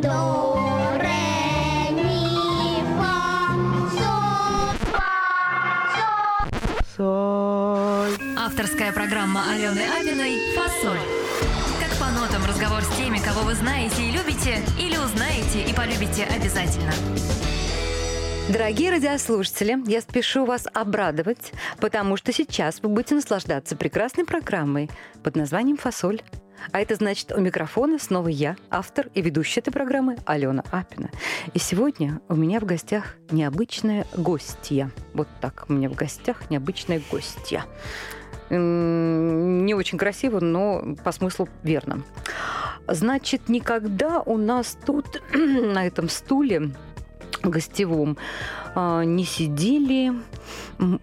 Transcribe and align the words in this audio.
до, 0.00 0.56
ре, 0.98 1.90
ми, 1.92 2.82
фа, 2.96 3.52
соль, 3.96 4.76
фа, 4.92 5.08
соль. 6.96 6.96
Соль. 6.96 8.36
Авторская 8.38 8.92
программа 8.92 9.42
Алены 9.50 9.82
Абиной 10.00 10.54
«Фасоль». 10.54 10.98
Как 11.80 11.98
по 11.98 12.06
нотам 12.12 12.44
разговор 12.46 12.82
с 12.82 12.96
теми, 12.96 13.18
кого 13.18 13.42
вы 13.42 13.54
знаете 13.54 14.02
и 14.02 14.10
любите, 14.10 14.62
или 14.78 14.96
узнаете 14.96 15.62
и 15.68 15.74
полюбите 15.74 16.24
обязательно. 16.24 16.92
Дорогие 18.48 18.90
радиослушатели, 18.90 19.78
я 19.86 20.00
спешу 20.00 20.44
вас 20.44 20.66
обрадовать, 20.72 21.52
потому 21.78 22.16
что 22.16 22.32
сейчас 22.32 22.80
вы 22.82 22.88
будете 22.88 23.14
наслаждаться 23.14 23.76
прекрасной 23.76 24.24
программой 24.24 24.90
под 25.22 25.36
названием 25.36 25.76
«Фасоль». 25.76 26.22
А 26.72 26.80
это 26.80 26.94
значит, 26.94 27.32
у 27.32 27.40
микрофона 27.40 27.98
снова 27.98 28.28
я, 28.28 28.56
автор 28.70 29.08
и 29.14 29.22
ведущая 29.22 29.60
этой 29.60 29.70
программы 29.70 30.16
Алена 30.24 30.62
Апина. 30.70 31.10
И 31.54 31.58
сегодня 31.58 32.20
у 32.28 32.34
меня 32.34 32.60
в 32.60 32.64
гостях 32.64 33.16
необычная 33.30 34.06
гостья. 34.16 34.90
Вот 35.14 35.28
так, 35.40 35.64
у 35.68 35.72
меня 35.72 35.88
в 35.88 35.94
гостях 35.94 36.50
необычная 36.50 37.02
гостья. 37.10 37.64
Не 38.50 39.74
очень 39.74 39.98
красиво, 39.98 40.40
но 40.40 40.96
по 41.04 41.12
смыслу 41.12 41.48
верно. 41.62 42.02
Значит, 42.88 43.48
никогда 43.48 44.20
у 44.20 44.36
нас 44.36 44.76
тут 44.84 45.22
на 45.32 45.86
этом 45.86 46.08
стуле 46.08 46.72
гостевом 47.42 48.16
а, 48.74 49.02
не 49.02 49.24
сидели 49.24 50.12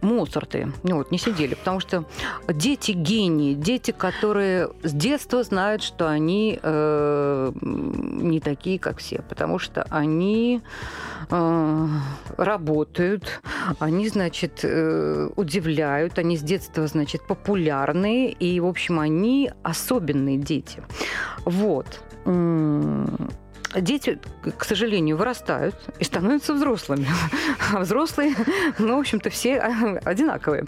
Моцарты. 0.01 0.71
Ну, 0.83 0.97
Вот, 0.97 1.11
не 1.11 1.17
сидели, 1.17 1.53
потому 1.53 1.79
что 1.79 2.05
дети 2.47 2.91
гении, 2.91 3.53
дети, 3.53 3.91
которые 3.91 4.69
с 4.83 4.91
детства 4.91 5.43
знают, 5.43 5.83
что 5.83 6.09
они 6.09 6.59
э, 6.61 7.51
не 7.61 8.39
такие, 8.39 8.79
как 8.79 8.97
все, 8.97 9.21
потому 9.29 9.59
что 9.59 9.83
они 9.89 10.61
э, 11.29 11.87
работают, 12.37 13.41
они, 13.79 14.09
значит, 14.09 14.61
э, 14.63 15.29
удивляют, 15.35 16.17
они 16.17 16.37
с 16.37 16.41
детства, 16.41 16.87
значит, 16.87 17.21
популярные, 17.27 18.31
и, 18.31 18.59
в 18.59 18.65
общем, 18.65 18.99
они 18.99 19.51
особенные 19.63 20.37
дети. 20.37 20.81
Вот. 21.45 22.01
Дети, 23.75 24.19
к 24.57 24.63
сожалению, 24.63 25.17
вырастают 25.17 25.75
и 25.99 26.03
становятся 26.03 26.53
взрослыми. 26.53 27.07
А 27.73 27.79
взрослые, 27.81 28.33
ну, 28.79 28.95
в 28.95 28.99
общем-то, 28.99 29.29
все 29.29 29.59
одинаковые. 29.59 30.65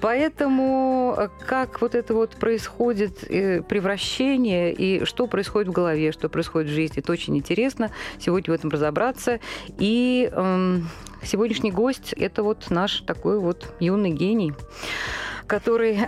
Поэтому 0.00 1.14
э, 1.18 1.28
как 1.46 1.82
вот 1.82 1.94
это 1.94 2.14
вот 2.14 2.30
происходит 2.36 3.24
э, 3.30 3.60
превращение 3.60 4.72
и 4.72 5.04
что 5.04 5.26
происходит 5.26 5.68
в 5.68 5.72
голове, 5.72 6.12
что 6.12 6.30
происходит 6.30 6.70
в 6.70 6.74
жизни, 6.74 7.00
это 7.00 7.12
очень 7.12 7.36
интересно. 7.36 7.90
Сегодня 8.18 8.54
в 8.54 8.56
этом 8.56 8.70
разобраться. 8.70 9.38
И 9.78 10.30
эм, 10.32 10.88
сегодняшний 11.22 11.72
гость– 11.72 12.12
это 12.16 12.42
вот 12.42 12.70
наш 12.70 13.00
такой 13.00 13.38
вот 13.38 13.74
юный 13.80 14.12
гений 14.12 14.54
который 15.50 15.98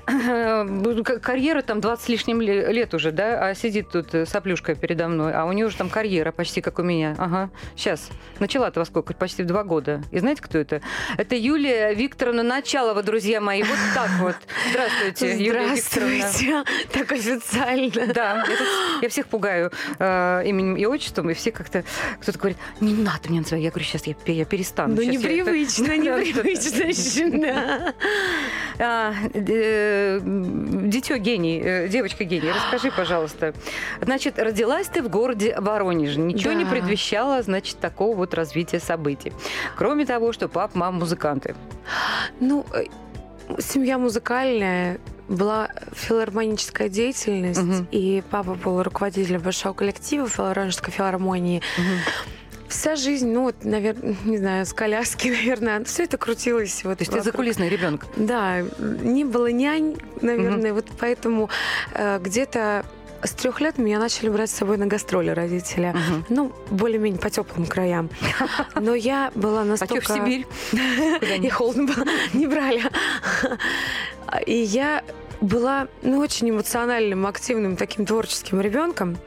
к- 1.02 1.18
карьера 1.18 1.62
там 1.62 1.80
20 1.80 2.04
с 2.04 2.08
лишним 2.08 2.40
ле- 2.40 2.72
лет 2.72 2.94
уже, 2.94 3.10
да, 3.10 3.48
а 3.48 3.54
сидит 3.54 3.90
тут 3.90 4.14
э, 4.14 4.24
соплюшка 4.24 4.76
передо 4.76 5.08
мной, 5.08 5.32
а 5.34 5.44
у 5.46 5.52
нее 5.52 5.66
уже 5.66 5.76
там 5.76 5.90
карьера 5.90 6.30
почти 6.30 6.60
как 6.60 6.78
у 6.78 6.82
меня. 6.84 7.16
Ага, 7.18 7.50
сейчас. 7.74 8.08
Начала-то 8.38 8.78
во 8.80 8.86
сколько? 8.86 9.14
Почти 9.14 9.42
в 9.42 9.46
два 9.46 9.64
года. 9.64 10.00
И 10.12 10.18
знаете, 10.20 10.40
кто 10.42 10.58
это? 10.58 10.80
Это 11.18 11.34
Юлия 11.34 11.92
Викторовна 11.92 12.44
Началова, 12.44 13.02
друзья 13.02 13.40
мои. 13.40 13.62
Вот 13.64 13.78
так 13.94 14.10
вот. 14.20 14.36
Здравствуйте, 14.70 15.44
Юлия 15.44 15.74
Викторовна. 15.74 16.16
Здравствуйте. 16.28 16.62
Так 16.92 17.10
официально. 17.12 18.06
Да, 18.14 18.36
я, 18.36 18.56
тут- 18.56 19.02
я 19.02 19.08
всех 19.08 19.26
пугаю 19.26 19.72
э, 19.98 20.42
именем 20.46 20.76
и 20.76 20.84
отчеством, 20.86 21.30
и 21.30 21.34
все 21.34 21.50
как-то... 21.50 21.82
Кто-то 22.20 22.38
говорит, 22.38 22.58
не 22.80 22.94
надо 22.94 23.28
меня 23.28 23.40
называть. 23.40 23.64
Я 23.64 23.70
говорю, 23.70 23.84
сейчас 23.86 24.06
я, 24.06 24.14
я 24.26 24.44
перестану. 24.44 24.94
Ну, 24.94 25.02
непривычно, 25.02 25.96
непривычно. 25.96 27.92
э, 29.34 30.20
Дитё 30.22 31.16
гений, 31.18 31.60
э, 31.64 31.88
девочка 31.88 32.24
гений, 32.24 32.50
расскажи, 32.50 32.90
пожалуйста. 32.96 33.54
Значит, 34.00 34.38
родилась 34.38 34.88
ты 34.88 35.02
в 35.02 35.08
городе 35.08 35.54
Воронеже. 35.58 36.20
Ничего 36.20 36.52
не 36.52 36.64
Да. 36.64 36.70
предвещало, 36.70 37.42
значит, 37.42 37.78
такого 37.78 38.16
вот 38.16 38.34
развития 38.34 38.80
событий. 38.80 39.32
Кроме 39.76 40.04
того, 40.06 40.32
что 40.32 40.48
пап, 40.48 40.74
мама 40.74 40.98
музыканты. 41.00 41.54
Ну, 42.40 42.64
э, 42.74 42.84
семья 43.60 43.98
музыкальная, 43.98 44.98
была 45.28 45.68
филармоническая 45.94 46.88
деятельность, 46.88 47.62
Мгм. 47.62 47.86
и 47.90 48.22
папа 48.30 48.54
был 48.54 48.82
руководителем 48.82 49.40
большого 49.40 49.72
коллектива 49.72 50.28
Воронежской 50.36 50.92
филармонии. 50.92 51.62
Вся 52.72 52.96
жизнь, 52.96 53.30
ну, 53.30 53.42
вот, 53.42 53.64
наверное, 53.64 54.16
не 54.24 54.38
знаю, 54.38 54.64
с 54.64 54.72
коляски, 54.72 55.28
наверное, 55.30 55.84
все 55.84 56.04
это 56.04 56.16
крутилось. 56.16 56.84
Вот 56.84 56.98
То 56.98 57.02
есть 57.02 57.12
ты 57.12 57.18
вокруг. 57.18 57.32
закулисный 57.32 57.68
ребенок. 57.68 58.06
Да, 58.16 58.62
не 58.80 59.24
было 59.24 59.48
нянь, 59.48 59.96
наверное, 60.22 60.72
вот 60.72 60.86
поэтому 60.98 61.50
э, 61.92 62.18
где-то 62.18 62.84
с 63.22 63.30
трех 63.32 63.60
лет 63.60 63.78
меня 63.78 63.98
начали 63.98 64.30
брать 64.30 64.50
с 64.50 64.54
собой 64.54 64.78
на 64.78 64.86
гастроли 64.86 65.30
родители. 65.30 65.94
Ну, 66.28 66.52
более-менее 66.70 67.20
по 67.20 67.30
теплым 67.30 67.66
краям. 67.66 68.10
Но 68.74 68.94
я 68.94 69.30
была 69.34 69.64
настолько... 69.64 70.00
в 70.00 70.16
Сибирь? 70.16 70.46
И 71.40 71.48
холодно 71.50 71.84
было, 71.84 72.04
не 72.32 72.46
брали. 72.46 72.82
И 74.46 74.56
я 74.56 75.04
была 75.42 75.88
ну, 76.02 76.18
очень 76.20 76.50
эмоциональным, 76.50 77.26
активным 77.26 77.76
таким 77.76 78.06
творческим 78.06 78.60
ребенком. 78.60 79.18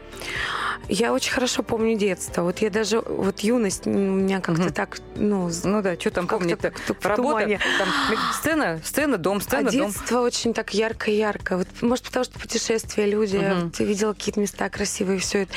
Я 0.88 1.14
очень 1.14 1.32
хорошо 1.32 1.64
помню 1.64 1.98
детство. 1.98 2.44
Вот 2.44 2.60
я 2.60 2.70
даже, 2.70 3.00
вот 3.00 3.40
юность 3.40 3.88
у 3.88 3.90
меня 3.90 4.40
как-то 4.40 4.64
Мгм. 4.66 4.74
так, 4.74 4.98
ну, 5.16 5.50
Ну 5.64 5.82
да, 5.82 5.96
что 6.00 6.12
там 6.12 6.28
помнит-то? 6.28 6.74
Работа, 7.02 7.60
там, 7.80 7.88
сцена, 8.34 8.80
сцена, 8.84 9.18
дом, 9.18 9.38
А 9.38 9.42
сцена, 9.42 9.72
дом. 9.72 9.88
детство 9.88 10.20
очень 10.22 10.54
так 10.54 10.74
ярко-ярко. 10.74 11.58
Вот, 11.58 11.68
может, 11.82 12.06
потому 12.06 12.24
что 12.26 12.40
путешествия, 12.40 13.06
люди, 13.08 13.38
Мгм. 13.38 13.72
ты 13.72 13.84
видела 13.84 14.14
какие-то 14.14 14.40
места 14.40 14.70
красивые, 14.70 15.20
все 15.20 15.44
это. 15.44 15.54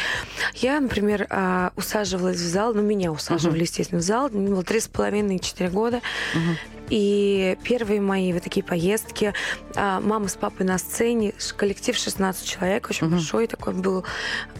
Я, 0.54 0.80
например, 0.80 1.26
а, 1.30 1.72
усаживалась 1.76 2.36
в 2.38 2.48
зал, 2.48 2.72
ну, 2.74 2.82
меня 2.82 3.12
усаживали, 3.12 3.56
Мгм. 3.58 3.62
естественно, 3.64 4.00
в 4.00 4.04
зал. 4.04 4.30
Мне 4.30 4.48
было 4.48 4.62
три 4.62 4.80
с 4.80 4.88
половиной, 4.88 5.38
четыре 5.40 5.68
года. 5.70 6.00
Мгм. 6.34 6.56
И 6.90 7.56
первые 7.64 8.00
мои 8.00 8.32
вот 8.32 8.42
такие 8.42 8.64
поездки, 8.64 9.34
а, 9.74 10.00
мама 10.00 10.28
с 10.28 10.34
папой 10.34 10.64
на 10.66 10.78
сцене, 10.78 11.34
коллектив 11.56 11.96
16 11.96 12.46
человек, 12.46 12.88
очень 12.90 13.06
Мгм. 13.06 13.16
большой 13.16 13.46
такой 13.46 13.74
был, 13.74 14.04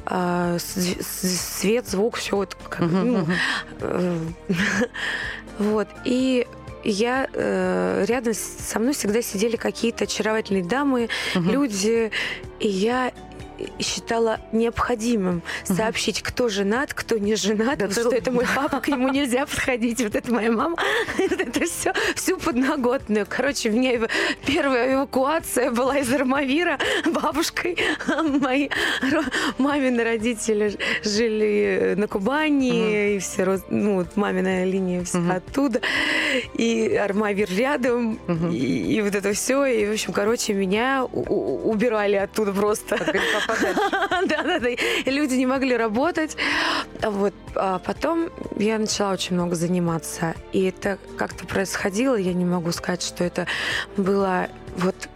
а, 0.07 0.59
свет, 0.59 1.89
звук, 1.89 2.17
все 2.17 2.37
вот 2.37 2.55
как, 2.69 2.81
Мгм, 2.81 3.13
ну. 3.13 3.27
Э, 3.81 4.19
Вот. 5.59 5.89
И 6.05 6.47
я 6.85 7.29
э, 7.33 8.05
рядом 8.07 8.35
со 8.35 8.79
мной 8.79 8.93
всегда 8.95 9.23
сидели 9.23 9.57
какие-то 9.57 10.05
очаровательные 10.05 10.65
дамы, 10.65 11.09
Мгм. 11.35 11.51
люди, 11.51 12.13
и 12.61 12.69
я 12.69 13.13
считала 13.81 14.41
необходимым 14.53 15.43
сообщить, 15.65 16.23
кто 16.23 16.49
женат, 16.49 16.95
кто 16.95 17.19
не 17.19 17.35
женат, 17.35 17.79
Да 17.79 17.87
вот 17.87 17.95
что 17.95 18.11
это 18.11 18.31
мой 18.31 18.47
папа, 18.57 18.81
к 18.81 18.89
нему 18.89 19.09
нельзя 19.09 19.47
подходить, 19.47 20.01
вот 20.03 20.15
это 20.15 20.33
моя 20.33 20.51
мама, 20.53 20.77
вот 21.19 21.33
это 21.33 21.65
все, 21.65 21.93
всю 22.15 22.37
подноготную. 22.39 23.27
Короче, 23.29 23.71
у 23.71 23.73
меня 23.73 24.09
первая 24.47 24.95
эвакуация 24.95 25.71
была 25.71 25.99
из 25.99 26.13
Армавира 26.13 26.79
бабушкой. 27.07 27.77
Мои 28.41 28.69
ро- 29.03 29.33
мамины 29.59 30.03
родители 30.05 30.77
жили 31.03 31.95
на 31.97 32.07
Кубани, 32.09 33.17
и 33.17 33.19
все, 33.19 33.45
род- 33.45 33.71
ну, 33.71 33.97
вот 33.97 34.17
мамина 34.17 34.65
линия 34.65 35.05
вся 35.05 35.19
оттуда, 35.37 35.81
и 36.55 36.95
Армавир 36.95 37.49
рядом, 37.51 38.19
и, 38.53 38.95
и 38.97 39.01
вот 39.03 39.15
это 39.15 39.33
все, 39.33 39.65
и, 39.67 39.87
в 39.87 39.93
общем, 39.93 40.13
короче, 40.13 40.53
меня 40.55 41.05
у- 41.13 41.71
убирали 41.71 42.17
оттуда 42.17 42.53
просто. 42.53 42.97
Греха 43.55 43.91
подальше. 43.91 44.29
Да, 44.29 44.43
да, 44.43 44.59
да. 44.59 44.69
И 44.69 45.11
люди 45.11 45.35
не 45.35 45.47
могли 45.47 45.77
работать. 45.77 46.37
Вот. 47.03 47.35
А 47.55 47.79
потом 47.79 48.31
я 48.57 48.79
начала 48.79 49.13
очень 49.13 49.35
много 49.35 49.55
заниматься. 49.55 50.35
И 50.53 50.65
это 50.65 50.99
как-то 51.17 51.47
происходило. 51.47 52.17
Я 52.17 52.35
не 52.35 52.45
могу 52.45 52.73
сказать, 52.73 53.03
что 53.03 53.25
это 53.25 53.47
было 53.97 54.49
вот 54.77 55.09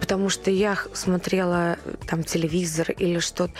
потому 0.00 0.28
что 0.28 0.52
я 0.52 0.78
смотрела 0.92 1.78
там 2.06 2.22
телевизор 2.22 2.92
или 2.92 3.18
что-то. 3.18 3.52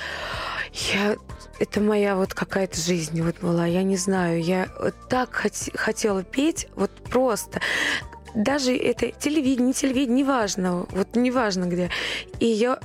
Я 0.93 1.17
это 1.59 1.81
моя 1.81 2.17
вот 2.17 2.35
какая-то 2.35 2.79
жизнь 2.81 3.23
вот 3.23 3.41
была, 3.41 3.67
я 3.67 3.83
не 3.83 3.97
знаю, 3.97 4.43
я 4.43 4.69
так 5.09 5.45
хот- 5.45 5.77
хотела 5.77 6.23
петь, 6.23 6.69
вот 6.77 6.91
просто. 7.11 7.61
Даже 8.37 8.77
это 8.77 9.11
телевидение, 9.13 9.69
не 9.69 9.73
телевидение, 9.73 10.23
неважно, 10.23 10.87
вот 10.91 11.17
неважно 11.17 11.65
где. 11.65 11.89
И 12.39 12.45
я 12.45 12.79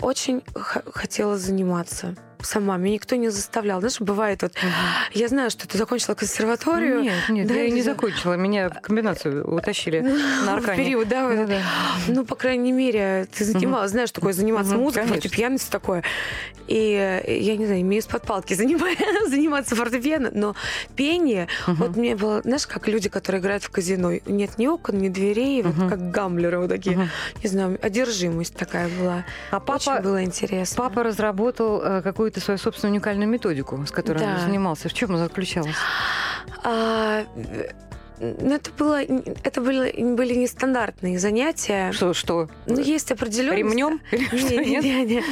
очень 0.00 0.42
хотела 0.54 1.38
заниматься 1.38 2.16
сама, 2.46 2.76
меня 2.76 2.94
никто 2.94 3.16
не 3.16 3.28
заставлял. 3.28 3.80
Знаешь, 3.80 4.00
бывает 4.00 4.42
вот, 4.42 4.52
я 5.12 5.28
знаю, 5.28 5.50
что 5.50 5.68
ты 5.68 5.76
закончила 5.76 6.14
консерваторию. 6.14 7.02
Нет, 7.02 7.14
нет, 7.28 7.46
Да, 7.48 7.54
я 7.54 7.64
и 7.64 7.70
не 7.70 7.82
да. 7.82 7.90
закончила. 7.92 8.34
Меня 8.34 8.70
в 8.70 8.80
комбинацию 8.80 9.46
утащили 9.46 10.00
на 10.00 10.54
в 10.54 10.58
Аркане. 10.58 10.84
период, 10.84 11.08
да, 11.08 11.26
вот. 11.28 11.36
Да-да. 11.36 11.60
Ну, 12.08 12.24
по 12.24 12.34
крайней 12.34 12.72
мере, 12.72 13.26
ты 13.36 13.44
занималась, 13.44 13.90
знаешь, 13.90 14.10
такое 14.10 14.32
заниматься 14.32 14.76
музыкой, 14.76 15.06
фортепиано 15.06 15.58
такое. 15.70 16.02
И 16.68 17.22
я 17.26 17.56
не 17.56 17.66
знаю, 17.66 17.80
имею 17.82 18.00
из-под 18.02 18.22
палки 18.22 18.54
заниматься 19.28 19.76
фортепиано, 19.76 20.30
но 20.32 20.54
пение, 20.96 21.48
вот 21.66 21.96
мне 21.96 22.16
было, 22.16 22.42
знаешь, 22.42 22.66
как 22.66 22.88
люди, 22.88 23.08
которые 23.08 23.40
играют 23.40 23.62
в 23.62 23.70
казино, 23.70 24.12
нет 24.26 24.58
ни 24.58 24.66
окон, 24.66 24.98
ни 24.98 25.08
дверей, 25.08 25.62
вот 25.62 25.88
как 25.88 26.10
гамблеры 26.10 26.58
вот 26.58 26.68
такие, 26.70 27.08
не 27.42 27.48
знаю, 27.48 27.78
одержимость 27.82 28.54
такая 28.56 28.88
была. 28.88 29.24
А 29.50 29.58
Очень 29.58 29.66
папа, 29.66 30.02
было 30.02 30.24
интересно. 30.24 30.76
папа 30.76 31.02
разработал 31.02 31.80
э, 31.82 32.02
какую-то 32.36 32.40
свою 32.40 32.58
собственную 32.58 32.92
уникальную 32.94 33.28
методику, 33.28 33.84
с 33.86 33.90
которой 33.90 34.18
он 34.22 34.34
Да. 34.36 34.40
занимался. 34.40 34.88
В 34.88 34.92
чем 34.94 35.10
она 35.10 35.18
заключалась? 35.24 35.74
А, 36.64 37.24
это 38.20 38.70
было, 38.78 39.00
это 39.00 39.60
были, 39.60 40.14
были 40.14 40.34
нестандартные 40.34 41.18
занятия. 41.18 41.92
Что? 41.92 42.14
что? 42.14 42.48
Ну, 42.66 42.80
есть 42.80 43.10
определенные... 43.12 43.58
Ремнем? 43.58 44.00
Не, 44.12 44.78
не, 44.78 45.04
не. 45.04 45.22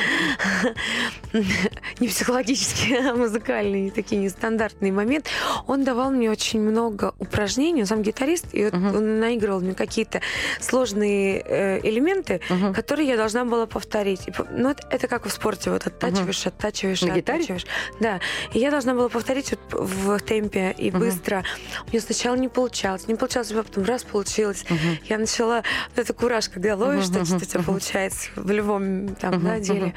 Не 2.01 2.09
психологические, 2.09 3.11
а 3.11 3.15
музыкальные 3.15 3.91
такие 3.91 4.21
нестандартные 4.21 4.93
моменты. 4.93 5.31
Он 5.67 5.85
давал 5.85 6.11
мне 6.11 6.31
очень 6.31 6.61
много 6.61 7.15
упражнений. 7.19 7.83
Он 7.83 7.87
сам 7.87 8.03
гитарист, 8.03 8.47
и 8.53 8.65
вот 8.65 8.75
он 8.75 9.21
наигрывал 9.21 9.61
мне 9.61 9.75
какие-то 9.75 10.21
сложные 10.61 11.43
э, 11.45 11.81
элементы, 11.89 12.41
которые 12.75 13.09
я 13.09 13.17
должна 13.17 13.45
была 13.45 13.67
повторить. 13.67 14.29
Ну, 14.51 14.71
это, 14.71 14.87
это 14.91 15.09
как 15.09 15.27
в 15.27 15.31
спорте. 15.31 15.71
Вот 15.71 15.87
оттачиваешь, 15.87 16.47
оттачиваешь, 16.47 17.03
На 17.03 17.15
гитаре? 17.15 17.39
оттачиваешь. 17.39 17.67
Да. 18.01 18.21
И 18.53 18.59
я 18.59 18.71
должна 18.71 18.95
была 18.95 19.09
повторить 19.09 19.51
вот 19.51 19.89
в 19.89 20.19
темпе 20.21 20.75
и 20.77 20.91
быстро. 20.91 21.45
У 21.87 21.91
меня 21.91 22.01
сначала 22.01 22.37
не 22.37 22.49
получалось. 22.75 23.07
Не 23.09 23.15
получалось, 23.15 23.53
а 23.53 23.63
потом 23.63 23.85
раз 23.85 24.03
получилось. 24.03 24.65
Мгм. 24.69 24.99
Я 25.05 25.19
начала... 25.19 25.63
Вот 25.95 25.99
это 25.99 26.13
кураж, 26.13 26.49
когда 26.49 26.75
ловишь, 26.77 27.09
Мгм, 27.09 27.25
что 27.25 27.37
что 27.37 27.37
у 27.37 27.41
тебя 27.49 27.63
получается 27.63 28.29
в 28.37 28.51
любом 28.51 29.15
там, 29.15 29.35
Мгм, 29.35 29.45
да, 29.45 29.59
деле. 29.61 29.95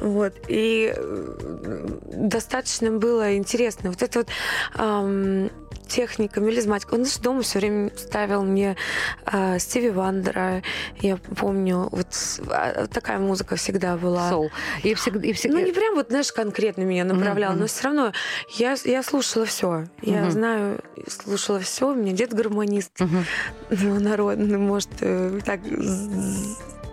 Вот. 0.00 0.34
И 0.48 0.92
э, 0.94 1.88
достаточно 2.12 2.90
было 2.90 3.36
интересно. 3.36 3.90
Вот 3.90 4.02
это 4.02 4.18
вот 4.20 4.28
ам, 4.74 5.50
техника, 5.88 6.40
мелизматика. 6.40 6.94
Он 6.94 7.02
даже 7.02 7.18
дома 7.20 7.42
все 7.42 7.58
время 7.58 7.90
ставил 7.96 8.42
мне 8.42 8.76
а, 9.24 9.58
Стиви 9.58 9.90
Вандера. 9.90 10.62
Я 11.00 11.16
помню, 11.16 11.88
вот 11.90 12.08
а, 12.50 12.86
такая 12.86 13.18
музыка 13.18 13.56
всегда 13.56 13.96
была. 13.96 14.28
Соул. 14.30 14.50
И 14.82 14.94
всегда, 14.94 15.26
и 15.26 15.32
всегда... 15.32 15.58
Ну, 15.58 15.64
не 15.66 15.72
прям 15.72 15.94
вот, 15.94 16.08
знаешь, 16.08 16.32
конкретно 16.32 16.82
меня 16.82 17.04
направлял, 17.04 17.52
Мгм. 17.52 17.60
но 17.60 17.66
все 17.66 17.84
равно 17.84 18.12
я, 18.56 18.76
я 18.84 19.02
слушала 19.02 19.44
все. 19.46 19.86
Я 20.02 20.22
Мгм. 20.22 20.30
знаю, 20.30 20.80
слушала 21.08 21.60
все. 21.60 21.90
У 21.90 21.94
меня 21.94 22.12
дед 22.12 22.32
гармонист 22.34 23.00
Мгм. 23.00 23.24
ну, 23.70 24.00
народный, 24.00 24.58
может, 24.58 24.90
э, 25.00 25.40
так, 25.44 25.60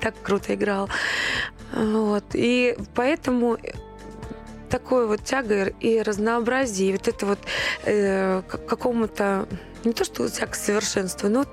так 0.02 0.16
круто 0.24 0.56
играл. 0.56 0.90
Вот. 1.74 2.24
И 2.34 2.78
поэтому 2.96 3.58
такой 4.70 5.08
вот 5.08 5.24
тяга 5.24 5.68
и 5.80 6.02
разнообразие, 6.02 6.90
и 6.90 6.92
вот 6.94 7.08
это 7.08 7.26
вот 7.26 7.40
э, 7.84 8.42
к 8.48 8.58
какому-то, 8.66 9.48
не 9.84 9.94
то 9.94 10.04
что 10.04 10.28
тяга 10.30 10.52
к 10.52 10.56
совершенству, 10.56 11.30
но 11.30 11.46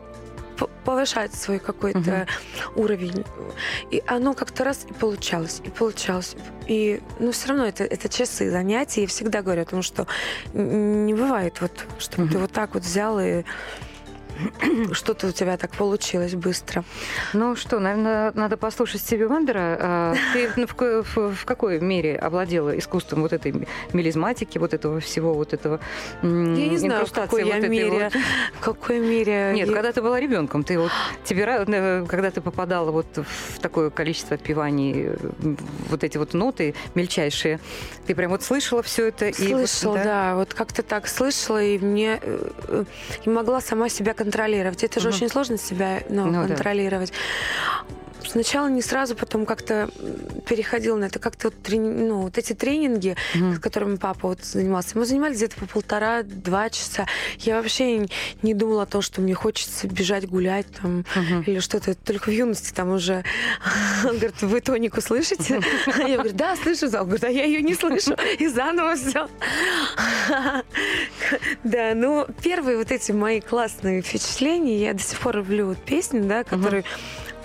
повышать 0.84 1.34
свой 1.34 1.58
какой-то 1.58 2.26
уровень. 2.76 3.24
И 3.90 4.02
оно 4.06 4.34
как-то 4.34 4.64
раз 4.64 4.86
и 4.88 4.92
получалось, 4.92 5.60
и 5.64 5.70
получалось. 5.70 6.36
И, 6.66 7.00
ну, 7.18 7.32
все 7.32 7.48
равно 7.48 7.66
это, 7.66 7.84
это 7.84 8.08
часы 8.08 8.50
занятий. 8.50 9.02
Я 9.02 9.06
всегда 9.06 9.42
говорю 9.42 9.62
о 9.62 9.64
том, 9.64 9.82
что 9.82 10.06
не 10.52 11.14
бывает 11.14 11.60
вот, 11.60 11.72
чтобы 11.98 12.24
Мгм. 12.24 12.32
ты 12.32 12.38
вот 12.38 12.52
так 12.52 12.74
вот 12.74 12.82
взял 12.82 13.18
и 13.20 13.44
что-то 14.92 15.28
у 15.28 15.32
тебя 15.32 15.56
так 15.56 15.70
получилось 15.72 16.34
быстро. 16.34 16.84
Ну 17.32 17.56
что, 17.56 17.78
наверное, 17.78 18.32
надо 18.34 18.56
послушать 18.56 19.00
Стиви 19.00 19.24
Вандера. 19.24 19.76
А, 19.80 20.14
Ты 20.32 20.50
ну, 20.56 20.66
в, 20.66 20.74
ко- 20.74 21.02
в- 21.02 21.34
в 21.34 21.44
какой 21.44 21.80
мере 21.80 22.16
овладела 22.16 22.76
искусством 22.78 23.22
вот 23.22 23.32
этой 23.32 23.54
мелизматики, 23.92 24.58
вот 24.58 24.74
этого 24.74 25.00
всего, 25.00 25.34
вот 25.34 25.52
этого 25.52 25.80
Я 26.22 26.28
не 26.28 26.76
знаю, 26.78 27.06
в 27.06 27.12
какой 27.12 27.44
вот 27.44 27.68
мере. 27.68 27.90
вот? 28.04 28.12
В 28.54 28.60
какой 28.60 28.98
мере... 29.00 29.52
Нет, 29.54 29.68
я- 29.68 29.74
когда 29.74 29.92
ты 29.92 30.02
была 30.02 30.20
ребенком, 30.20 30.64
ты 30.64 30.78
вот 30.78 30.90
тебе 31.24 31.42
э, 31.44 32.04
когда 32.08 32.30
ты 32.30 32.40
попадала 32.40 32.90
вот 32.90 33.06
в 33.16 33.58
такое 33.60 33.90
количество 33.90 34.34
отпеваний, 34.34 35.10
вот 35.88 36.04
эти 36.04 36.18
вот 36.18 36.34
ноты 36.34 36.74
мельчайшие, 36.94 37.60
ты 38.06 38.14
прям 38.14 38.30
вот 38.30 38.42
слышала 38.42 38.82
все 38.82 39.08
это 39.08 39.26
и 39.28 39.54
вот, 39.54 39.68
Слышала, 39.68 39.98
да. 39.98 40.34
вот 40.36 40.54
как-то 40.54 40.82
так 40.82 41.06
слышала, 41.08 41.62
и 41.62 41.78
мне 41.78 42.18
э, 42.22 42.48
э, 42.68 42.84
и 43.24 43.28
могла 43.30 43.60
сама 43.60 43.88
себя 43.88 44.14
контролировать. 44.14 44.31
Это 44.86 45.00
же 45.00 45.08
Мгм. 45.08 45.16
очень 45.16 45.28
сложно 45.28 45.58
себя 45.58 46.02
ну, 46.08 46.26
Ну 46.26 46.48
да. 46.48 46.56
Сначала 48.26 48.68
не 48.68 48.82
сразу, 48.82 49.14
потом 49.14 49.46
как-то 49.46 49.90
м, 49.98 50.40
переходила 50.48 50.96
на 50.96 51.06
это. 51.06 51.18
Как-то 51.18 51.48
вот, 51.48 51.54
трени- 51.62 52.06
ну, 52.08 52.22
вот 52.22 52.38
эти 52.38 52.52
тренинги, 52.52 53.16
Мгм. 53.34 53.56
с 53.56 53.58
которыми 53.58 53.96
папа 53.96 54.28
вот 54.28 54.44
занимался, 54.44 54.96
мы 54.98 55.04
занимались 55.04 55.36
где-то 55.36 55.56
по 55.56 55.66
полтора-два 55.66 56.70
часа. 56.70 57.06
Я 57.40 57.56
вообще 57.56 58.06
не- 58.42 58.54
думала 58.54 58.82
о 58.82 58.86
том, 58.86 59.02
что 59.02 59.20
мне 59.20 59.34
хочется 59.34 59.86
бежать 59.88 60.28
гулять 60.28 60.66
там 60.80 61.04
Мгм. 61.14 61.42
или 61.46 61.58
что-то. 61.60 61.94
Только 61.94 62.30
в 62.30 62.32
юности 62.32 62.72
там 62.72 62.90
уже 62.92 63.24
он 64.04 64.16
говорит, 64.18 64.40
вы 64.42 64.60
тонику 64.60 65.00
слышите? 65.00 65.60
Я 65.98 66.14
говорю, 66.16 66.32
да, 66.34 66.56
слышу. 66.56 66.86
Он 66.86 67.04
говорит, 67.04 67.24
а 67.24 67.30
я 67.30 67.44
ее 67.44 67.62
не 67.62 67.74
слышу. 67.74 68.16
И 68.38 68.46
заново 68.48 68.96
все. 68.96 69.28
Да, 71.64 71.92
ну, 71.94 72.26
первые 72.42 72.76
вот 72.76 72.90
эти 72.90 73.12
мои 73.12 73.40
классные 73.40 74.02
впечатления, 74.02 74.78
я 74.84 74.94
до 74.94 75.02
сих 75.02 75.18
пор 75.18 75.36
люблю 75.36 75.74
песни, 75.86 76.20
да, 76.20 76.44
которые 76.44 76.84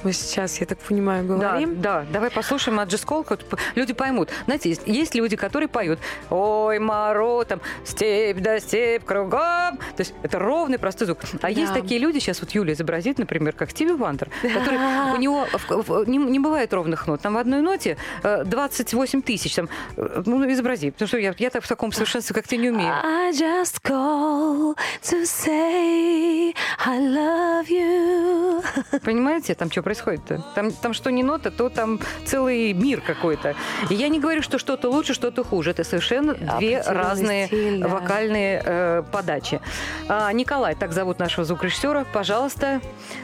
мы 0.04 0.14
сейчас, 0.14 0.60
я 0.60 0.66
так 0.66 0.78
понимаю, 0.80 1.24
Да, 1.26 1.34
говорим. 1.36 1.82
да, 1.82 2.06
давай 2.12 2.30
послушаем 2.32 2.80
Аджи 2.80 2.98
Сколк, 2.98 3.30
вот 3.30 3.44
п- 3.46 3.58
люди 3.76 3.94
поймут. 3.94 4.30
Знаете, 4.46 4.70
есть, 4.70 4.82
есть 4.86 5.16
люди, 5.16 5.36
которые 5.36 5.68
поют 5.68 6.00
«Ой, 6.30 6.80
моро, 6.80 7.44
там, 7.46 7.62
степь 7.86 8.38
да 8.40 8.60
степь 8.60 9.04
кругом». 9.06 9.78
То 9.96 10.00
есть 10.00 10.14
это 10.24 10.40
ровный, 10.40 10.78
простой 10.78 11.06
звук. 11.08 11.20
А 11.42 11.50
есть 11.50 11.74
Да. 11.74 11.82
такие 11.82 12.00
люди, 12.00 12.20
сейчас 12.20 12.42
вот 12.42 12.52
Юля 12.52 12.74
изобразит, 12.74 13.18
например, 13.20 13.54
как 13.54 13.72
Стиви 13.72 13.94
Вандер, 13.94 14.30
который, 14.42 14.78
у 15.14 15.18
него 15.18 15.46
в- 15.52 15.90
в- 15.90 16.08
не, 16.10 16.18
не 16.18 16.40
бывает 16.40 16.74
ровных 16.74 17.08
нот. 17.08 17.22
Там 17.22 17.34
в 17.34 17.38
одной 17.38 17.62
ноте 17.62 17.98
э, 18.24 18.44
28 18.46 19.22
тысяч. 19.22 19.56
Там, 19.56 19.70
э, 19.98 20.24
ну, 20.26 20.48
изобрази, 20.52 20.92
потому 20.92 21.08
что 21.08 21.18
я, 21.18 21.34
я 21.38 21.50
так 21.50 21.64
в 21.64 21.68
таком 21.68 21.92
совершенстве, 21.92 22.34
как 22.36 22.48
ты, 22.48 22.58
не 22.58 22.70
умею. 22.70 22.94
I 23.04 23.32
just 23.32 23.82
call 23.84 24.76
to 25.04 25.24
say 25.24 26.54
I 26.86 27.00
love 27.00 27.68
you. 27.70 28.64
Понимаете, 29.04 29.56
там 29.56 29.72
что 29.72 29.82
происходит-то? 29.88 30.44
Там, 30.54 30.74
там 30.74 30.94
что 30.94 31.10
не 31.12 31.24
нота, 31.24 31.50
то 31.50 31.70
там 31.70 32.02
целый 32.26 32.74
мир 32.74 33.00
какой-то. 33.00 33.56
И 33.90 33.94
я 33.94 34.10
не 34.10 34.20
говорю, 34.20 34.42
что 34.42 34.60
что-то 34.60 34.90
лучше, 34.90 35.14
что-то 35.14 35.46
хуже. 35.46 35.72
Это 35.72 35.86
совершенно 35.86 36.34
две 36.34 36.82
разные 36.82 37.48
стиль, 37.48 37.82
да. 37.82 37.88
вокальные 37.88 38.62
э, 38.66 39.04
подачи. 39.10 39.62
А, 40.10 40.30
Николай, 40.34 40.76
так 40.76 40.92
зовут 40.92 41.20
нашего 41.20 41.46
звукорежиссера, 41.46 42.06
пожалуйста, 42.12 42.82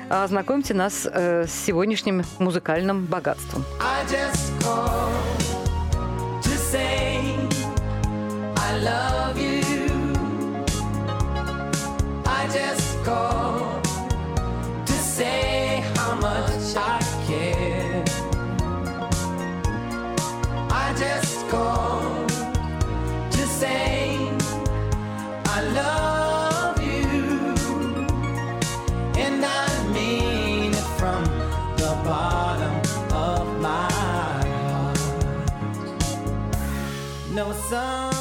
ознакомьте 0.09 0.73
нас 0.73 1.05
э, 1.05 1.47
с 1.47 1.65
сегодняшним 1.65 2.23
музыкальным 2.39 3.07
богатством. 3.07 3.65
I 3.81 4.05
just 4.05 4.53
to 6.43 6.57
say 6.71 7.35
I 8.55 8.79
love 8.79 9.37
you. 9.37 10.13
I 12.25 12.47
just 12.47 13.03
called 13.03 13.83
to 14.85 14.93
say 14.93 15.72
I 16.75 16.99
care. 17.27 18.03
I 20.71 20.93
just 20.97 21.47
called 21.47 22.29
to 23.31 23.47
say 23.47 24.27
I 25.45 25.61
love 25.79 26.81
you. 26.81 27.55
And 29.21 29.45
I 29.45 29.87
mean 29.93 30.73
it 30.73 30.87
from 30.97 31.23
the 31.77 31.95
bottom 32.03 32.75
of 33.13 33.61
my 33.61 33.91
heart. 34.63 34.99
No 37.31 37.51
summer's 37.53 38.12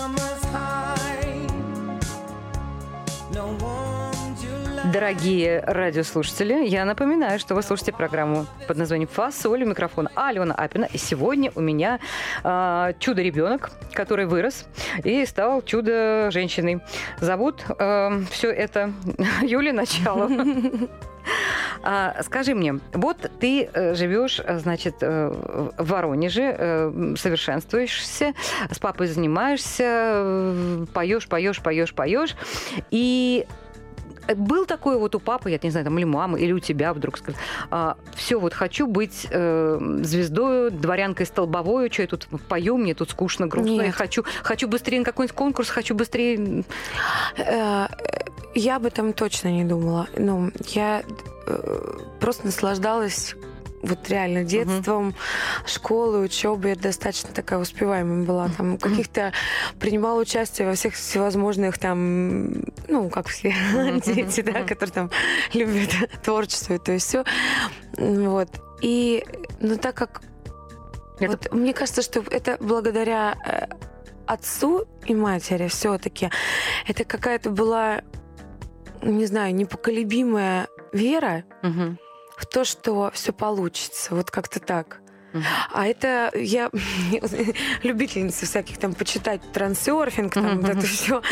Дорогие 4.92 5.60
радиослушатели, 5.60 6.66
я 6.66 6.84
напоминаю, 6.84 7.38
что 7.38 7.54
вы 7.54 7.62
слушаете 7.62 7.92
программу 7.92 8.44
под 8.68 8.76
названием 8.76 9.08
«Фасоль» 9.08 9.62
у 9.62 9.66
микрофона 9.66 10.10
Алена 10.14 10.54
Апина. 10.54 10.86
И 10.92 10.98
сегодня 10.98 11.50
у 11.54 11.62
меня 11.62 11.98
а, 12.44 12.92
чудо-ребенок, 12.98 13.70
который 13.94 14.26
вырос 14.26 14.66
и 15.02 15.24
стал 15.24 15.62
чудо-женщиной. 15.62 16.82
Зовут 17.20 17.64
все 18.30 18.50
это 18.50 18.92
Юлия 19.42 19.72
Начало. 19.72 20.28
А, 21.84 22.22
скажи 22.22 22.54
мне, 22.54 22.78
вот 22.92 23.30
ты 23.40 23.64
э, 23.72 23.94
живешь, 23.94 24.40
э, 24.40 24.58
значит, 24.58 24.96
э, 25.00 25.28
в 25.76 25.84
Воронеже, 25.88 26.54
э, 26.56 27.14
совершенствуешься, 27.16 28.34
с 28.70 28.78
папой 28.78 29.08
занимаешься, 29.08 29.84
э, 29.84 30.86
поешь, 30.92 31.26
поешь, 31.26 31.60
поешь, 31.60 31.92
поешь, 31.92 32.36
и 32.90 33.46
был 34.36 34.66
такой 34.66 34.98
вот 34.98 35.14
у 35.14 35.20
папы, 35.20 35.50
я 35.50 35.58
не 35.62 35.70
знаю, 35.70 35.84
там, 35.84 35.98
или 35.98 36.04
мамы, 36.04 36.40
или 36.40 36.52
у 36.52 36.58
тебя 36.58 36.92
вдруг 36.94 37.18
сказать, 37.18 37.40
все, 38.14 38.38
вот 38.38 38.54
хочу 38.54 38.86
быть 38.86 39.26
э, 39.30 39.78
звездой, 40.02 40.70
дворянкой 40.70 41.26
столбовой, 41.26 41.90
что 41.90 42.02
я 42.02 42.08
тут 42.08 42.28
пою, 42.48 42.76
мне 42.76 42.94
тут 42.94 43.10
скучно, 43.10 43.46
грустно, 43.46 43.80
я 43.80 43.86
Нет. 43.86 43.94
хочу, 43.94 44.24
хочу 44.42 44.68
быстрее 44.68 44.98
на 44.98 45.04
какой-нибудь 45.04 45.36
конкурс, 45.36 45.68
хочу 45.68 45.94
быстрее... 45.94 46.64
Э, 47.36 47.86
Я 48.54 48.76
об 48.76 48.84
этом 48.84 49.14
точно 49.14 49.48
не 49.48 49.64
думала. 49.64 50.08
Ну, 50.16 50.50
я 50.68 51.02
э, 51.46 51.98
просто 52.20 52.46
наслаждалась 52.46 53.34
вот 53.82 54.08
реально 54.08 54.44
детством, 54.44 55.14
школой, 55.66 56.24
учебой. 56.24 56.70
Я 56.70 56.76
достаточно 56.76 57.30
такая 57.32 57.58
успеваемая 57.58 58.24
была. 58.24 58.48
Там 58.56 58.78
каких-то 58.78 59.32
принимала 59.80 60.20
участие 60.20 60.68
во 60.68 60.74
всех 60.74 60.94
всевозможных 60.94 61.78
там, 61.78 62.52
ну, 62.88 63.10
как 63.10 63.28
все 63.28 63.52
дети, 64.06 64.40
да, 64.42 64.62
которые 64.62 64.92
там 64.92 65.10
любят 65.52 65.90
творчество, 66.22 66.78
то 66.78 66.92
есть 66.92 67.06
все. 67.08 67.24
Вот. 67.96 68.48
И, 68.80 69.24
ну, 69.60 69.76
так 69.76 69.94
как 69.96 70.22
Это- 71.18 71.30
вот 71.32 71.52
мне 71.52 71.72
кажется, 71.72 72.02
что 72.02 72.20
это 72.30 72.56
благодаря 72.60 73.36
э, 73.46 73.66
отцу 74.26 74.86
и 75.06 75.14
матери 75.14 75.68
все-таки 75.68 76.30
это 76.86 77.04
какая-то 77.04 77.50
была, 77.50 78.02
не 79.02 79.26
знаю, 79.26 79.54
непоколебимая 79.54 80.68
вера 80.92 81.44
Мгм. 81.62 81.98
В 82.42 82.46
то, 82.46 82.64
что 82.64 83.10
все 83.14 83.32
получится. 83.32 84.14
Вот 84.14 84.30
как-то 84.30 84.58
так. 84.58 85.00
Мгм. 85.32 85.44
А 85.72 85.86
это 85.86 86.30
я 86.34 86.70
любительница 87.82 88.44
всяких 88.46 88.78
там 88.78 88.94
почитать 88.94 89.40
трансерфинг, 89.52 90.34
там 90.34 90.60
вот 90.60 90.70
это 90.70 90.86
все 90.86 91.22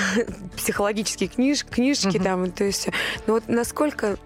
психологические 0.56 1.28
книж, 1.28 1.64
книжки 1.64 2.16
Мгм. 2.16 2.24
там, 2.24 2.50
то 2.50 2.64
есть, 2.64 2.88
ну 3.26 3.34
вот 3.34 3.44
насколько 3.46 4.16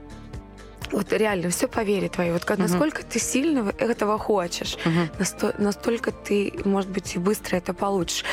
вот 0.93 1.13
реально 1.13 1.51
все 1.51 1.69
по 1.69 1.83
вере 1.83 2.09
твоей, 2.09 2.33
вот 2.33 2.45
как, 2.45 2.59
Мгм. 2.59 2.67
насколько 2.69 3.03
ты 3.05 3.19
сильно 3.19 3.73
этого 3.79 4.19
хочешь, 4.19 4.77
Мгм. 4.85 5.09
насто- 5.19 5.55
настолько 5.61 6.11
ты, 6.13 6.53
может 6.65 6.91
быть, 6.91 7.15
и 7.15 7.19
быстро 7.19 7.57
это 7.57 7.75
получишь. 7.75 8.25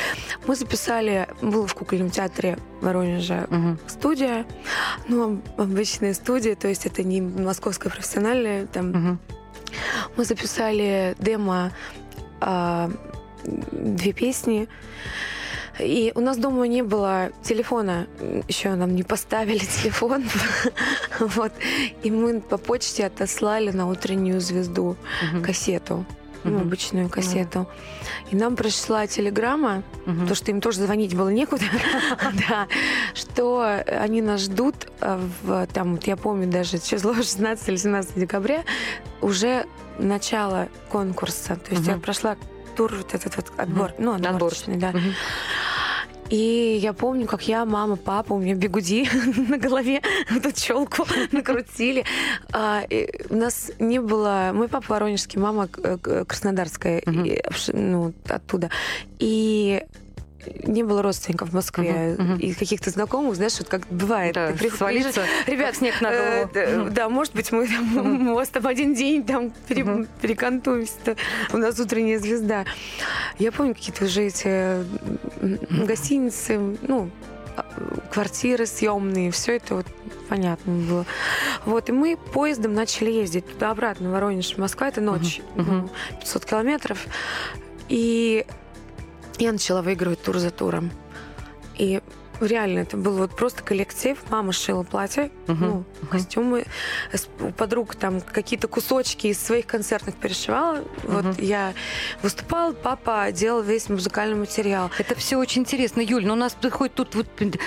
Мы 0.46 0.56
записали, 0.56 1.28
был 1.42 1.66
в 1.66 1.74
кукольном 1.74 2.10
театре 2.10 2.58
Воронежа 2.80 3.46
Мгм. 3.50 3.78
студия, 3.86 4.46
ну, 5.08 5.24
об- 5.56 5.60
обычная 5.60 6.14
студия, 6.14 6.54
то 6.56 6.68
есть 6.68 6.86
это 6.86 7.02
не 7.02 7.20
московская 7.20 7.90
профессиональная, 7.90 8.66
там 8.66 8.88
Мгм. 8.90 9.18
мы 10.16 10.24
записали 10.24 11.14
демо 11.18 11.72
а, 12.40 12.90
две 13.44 14.12
песни. 14.12 14.68
И 15.78 16.12
у 16.14 16.20
нас 16.20 16.38
дома 16.38 16.66
не 16.66 16.82
было 16.82 17.30
телефона, 17.42 18.06
еще 18.48 18.74
нам 18.74 18.94
не 18.94 19.02
поставили 19.02 19.58
телефон. 19.82 20.24
вот. 21.20 21.52
И 22.02 22.10
мы 22.10 22.40
по 22.40 22.56
почте 22.58 23.06
отослали 23.06 23.70
на 23.70 23.88
утреннюю 23.88 24.40
звезду 24.40 24.96
кассету, 25.44 26.04
ну, 26.44 26.60
обычную 26.60 27.08
кассету. 27.08 27.66
И 28.30 28.36
нам 28.36 28.56
пришла 28.56 29.06
телеграмма, 29.06 29.82
потому 30.04 30.34
что 30.34 30.50
им 30.50 30.60
тоже 30.60 30.80
звонить 30.80 31.14
было 31.14 31.28
некуда, 31.28 31.64
да, 32.48 32.66
что 33.14 33.82
они 33.86 34.22
нас 34.22 34.42
ждут 34.42 34.74
э, 35.00 35.20
в, 35.42 35.66
там, 35.72 35.94
вот 35.94 36.06
я 36.06 36.16
помню 36.16 36.50
даже 36.50 36.78
число 36.78 37.14
16 37.14 37.68
или 37.68 37.76
17 37.76 38.18
декабря, 38.18 38.64
уже 39.20 39.66
начало 39.98 40.68
конкурса. 40.88 41.56
То 41.56 41.74
есть 41.74 41.86
я 41.86 41.96
прошла 41.98 42.36
тур 42.76 42.94
вот 42.94 43.14
этот 43.14 43.36
вот 43.36 43.52
отбор, 43.56 43.92
ну, 43.98 44.14
Отбор. 44.14 44.30
отборочный, 44.32 44.76
да. 44.76 44.92
И 46.30 46.78
я 46.82 46.92
помню, 46.92 47.26
как 47.26 47.42
я, 47.48 47.64
мама, 47.64 47.96
папа, 47.96 48.32
у 48.34 48.38
меня 48.38 48.54
бигуди 48.54 49.08
на 49.48 49.58
голове, 49.58 50.00
эту 50.30 50.52
челку 50.52 51.06
накрутили. 51.32 52.04
А, 52.52 52.82
у 53.30 53.34
нас 53.36 53.70
не 53.78 54.00
было... 54.00 54.50
Мой 54.52 54.68
папа 54.68 54.86
воронежский, 54.94 55.38
мама 55.40 55.68
э, 55.82 55.98
к- 55.98 56.24
краснодарская, 56.24 57.02
Мгм. 57.06 57.24
и, 57.24 57.40
обш- 57.40 57.76
ну, 57.76 58.12
оттуда. 58.28 58.70
И 59.18 59.82
не 60.64 60.82
было 60.82 61.02
родственников 61.02 61.50
в 61.50 61.54
Москве 61.54 62.16
Мгм, 62.18 62.24
мгм. 62.32 62.38
и 62.40 62.52
каких-то 62.54 62.90
знакомых, 62.90 63.36
знаешь, 63.36 63.58
вот 63.58 63.68
как 63.68 63.86
бывает. 63.88 64.34
Да, 64.34 64.52
ты 64.52 64.70
свалиться, 64.70 65.24
Ребят, 65.46 65.66
как 65.68 65.76
снег 65.76 66.00
на 66.00 66.08
э, 66.12 66.36
голову. 66.46 66.50
да, 66.54 66.66
Мгм. 66.84 66.94
да, 66.94 67.08
может 67.08 67.34
быть, 67.34 67.52
мы 67.52 67.66
там, 67.68 68.28
у 68.28 68.34
вас 68.34 68.48
там 68.48 68.66
один 68.66 68.94
день 68.94 69.24
там 69.24 69.52
пере- 69.68 69.84
Мгм. 69.84 70.08
перекантуемся. 70.20 71.16
У 71.52 71.56
нас 71.58 71.78
утренняя 71.80 72.18
звезда. 72.18 72.64
Я 73.38 73.52
помню 73.52 73.74
какие-то 73.74 74.04
уже 74.04 74.22
эти 74.22 74.84
гостиницы, 75.86 76.76
ну, 76.82 77.10
а, 77.56 77.64
квартиры 78.12 78.66
съемные, 78.66 79.30
все 79.30 79.56
это 79.56 79.76
вот 79.76 79.86
понятно 80.28 80.72
было. 80.72 81.06
Вот, 81.64 81.88
и 81.88 81.92
мы 81.92 82.16
поездом 82.16 82.74
начали 82.74 83.10
ездить 83.10 83.46
туда-обратно, 83.50 84.10
Воронеж, 84.10 84.56
Москва, 84.58 84.88
это 84.88 85.00
ночь, 85.00 85.40
Мгм. 85.54 85.78
ну, 86.12 86.18
500 86.20 86.44
километров. 86.44 87.06
И 87.88 88.44
я 89.38 89.52
начала 89.52 89.82
выигрывать 89.82 90.22
тур 90.22 90.38
за 90.38 90.50
туром. 90.50 90.90
И 91.76 92.00
реально, 92.40 92.80
это 92.80 92.96
был 92.96 93.12
вот 93.12 93.34
просто 93.36 93.62
коллектив. 93.62 94.18
Мама 94.30 94.52
шила 94.52 94.82
платье, 94.82 95.30
Мгм. 95.46 95.60
ну, 95.66 95.84
костюмы. 96.10 96.64
У 97.40 97.50
подруг 97.52 97.94
там 97.96 98.20
какие-то 98.20 98.68
кусочки 98.68 99.28
из 99.28 99.38
своих 99.40 99.66
концертных 99.66 100.14
перешивала. 100.16 100.84
Мгм. 101.04 101.22
Вот 101.32 101.38
я 101.40 101.72
выступала, 102.22 102.72
папа 102.72 103.30
делал 103.32 103.62
весь 103.62 103.88
музыкальный 103.88 104.36
материал. 104.36 104.90
Это 104.98 105.14
все 105.14 105.36
очень 105.38 105.62
интересно, 105.62 106.00
Юль, 106.00 106.26
но 106.26 106.34
у 106.34 106.36
нас 106.36 106.52
приходит 106.54 106.94
тут 106.94 107.14
вот 107.14 107.26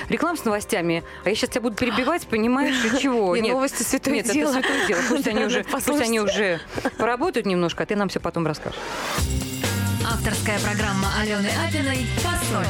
реклама 0.10 0.38
с 0.38 0.46
новостями, 0.46 1.04
а 1.24 1.30
я 1.30 1.36
сейчас 1.36 1.50
тебя 1.52 1.62
буду 1.62 1.76
перебивать, 1.76 2.28
понимаешь, 2.28 2.76
и 2.86 3.00
чего? 3.00 3.36
Не, 3.38 3.52
новости 3.52 3.84
святое 3.84 4.16
Нет, 4.16 4.32
дело. 4.32 4.52
это 4.52 4.62
святое 4.68 4.88
дело. 4.88 5.02
Пусть 5.10 5.28
они 5.28 5.46
уже, 5.46 5.64
пусть 5.64 5.90
они 5.90 6.20
уже 6.20 6.60
поработают 6.98 7.46
немножко, 7.48 7.84
а 7.84 7.86
ты 7.86 7.96
нам 7.96 8.10
все 8.10 8.20
потом 8.20 8.46
расскажешь. 8.46 8.80
Авторская 10.12 10.58
программа 10.60 11.08
Алены 11.22 11.50
Апиной 11.68 12.08
«Фасоль». 12.18 12.66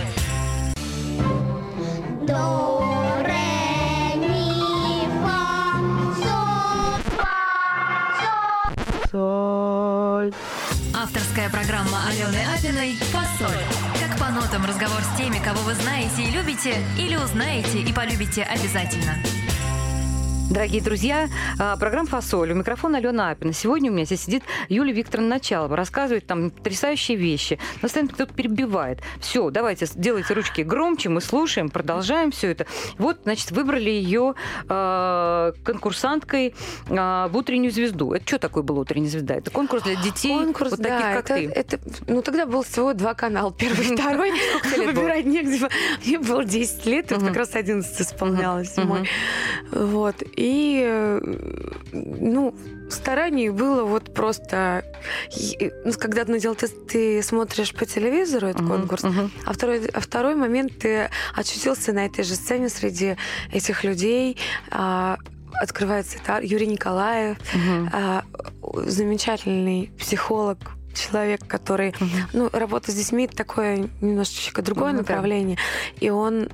До, 2.28 3.24
ре, 3.24 4.18
ми, 4.18 5.08
фа, 5.24 5.80
соль, 6.20 7.02
фа, 7.16 7.34
соль. 9.10 10.34
Авторская 10.94 11.50
программа 11.50 12.06
Алены 12.10 12.42
Апиной 12.58 12.98
«Фасоль». 13.14 13.64
Как 14.02 14.20
по 14.20 14.34
нотам 14.34 14.66
разговор 14.66 15.00
с 15.02 15.18
теми, 15.18 15.42
кого 15.42 15.62
вы 15.62 15.76
знаете 15.76 16.24
и 16.24 16.32
любите, 16.32 16.76
или 16.98 17.16
узнаете 17.16 17.80
и 17.80 17.94
полюбите 17.94 18.44
обязательно. 18.44 19.16
Дорогие 20.50 20.82
друзья, 20.82 21.30
а, 21.60 21.78
программа 21.78 22.08
«Фасоль». 22.08 22.52
У 22.52 22.56
микрофона 22.56 22.98
Алена 22.98 23.30
Апина. 23.30 23.54
Сегодня 23.54 23.92
у 23.92 23.94
меня 23.94 24.06
здесь 24.06 24.22
сидит 24.24 24.42
Юлия 24.68 24.94
Викторовна 24.94 25.30
Началова. 25.36 25.76
Рассказывает 25.78 26.26
там 26.26 26.50
потрясающие 26.50 27.18
вещи. 27.18 27.60
Нас 27.76 27.82
постоянно 27.92 28.12
кто-то 28.12 28.34
перебивает. 28.34 29.00
Все, 29.20 29.52
давайте, 29.52 29.86
делайте 29.94 30.34
ручки 30.34 30.62
громче, 30.62 31.10
мы 31.10 31.22
слушаем, 31.22 31.70
продолжаем 31.70 32.32
все 32.32 32.50
это. 32.52 32.66
Вот, 32.98 33.20
значит, 33.26 33.52
выбрали 33.52 33.92
ее 33.92 34.34
э, 34.68 35.54
конкурсанткой 35.64 36.56
э, 36.88 37.28
в 37.30 37.32
«Утреннюю 37.38 37.72
звезду». 37.72 38.14
Это 38.14 38.26
что 38.28 38.40
такое 38.40 38.64
было 38.64 38.80
«Утренняя 38.80 39.12
звезда»? 39.12 39.36
Это 39.36 39.52
конкурс 39.52 39.84
для 39.84 39.96
детей, 40.02 40.34
Конкурс, 40.36 40.72
вот 40.72 40.80
да, 40.82 41.00
таких, 41.00 41.14
как 41.26 41.30
это, 41.30 41.36
ты. 41.36 41.60
это- 41.78 41.80
ну 42.08 42.22
тогда 42.24 42.48
был 42.48 42.64
всего 42.64 42.94
два 42.94 43.14
канала, 43.14 43.54
первый 43.54 43.88
и 43.88 43.96
второй. 43.96 44.32
Выбирать 44.78 45.26
негде. 45.26 45.70
Мне 46.04 46.18
было 46.18 46.44
10 46.44 46.86
лет, 46.88 47.12
Мгм. 47.12 47.28
как 47.28 47.36
раз 47.38 47.54
11 47.54 48.02
исполнялось. 48.02 48.76
Вот. 49.72 50.16
И, 50.40 50.82
э, 50.86 51.20
ну, 51.92 52.56
стараний 52.90 53.50
было 53.50 53.84
вот 53.84 54.14
просто... 54.14 54.86
ну, 55.84 55.92
Когда 56.00 56.22
одно 56.22 56.38
дело, 56.38 56.56
ты, 56.56 56.70
ты 56.70 57.22
смотришь 57.24 57.74
по 57.74 57.86
телевизору 57.86 58.48
этот 58.48 58.62
Мгм, 58.62 58.70
конкурс, 58.72 59.04
мгм. 59.04 59.32
а 59.46 59.52
второй, 59.54 59.86
а 59.88 60.00
второй 60.00 60.36
момент 60.36 60.80
ты 60.80 61.10
очутился 61.36 61.92
на 61.92 62.06
этой 62.06 62.24
же 62.24 62.36
сцене 62.36 62.70
среди 62.70 63.18
этих 63.52 63.84
людей. 63.84 64.38
а, 64.72 65.18
Открывается 65.62 66.18
это 66.24 66.40
Юрий 66.42 66.68
Николаев, 66.68 67.38
Мгм. 67.54 67.90
а, 67.92 68.24
замечательный 68.86 69.92
психолог, 70.00 70.58
человек, 70.96 71.46
который, 71.48 71.94
Мгм. 72.00 72.10
ну, 72.32 72.50
работа 72.54 72.92
с 72.92 72.96
детьми 72.96 73.28
такое 73.28 73.90
немножечко 74.00 74.62
другое 74.62 74.92
да. 74.94 75.00
направление, 75.00 75.58
и 76.00 76.10
он 76.10 76.48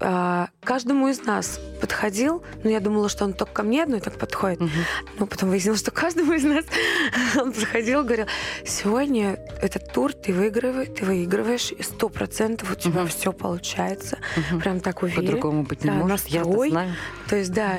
а, 0.00 0.48
каждому 0.64 1.08
из 1.08 1.22
нас 1.24 1.60
подходил, 1.80 2.42
но 2.64 2.70
я 2.70 2.80
думала, 2.80 3.08
что 3.08 3.24
он 3.24 3.32
только 3.34 3.52
ко 3.52 3.62
мне 3.62 3.82
одной 3.82 4.00
так 4.00 4.18
подходит, 4.18 4.60
Мгм. 4.60 4.70
но 5.18 5.26
потом 5.26 5.50
выяснилось, 5.50 5.80
что 5.80 5.90
каждому 5.90 6.32
из 6.32 6.44
нас 6.44 6.64
он 7.36 7.52
подходил, 7.52 8.02
говорил, 8.02 8.26
сегодня 8.66 9.38
этот 9.60 9.92
тур 9.92 10.12
ты 10.12 10.32
выигрываешь, 10.32 10.88
ты 10.98 11.04
выигрываешь, 11.04 11.72
и 11.72 11.82
сто 11.82 12.08
процентов 12.08 12.72
у 12.72 12.74
тебя 12.74 13.00
Мгм. 13.02 13.08
все 13.08 13.32
получается, 13.32 14.18
Мгм. 14.36 14.60
прям 14.60 14.80
так 14.80 15.02
уверен. 15.02 15.22
По-другому 15.26 15.62
быть 15.64 15.84
не 15.84 15.90
Да, 15.90 15.96
может. 15.96 16.26
Я 16.28 16.40
это 16.40 16.48
настрой. 16.48 16.70
знаю. 16.70 16.94
То 17.28 17.36
есть, 17.36 17.52
да. 17.52 17.78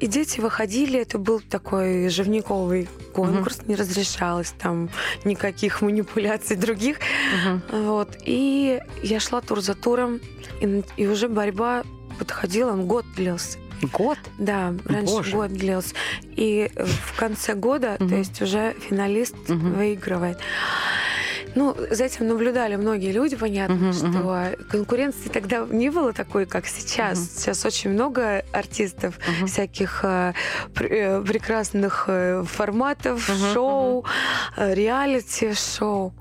и 0.00 0.06
дети 0.08 0.40
выходили, 0.40 0.98
это 1.00 1.16
был 1.18 1.40
такой 1.40 2.08
живниковый 2.08 2.88
конкурс, 3.14 3.60
не 3.66 3.76
разрешалось 3.76 4.52
там 4.58 4.90
никаких 5.24 5.80
манипуляций 5.80 6.56
других. 6.56 6.96
Мгм. 7.44 7.62
Вот. 7.84 8.16
И 8.24 8.80
я 9.02 9.20
шла 9.20 9.40
тур 9.40 9.60
за 9.60 9.74
туром, 9.74 10.20
и, 10.62 10.82
и 10.96 11.06
уже 11.06 11.28
борьба 11.28 11.82
подходила, 12.18 12.72
он 12.72 12.86
год 12.86 13.04
длился. 13.16 13.58
Год? 13.92 14.18
Да, 14.38 14.72
раньше 14.84 15.14
Боже. 15.14 15.32
год 15.36 15.52
длился. 15.52 15.94
И 16.36 16.70
э, 16.74 16.84
в 16.84 17.18
конце 17.18 17.54
года, 17.54 17.96
Мгм. 17.98 18.08
то 18.10 18.14
есть 18.16 18.40
уже 18.40 18.74
финалист 18.88 19.34
Мгм. 19.48 19.72
выигрывает. 19.74 20.38
Ну, 21.54 21.76
за 21.90 22.04
этим 22.04 22.28
наблюдали 22.28 22.76
многие 22.76 23.12
люди, 23.12 23.36
понятно, 23.36 23.74
Мгм, 23.74 23.92
что 23.92 24.54
конкуренции 24.70 25.28
тогда 25.28 25.66
не 25.68 25.90
было 25.90 26.12
такой, 26.14 26.46
как 26.46 26.66
сейчас. 26.66 27.18
Мгм. 27.18 27.28
Сейчас 27.28 27.66
очень 27.66 27.90
много 27.90 28.44
артистов, 28.52 29.18
Мгм. 29.28 29.46
всяких 29.48 30.00
э, 30.04 30.32
э, 30.80 31.20
прекрасных 31.22 32.04
э, 32.06 32.44
форматов, 32.44 33.28
Мгм, 33.28 33.52
шоу, 33.52 34.04
э, 34.56 34.74
реалити-шоу. 34.74 36.14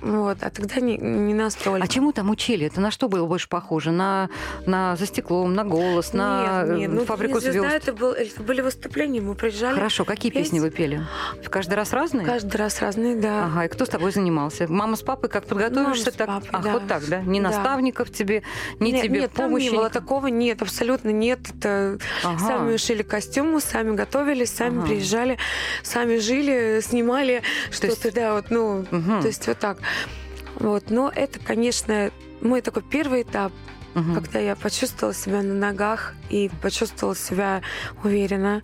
Вот, 0.00 0.38
а 0.42 0.50
тогда 0.50 0.80
не, 0.80 0.96
не 0.96 1.34
настолько. 1.34 1.82
А 1.82 1.88
чему 1.88 2.12
там 2.12 2.30
учили? 2.30 2.66
Это 2.66 2.80
на 2.80 2.90
что 2.90 3.08
было 3.08 3.26
больше 3.26 3.48
похоже? 3.48 3.90
На, 3.90 4.28
на 4.66 4.96
за 4.96 5.06
стеклом, 5.06 5.54
на 5.54 5.64
голос, 5.64 6.12
на 6.12 6.64
нет, 6.66 6.78
нет, 6.78 6.90
ну, 6.92 7.04
фабрику 7.04 7.34
«Не 7.34 7.40
звезда» 7.40 7.60
звезд? 7.70 7.74
это, 7.88 7.92
был, 7.92 8.12
это 8.12 8.42
были 8.42 8.60
выступления, 8.60 9.20
мы 9.20 9.34
приезжали. 9.34 9.74
Хорошо, 9.74 10.04
какие 10.04 10.30
петь. 10.30 10.44
песни 10.44 10.60
вы 10.60 10.70
пели? 10.70 11.02
Каждый 11.50 11.74
раз 11.74 11.92
разные? 11.92 12.26
Каждый 12.26 12.56
раз 12.56 12.80
разные, 12.80 13.16
да. 13.16 13.46
Ага, 13.46 13.64
и 13.66 13.68
кто 13.68 13.84
с 13.84 13.88
тобой 13.88 14.10
занимался? 14.12 14.66
Мама 14.70 14.96
с 14.96 15.02
папой 15.02 15.28
как 15.28 15.46
подготовишься? 15.46 16.12
Мама 16.16 16.16
так? 16.18 16.26
папой, 16.26 16.48
Ах, 16.52 16.62
да. 16.64 16.72
вот 16.72 16.86
так, 16.88 17.08
да? 17.08 17.20
Ни 17.22 17.40
Да. 17.40 17.48
наставников 17.50 18.10
тебе, 18.10 18.42
ни 18.80 18.90
нет, 18.90 19.02
тебе 19.02 19.20
нет, 19.20 19.30
помощи? 19.32 19.64
не 19.64 19.70
было 19.70 19.90
такого, 19.90 20.26
нет, 20.28 20.62
абсолютно 20.62 21.10
нет. 21.10 21.40
Это 21.58 21.98
Ага. 22.22 22.38
сами 22.38 22.76
шили 22.76 23.02
костюмы, 23.02 23.60
сами 23.60 23.94
готовились, 23.94 24.50
сами 24.50 24.78
Ага. 24.78 24.86
приезжали, 24.88 25.38
сами 25.82 26.18
жили, 26.18 26.80
снимали 26.82 27.42
То 27.78 27.86
есть- 27.86 28.00
что-то, 28.00 28.14
да, 28.14 28.34
вот, 28.34 28.46
ну, 28.50 28.84
Мгм. 28.90 29.20
то 29.20 29.26
есть 29.26 29.46
вот 29.46 29.58
так. 29.58 29.78
Вот, 30.56 30.90
но 30.90 31.10
это, 31.14 31.38
конечно, 31.40 32.10
мой 32.40 32.60
такой 32.60 32.82
первый 32.82 33.22
этап, 33.22 33.52
Мгм. 33.94 34.14
когда 34.14 34.38
я 34.40 34.56
почувствовала 34.56 35.14
себя 35.14 35.42
на 35.42 35.54
ногах 35.54 36.14
и 36.30 36.50
почувствовала 36.62 37.14
себя 37.16 37.62
уверенно. 38.02 38.62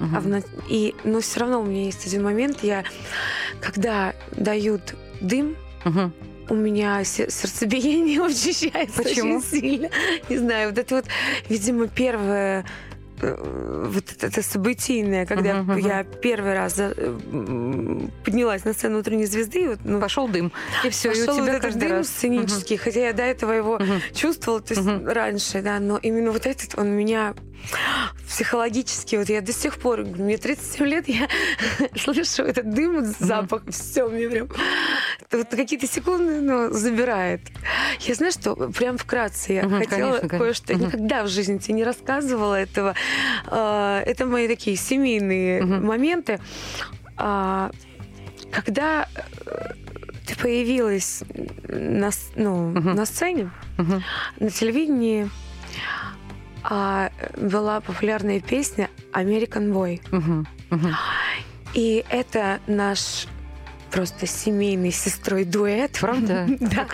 Мгм. 0.00 0.16
А 0.16 0.20
в 0.20 0.42
И, 0.68 0.94
но 1.04 1.20
все 1.20 1.40
равно 1.40 1.60
у 1.60 1.64
меня 1.64 1.84
есть 1.84 2.04
один 2.06 2.24
момент, 2.24 2.62
я, 2.64 2.84
когда 3.60 4.14
дают 4.32 4.94
дым, 5.20 5.56
Мгм. 5.84 6.12
у 6.48 6.54
меня 6.54 7.04
се- 7.04 7.30
сердцебиение 7.30 8.20
учащается 8.22 9.02
Почему? 9.02 9.38
очень 9.38 9.46
сильно. 9.48 9.88
Не 10.28 10.38
знаю, 10.38 10.70
вот 10.70 10.78
это 10.78 10.96
вот, 10.96 11.04
видимо, 11.48 11.86
первое 11.86 12.64
вот 13.22 14.04
это, 14.20 14.42
событийное, 14.42 15.26
когда 15.26 15.54
Мгм, 15.62 15.72
мгм. 15.78 15.86
я 15.86 16.04
первый 16.04 16.54
раз 16.54 16.76
за- 16.76 16.94
э, 16.96 17.18
поднялась 18.24 18.64
на 18.64 18.72
сцену 18.72 18.98
утренней 18.98 19.26
звезды, 19.26 19.68
вот, 19.68 19.78
ну, 19.84 20.00
Пошел 20.00 20.28
дым. 20.28 20.52
И 20.84 20.90
все, 20.90 21.10
и 21.12 21.12
у 21.22 21.26
пошел 21.26 21.34
вот 21.38 21.44
тебя 21.46 21.56
этот 21.58 21.78
дым 21.78 21.90
раз. 21.92 22.08
сценический, 22.08 22.76
хотя 22.76 23.06
я 23.06 23.12
до 23.12 23.22
этого 23.22 23.52
его 23.52 23.78
Мгм. 23.78 24.00
чувствовала, 24.14 24.60
то 24.60 24.74
есть 24.74 24.86
Мгм. 24.86 25.06
раньше, 25.08 25.62
да, 25.62 25.78
но 25.78 25.98
именно 25.98 26.30
вот 26.32 26.46
этот 26.46 26.78
он 26.78 26.88
меня 26.90 27.34
психологически, 28.26 29.16
вот 29.16 29.28
я 29.28 29.40
до 29.40 29.52
сих 29.52 29.78
пор, 29.78 30.04
мне 30.04 30.36
37 30.38 30.86
лет, 30.86 31.08
я 31.08 31.28
слышу 31.98 32.42
этот 32.42 32.72
дым, 32.72 33.04
запах, 33.18 33.62
все, 33.70 34.08
мне 34.08 34.28
прям 34.28 34.48
вот 35.30 35.48
какие-то 35.48 35.86
секунды 35.86 36.40
ну, 36.40 36.70
забирает. 36.72 37.40
Я 38.00 38.14
знаю, 38.14 38.32
что 38.32 38.54
прям 38.54 38.98
вкратце 38.98 39.52
я 39.54 39.62
Мгм, 39.62 39.78
хотела 39.78 39.88
конечно, 40.12 40.28
конечно. 40.28 40.38
кое-что, 40.38 40.74
Мгм. 40.74 40.84
никогда 40.86 41.22
в 41.24 41.28
жизни 41.28 41.58
тебе 41.58 41.74
не 41.74 41.84
рассказывала 41.84 42.54
этого. 42.60 42.94
А, 43.46 44.02
Это 44.02 44.26
мои 44.26 44.48
такие 44.48 44.76
семейные 44.76 45.62
Мгм. 45.62 45.86
моменты. 45.86 46.40
А, 47.16 47.70
Когда 48.50 49.08
э, 49.14 49.22
ты 50.26 50.36
появилась 50.36 51.22
на, 51.68 52.10
ну, 52.36 52.70
Мгм. 52.72 52.94
на 52.94 53.06
сцене, 53.06 53.50
Мгм. 53.78 54.02
на 54.40 54.50
телевидении, 54.50 55.30
а, 56.64 57.10
была 57.36 57.80
популярная 57.80 58.40
песня 58.40 58.88
American 59.12 59.72
Boy. 59.72 60.00
Мгм. 60.10 60.46
Мгм. 60.70 60.96
И 61.74 62.04
это 62.08 62.60
наш 62.66 63.26
просто 63.90 64.26
семейный 64.26 64.92
с 64.92 64.96
сестрой 64.96 65.44
дуэт. 65.44 65.98
Правда? 66.00 66.46
Да. 66.60 66.86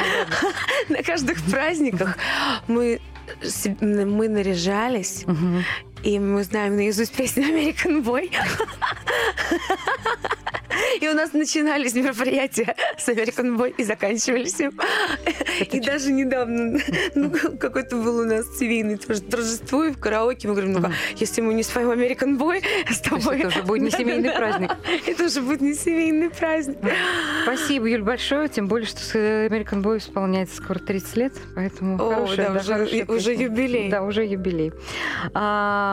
На 0.88 1.02
каждых 1.02 1.42
праздниках 1.42 2.16
мы, 2.66 3.00
мы 3.70 4.28
наряжались. 4.28 5.24
И 6.02 6.18
мы 6.18 6.42
знаем 6.44 6.76
наизусть 6.76 7.12
песню 7.14 7.44
American 7.48 8.02
Boy. 8.02 8.30
И 11.00 11.08
у 11.08 11.14
нас 11.14 11.32
начинались 11.32 11.94
мероприятия 11.94 12.74
с 12.96 13.08
American 13.08 13.56
Boy 13.56 13.74
и 13.76 13.84
заканчивались 13.84 14.58
им. 14.60 14.72
И 15.60 15.80
даже 15.80 16.12
недавно 16.12 16.78
ну, 17.14 17.30
какой-то 17.58 17.96
был 17.96 18.18
у 18.20 18.24
нас 18.24 18.46
семейный 18.58 18.96
тоже 18.96 19.22
торжество, 19.22 19.84
и 19.84 19.92
в 19.92 19.98
караоке 19.98 20.48
мы 20.48 20.54
говорим, 20.54 20.72
ну 20.72 20.78
Мгм. 20.80 20.92
если 21.16 21.40
мы 21.40 21.54
не 21.54 21.62
споем 21.62 21.90
American 21.90 22.36
Boy 22.38 22.62
с 22.90 23.00
тобой... 23.00 23.38
это 23.40 23.48
уже 23.48 23.62
будет 23.62 23.82
не 23.82 23.90
семейный 23.90 24.30
праздник. 24.32 24.70
Это 25.06 25.24
уже 25.24 25.40
будет 25.40 25.60
не 25.60 25.74
семейный 25.74 26.30
праздник. 26.30 26.78
Спасибо, 27.44 27.86
Юль, 27.86 28.02
большое. 28.02 28.48
Тем 28.48 28.68
более, 28.68 28.86
что 28.86 29.00
с 29.00 29.14
American 29.14 29.82
Boy 29.82 29.98
исполняется 29.98 30.56
скоро 30.62 30.78
30 30.78 31.16
лет. 31.16 31.32
Поэтому 31.54 31.96
О, 31.96 32.14
хорошая, 32.14 32.50
да, 32.50 32.60
уже- 32.60 33.04
хорошая 33.06 33.34
юбилей. 33.34 33.88
Да, 33.90 34.02
уже 34.02 34.24
юбилей. 34.24 34.72
А, 35.34 35.87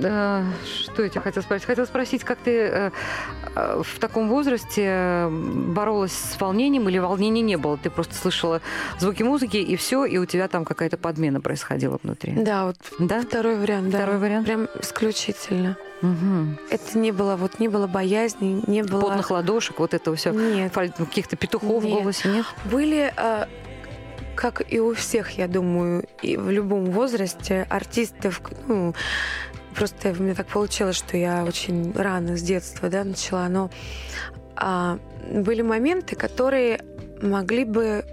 да, 0.00 0.44
что 0.64 1.02
я 1.02 1.08
тебя 1.08 1.20
хотела 1.20 1.42
спросить? 1.42 1.66
Хотела 1.66 1.86
спросить, 1.86 2.24
как 2.24 2.38
ты 2.38 2.50
э, 2.58 2.90
э, 3.54 3.82
в 3.84 3.98
таком 3.98 4.28
возрасте 4.28 4.84
э, 4.86 5.28
боролась 5.30 6.12
с 6.12 6.40
волнением 6.40 6.88
или 6.88 6.98
волнения 6.98 7.42
не 7.42 7.56
было? 7.56 7.76
Ты 7.76 7.90
просто 7.90 8.14
слышала 8.14 8.60
звуки 8.98 9.22
музыки, 9.22 9.56
и 9.56 9.76
все, 9.76 10.04
и 10.04 10.18
у 10.18 10.26
тебя 10.26 10.48
там 10.48 10.64
какая-то 10.64 10.96
подмена 10.96 11.40
происходила 11.40 11.98
внутри. 12.02 12.32
Да, 12.32 12.66
вот 12.66 12.76
Да? 12.98 13.20
второй 13.22 13.56
вариант, 13.56 13.90
да. 13.90 13.98
Второй 13.98 14.18
вариант? 14.18 14.46
Прям 14.46 14.68
исключительно. 14.80 15.76
Мгм. 16.00 16.58
Это 16.70 16.98
не 16.98 17.10
было, 17.10 17.36
вот 17.36 17.58
не 17.58 17.68
было 17.68 17.86
боязни, 17.86 18.62
не 18.66 18.82
было... 18.82 19.00
Потных 19.00 19.30
ладошек, 19.30 19.80
вот 19.80 19.94
этого 19.94 20.16
все. 20.16 20.30
Нет. 20.30 20.72
Каких-то 20.72 21.36
петухов 21.36 21.82
в 21.82 21.86
Нет. 21.86 22.00
голосе, 22.00 22.28
нет? 22.28 22.46
Были, 22.70 23.12
а, 23.16 23.48
как 24.38 24.62
и 24.72 24.78
у 24.78 24.94
всех, 24.94 25.36
я 25.36 25.48
думаю, 25.48 26.04
и 26.22 26.36
в 26.36 26.48
любом 26.48 26.84
возрасте 26.92 27.66
артистов, 27.68 28.40
ну, 28.68 28.94
просто 29.74 30.14
у 30.16 30.22
меня 30.22 30.36
так 30.36 30.46
получилось, 30.46 30.94
что 30.94 31.16
я 31.16 31.44
очень 31.44 31.92
рано 31.92 32.36
с 32.36 32.42
детства, 32.42 32.88
да, 32.88 33.02
начала, 33.02 33.48
но 33.48 33.68
а, 34.54 35.00
были 35.28 35.62
моменты, 35.62 36.14
которые 36.14 36.80
могли 37.20 37.64
бы 37.64 38.04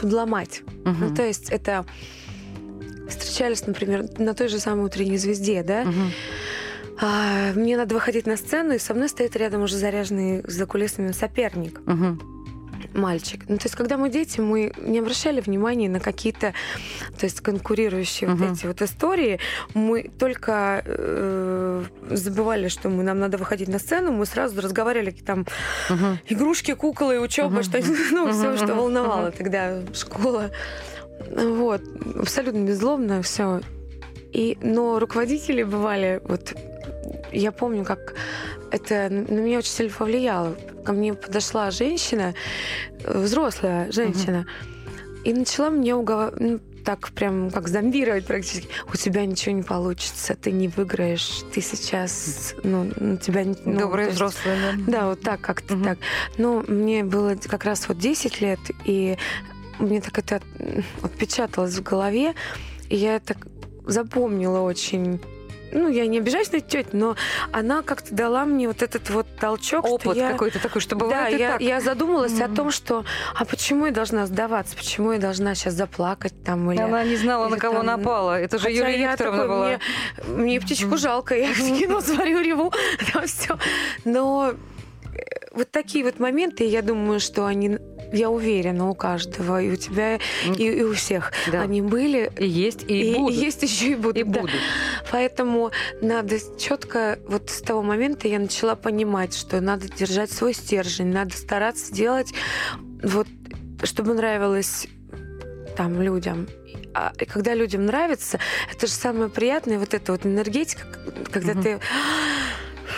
подломать. 0.00 0.62
Мгм. 0.84 0.96
Ну, 1.00 1.14
то 1.16 1.26
есть 1.26 1.50
это 1.50 1.84
встречались, 3.08 3.66
например, 3.66 4.06
на 4.18 4.34
той 4.34 4.46
же 4.46 4.60
самой 4.60 4.86
утренней 4.86 5.18
звезде, 5.18 5.64
да. 5.64 5.84
А, 7.00 7.52
мне 7.54 7.76
надо 7.76 7.96
выходить 7.96 8.26
на 8.26 8.36
сцену, 8.36 8.74
и 8.74 8.78
со 8.78 8.94
мной 8.94 9.08
стоит 9.08 9.34
рядом 9.34 9.62
уже 9.62 9.76
заряженный 9.76 10.44
за 10.46 10.64
кулисами 10.64 11.10
соперник, 11.10 11.80
Мгм. 11.86 12.35
Мальчик. 12.96 13.40
Ну, 13.48 13.56
то 13.56 13.64
есть, 13.64 13.74
когда 13.76 13.96
мы 13.96 14.10
дети, 14.10 14.40
мы 14.40 14.72
не 14.78 14.98
обращали 14.98 15.40
внимания 15.40 15.88
на 15.88 16.00
какие-то, 16.00 16.52
то 17.18 17.26
есть, 17.26 17.40
конкурирующие 17.40 18.30
Мгм. 18.30 18.38
вот 18.48 18.56
эти 18.58 18.66
вот 18.66 18.82
истории. 18.82 19.38
Мы 19.74 20.10
только 20.18 20.82
э, 20.84 21.84
забывали, 22.10 22.68
что 22.68 22.88
мы, 22.88 23.02
нам 23.04 23.18
надо 23.18 23.36
выходить 23.38 23.68
на 23.68 23.78
сцену, 23.78 24.12
мы 24.12 24.26
сразу 24.26 24.60
разговаривали 24.60 25.10
там 25.10 25.46
Мгм. 25.90 26.18
игрушки, 26.28 26.74
куклы, 26.74 27.20
учеба, 27.20 27.48
Мгм. 27.50 27.62
что 27.62 27.78
ну, 28.12 28.32
все, 28.32 28.56
что 28.56 28.74
волновало 28.74 29.30
тогда 29.30 29.80
школа. 29.94 30.50
Вот, 31.30 31.82
абсолютно 32.20 32.64
беззлобно 32.66 33.22
все. 33.22 33.60
И, 34.32 34.58
но 34.60 34.98
руководители 34.98 35.62
бывали, 35.62 36.20
вот 36.24 36.54
я 37.38 37.52
помню, 37.52 37.84
как 37.84 38.14
это 38.70 39.08
на 39.10 39.40
меня 39.40 39.58
очень 39.58 39.70
сильно 39.70 39.92
повлияло. 39.92 40.56
Ко 40.84 40.92
мне 40.92 41.14
подошла 41.14 41.70
женщина, 41.70 42.34
э, 43.04 43.18
взрослая 43.18 43.90
женщина, 43.92 44.46
и 45.24 45.32
начала 45.32 45.70
мне 45.70 45.94
уговаривать, 45.94 46.62
так 46.84 47.10
прям 47.10 47.50
как 47.50 47.66
зомбировать 47.66 48.26
практически. 48.26 48.68
У 48.92 48.96
тебя 48.96 49.26
ничего 49.26 49.52
не 49.56 49.64
получится, 49.64 50.36
ты 50.36 50.52
не 50.52 50.68
выиграешь, 50.68 51.42
ты 51.52 51.60
сейчас, 51.60 52.54
ну, 52.62 52.92
на 52.96 53.16
тебя... 53.16 53.44
ну, 53.64 53.78
Добрые 53.80 54.06
есть- 54.06 54.14
взрослые, 54.16 54.56
да? 54.86 54.92
да, 55.00 55.06
вот 55.08 55.20
так, 55.20 55.40
как-то 55.40 55.74
Мгм. 55.74 55.84
так. 55.84 55.98
Но 56.38 56.62
мне 56.68 57.02
было 57.02 57.34
как 57.34 57.64
раз 57.64 57.88
вот 57.88 57.98
10 57.98 58.40
лет, 58.40 58.60
и 58.84 59.18
мне 59.80 60.00
так 60.00 60.16
это 60.18 60.40
отпечаталось 61.02 61.74
в 61.74 61.82
голове, 61.82 62.34
и 62.88 62.94
я 62.96 63.18
так 63.18 63.38
запомнила 63.84 64.60
очень 64.60 65.20
ну, 65.72 65.88
я 65.88 66.06
не 66.06 66.18
обижаюсь 66.18 66.52
на 66.52 66.60
тетю, 66.60 66.88
но 66.92 67.16
она 67.52 67.82
как-то 67.82 68.14
дала 68.14 68.44
мне 68.44 68.68
вот 68.68 68.82
этот 68.82 69.10
вот 69.10 69.26
толчок, 69.38 69.84
Опыт 69.84 70.16
я... 70.16 70.30
какой-то 70.32 70.58
такой, 70.60 70.80
что 70.80 70.94
Да, 70.96 71.04
бывает 71.04 71.34
и 71.34 71.38
я, 71.40 71.52
так. 71.52 71.60
я 71.60 71.80
задумалась 71.80 72.40
о 72.40 72.46
Мгм. 72.46 72.54
том, 72.56 72.70
что 72.70 73.04
а 73.34 73.44
почему 73.44 73.86
я 73.86 73.92
должна 73.92 74.26
сдаваться, 74.26 74.76
почему 74.76 75.12
я 75.12 75.18
должна 75.18 75.54
сейчас 75.54 75.74
заплакать 75.74 76.34
там 76.44 76.70
или... 76.70 76.80
Она 76.80 77.04
не 77.04 77.16
знала, 77.16 77.48
на 77.48 77.54
или 77.54 77.60
кого 77.60 77.76
там- 77.78 77.86
напала. 77.86 78.38
Это 78.40 78.58
же 78.58 78.64
Хотя 78.64 78.76
Юлия 78.88 79.10
Викторовна 79.10 79.42
такой, 79.42 79.56
была. 79.56 79.66
Мне, 79.66 79.80
мне 80.44 80.60
птичку 80.60 80.96
жалко, 80.96 81.34
я 81.36 81.52
кино 81.54 82.00
сварю, 82.00 82.40
реву, 82.40 82.72
там 83.12 83.26
все. 83.26 83.58
Но 84.04 84.54
вот 85.56 85.70
такие 85.70 86.04
вот 86.04 86.20
моменты, 86.20 86.64
я 86.64 86.82
думаю, 86.82 87.18
что 87.18 87.46
они, 87.46 87.78
я 88.12 88.30
уверена, 88.30 88.88
у 88.88 88.94
каждого, 88.94 89.60
и 89.62 89.70
у 89.70 89.76
тебя, 89.76 90.18
М. 90.46 90.54
и, 90.54 90.64
и 90.64 90.82
у 90.82 90.92
всех, 90.92 91.32
Да. 91.50 91.62
они 91.62 91.80
были, 91.82 92.30
И 92.38 92.46
есть, 92.46 92.84
и, 92.86 93.12
и, 93.12 93.16
будут. 93.16 93.36
есть 93.36 93.62
еще 93.62 93.92
и 93.92 93.94
будут. 93.94 94.16
И 94.18 94.22
да. 94.24 94.40
будут. 94.40 94.60
Поэтому 95.10 95.70
надо 96.02 96.36
четко, 96.58 97.18
вот 97.26 97.50
с 97.50 97.62
того 97.62 97.82
момента 97.82 98.28
я 98.28 98.38
начала 98.38 98.76
понимать, 98.76 99.34
что 99.34 99.60
надо 99.60 99.88
держать 99.88 100.30
свой 100.30 100.52
стержень, 100.54 101.12
надо 101.12 101.34
стараться 101.36 101.92
делать 101.92 102.32
вот, 103.02 103.26
чтобы 103.84 104.14
нравилось 104.14 104.86
там 105.76 106.00
людям. 106.02 106.48
А 106.94 107.12
и 107.20 107.24
когда 107.26 107.54
людям 107.54 107.84
нравится, 107.86 108.38
это 108.72 108.86
же 108.86 108.92
самое 108.92 109.28
приятное, 109.30 109.78
вот 109.78 109.92
эта 109.94 110.12
вот 110.12 110.24
энергетика, 110.24 110.86
когда 111.30 111.52
Мгм. 111.52 111.62
ты 111.62 111.80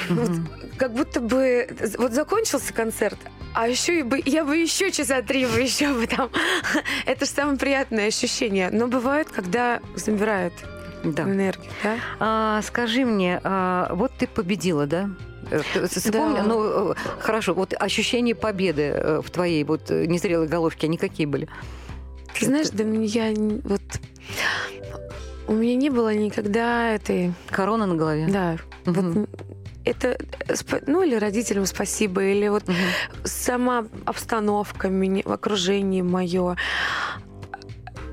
вот, 0.08 0.30
как 0.76 0.92
будто 0.94 1.20
бы 1.20 1.68
вот 1.98 2.12
закончился 2.12 2.72
концерт, 2.72 3.18
а 3.54 3.68
еще 3.68 4.00
и 4.00 4.02
бы 4.02 4.20
я 4.24 4.44
бы 4.44 4.56
еще 4.56 4.90
часа 4.90 5.22
три 5.22 5.46
бы 5.46 5.60
еще 5.60 5.92
бы 5.94 6.06
там. 6.06 6.30
Это 7.06 7.24
же 7.24 7.30
самое 7.30 7.58
приятное 7.58 8.08
ощущение. 8.08 8.70
Но 8.70 8.86
бывает, 8.88 9.28
когда 9.30 9.80
забирают 9.96 10.52
Да. 11.04 11.22
энергию, 11.24 11.70
да? 11.82 11.96
А, 12.20 12.62
скажи 12.62 13.04
мне, 13.04 13.40
а, 13.44 13.92
вот 13.94 14.12
ты 14.18 14.26
победила, 14.26 14.86
да? 14.86 15.10
Э, 15.50 15.60
вспомни- 15.86 16.36
Да. 16.36 16.42
ну, 16.42 16.90
э, 16.92 16.94
хорошо, 17.20 17.54
вот 17.54 17.72
ощущения 17.78 18.34
победы 18.34 18.82
э, 18.94 19.22
в 19.24 19.30
твоей 19.30 19.64
вот 19.64 19.88
незрелой 19.88 20.46
головке, 20.46 20.86
они 20.86 20.98
какие 20.98 21.26
были? 21.26 21.48
Ты 22.38 22.44
знаешь, 22.46 22.68
да 22.70 22.84
я 22.84 23.32
вот 23.64 23.80
у 25.46 25.52
меня 25.54 25.74
не 25.76 25.88
было 25.90 26.12
никогда 26.14 26.90
этой, 26.94 27.32
Корона 27.50 27.86
на 27.86 27.94
голове? 27.96 28.26
да, 28.28 28.56
Мгм. 28.84 29.12
вот 29.12 29.28
это 29.90 30.18
э, 30.48 30.54
ну 30.86 31.02
или 31.02 31.14
родителям 31.14 31.66
спасибо, 31.66 32.22
или 32.22 32.48
вот 32.48 32.66
Мгм. 32.68 32.76
сама 33.24 33.86
обстановка 34.04 34.88
меня, 34.88 35.22
окружение 35.24 36.02
мое 36.02 36.56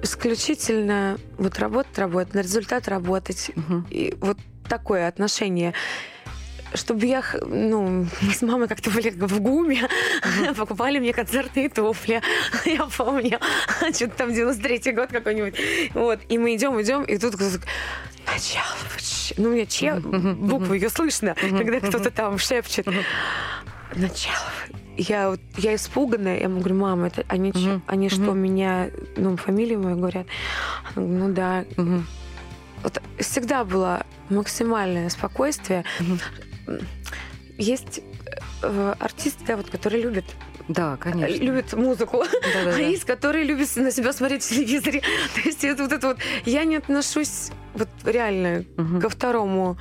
исключительно 0.02 1.18
вот 1.38 1.58
работать, 1.60 1.98
работать, 1.98 2.34
на 2.34 2.40
результат 2.40 2.88
работать. 2.88 3.52
Мгм. 3.56 3.88
И 3.90 4.16
вот 4.22 4.38
такое 4.70 5.08
отношение. 5.08 5.74
Чтобы 6.74 7.06
я, 7.06 7.24
ну, 7.46 8.06
мы 8.22 8.34
с 8.34 8.42
мамой 8.42 8.68
как-то 8.68 8.90
были 8.90 9.10
в 9.10 9.40
ГУМе, 9.40 9.88
покупали 10.58 11.00
мне 11.00 11.14
концертные 11.14 11.70
туфли, 11.70 12.22
я 12.66 12.86
помню, 12.98 13.40
что-то 13.94 14.16
там 14.18 14.30
93-й 14.30 14.92
год 14.92 15.10
какой-нибудь. 15.10 15.56
Вот, 15.94 16.20
и 16.28 16.38
мы 16.38 16.56
идем, 16.56 16.82
идем, 16.82 17.04
и 17.04 17.18
тут 17.18 17.36
начало, 18.26 18.76
вообще». 19.30 19.42
ну, 19.42 19.50
у 19.50 19.54
меня 19.54 19.66
Мгм. 19.96 20.36
букву 20.48 20.74
ее 20.74 20.90
слышно, 20.90 21.36
когда 21.40 21.80
кто-то 21.80 22.12
там 22.12 22.38
шепчет. 22.38 22.88
Начало. 23.96 24.36
Я 24.98 25.30
вот, 25.32 25.42
я 25.58 25.76
испуганная, 25.76 26.40
я 26.40 26.48
говорю, 26.60 26.76
мама, 26.76 27.08
это 27.08 27.24
они, 27.28 27.52
Мгм. 27.52 27.84
они 27.88 28.10
что, 28.10 28.32
меня, 28.34 28.90
ну, 29.18 29.36
фамилию 29.36 29.82
мою 29.82 29.98
говорят? 29.98 30.28
Она 30.96 31.06
говорит, 31.06 31.20
Ну 31.20 31.34
да, 31.34 31.66
вот 32.84 33.02
всегда 33.20 33.64
было 33.64 34.06
максимальное 34.30 35.10
спокойствие. 35.10 35.84
Есть 37.58 38.02
э, 38.62 38.94
артисты, 39.00 39.44
да, 39.48 39.58
вот, 39.58 39.70
которые 39.70 40.02
любят, 40.04 40.26
Да, 40.68 40.98
конечно. 40.98 41.44
любят 41.44 41.74
музыку, 41.74 42.24
Да-да-да. 42.54 42.76
а 42.78 42.80
есть, 42.80 43.04
которые 43.06 43.44
любят 43.46 43.70
на 43.76 43.92
себя 43.92 44.14
смотреть 44.14 44.44
в 44.44 44.50
телевизоре. 44.50 45.02
То 45.36 45.42
есть 45.46 45.64
это 45.64 45.84
вот 45.84 45.92
это 45.92 46.08
вот. 46.08 46.18
Я 46.46 46.64
не 46.66 46.78
отношусь 46.78 47.52
вот 47.74 47.90
реально 48.04 48.66
Мгм. 48.78 49.02
ко 49.02 49.10
второму. 49.10 49.78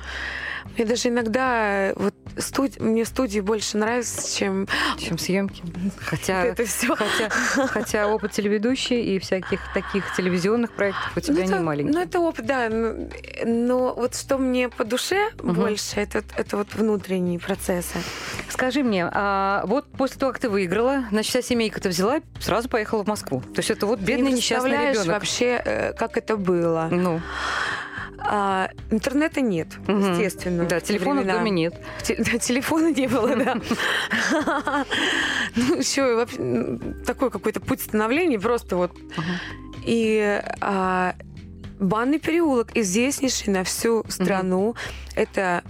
Мне 0.75 0.85
даже 0.85 1.09
иногда 1.09 1.93
вот 1.95 2.13
студ... 2.37 2.79
мне 2.79 3.05
студии 3.05 3.39
больше 3.39 3.77
нравятся, 3.77 4.37
чем 4.37 4.67
Чем 4.97 5.17
съемки. 5.17 5.63
Хотя, 5.99 6.43
это 6.45 6.65
все. 6.65 6.95
хотя, 6.95 7.29
хотя 7.67 8.07
опыт 8.07 8.31
телеведущей 8.31 9.15
и 9.15 9.19
всяких 9.19 9.61
таких 9.73 10.13
телевизионных 10.15 10.71
проектов 10.71 11.11
у 11.15 11.19
тебя 11.19 11.45
не 11.45 11.51
это, 11.53 11.61
маленький. 11.61 11.93
Ну, 11.93 11.99
это 12.01 12.19
опыт, 12.19 12.45
да. 12.45 12.69
Но, 12.69 13.07
но 13.45 13.93
вот 13.93 14.15
что 14.15 14.37
мне 14.37 14.69
по 14.69 14.83
душе 14.83 15.29
Мгм. 15.41 15.55
больше, 15.55 15.99
это, 15.99 16.23
это 16.37 16.57
вот 16.57 16.73
внутренние 16.73 17.39
процессы. 17.39 17.97
Скажи 18.49 18.83
мне, 18.83 19.07
а 19.11 19.63
вот 19.67 19.85
после 19.91 20.19
того, 20.19 20.31
как 20.31 20.41
ты 20.41 20.49
выиграла, 20.49 21.05
значит, 21.11 21.29
вся 21.31 21.41
семейка-то 21.41 21.89
взяла, 21.89 22.19
сразу 22.39 22.69
поехала 22.69 23.03
в 23.03 23.07
Москву. 23.07 23.41
То 23.41 23.59
есть 23.59 23.69
это 23.71 23.85
вот 23.85 23.99
бедный 23.99 24.31
не 24.31 24.37
несчастный 24.37 24.89
ребенок. 24.91 25.07
вообще, 25.07 25.61
э, 25.63 25.93
как 25.93 26.17
это 26.17 26.37
было. 26.37 26.87
Ну, 26.91 27.21
А, 28.19 28.69
интернета 28.91 29.41
нет, 29.41 29.67
Мгм. 29.87 30.11
естественно. 30.13 30.65
да, 30.65 30.79
в 30.79 30.83
те 30.83 30.93
телефона 30.93 31.21
в 31.21 31.23
времена. 31.23 31.39
доме 31.39 31.51
нет. 31.51 31.81
Те- 32.03 32.15
да, 32.17 32.37
телефона 32.37 32.91
не 32.91 33.07
было, 33.07 33.35
да. 33.35 33.55
Ну, 35.55 35.75
еще 35.77 36.15
вообще 36.15 36.79
такой 37.05 37.29
какой-то 37.31 37.59
путь 37.59 37.81
становления, 37.81 38.39
просто 38.39 38.75
вот. 38.77 38.91
И 39.85 40.41
а, 40.61 41.15
банный 41.79 42.19
переулок, 42.19 42.75
известнейший 42.75 43.53
на 43.53 43.63
всю 43.63 44.03
страну. 44.09 44.75
Это 45.15 45.63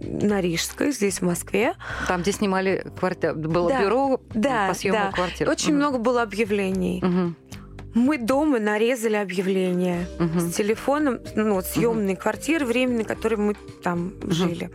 на 0.00 0.40
Рижской, 0.40 0.92
здесь, 0.92 1.18
в 1.20 1.22
Москве. 1.22 1.74
Там, 2.06 2.22
где 2.22 2.32
снимали 2.32 2.86
квартиру, 2.98 3.34
было 3.34 3.68
Да, 3.68 3.80
бюро 3.82 4.20
да, 4.34 4.68
по 4.68 4.74
съему 4.74 4.96
да. 4.96 5.12
квартир. 5.12 5.48
Очень 5.48 5.74
много 5.74 5.98
было 5.98 6.22
объявлений. 6.22 7.00
Мгм. 7.02 7.36
Мы 7.94 8.18
дома 8.18 8.58
нарезали 8.58 9.16
объявления 9.16 10.06
Мгм. 10.18 10.40
с 10.40 10.54
телефоном, 10.54 11.20
ну, 11.34 11.54
вот 11.54 11.66
съемные 11.66 12.16
квартиры 12.16 12.64
временные, 12.66 13.04
которые 13.04 13.38
мы 13.38 13.54
там 13.82 14.12
жили. 14.30 14.70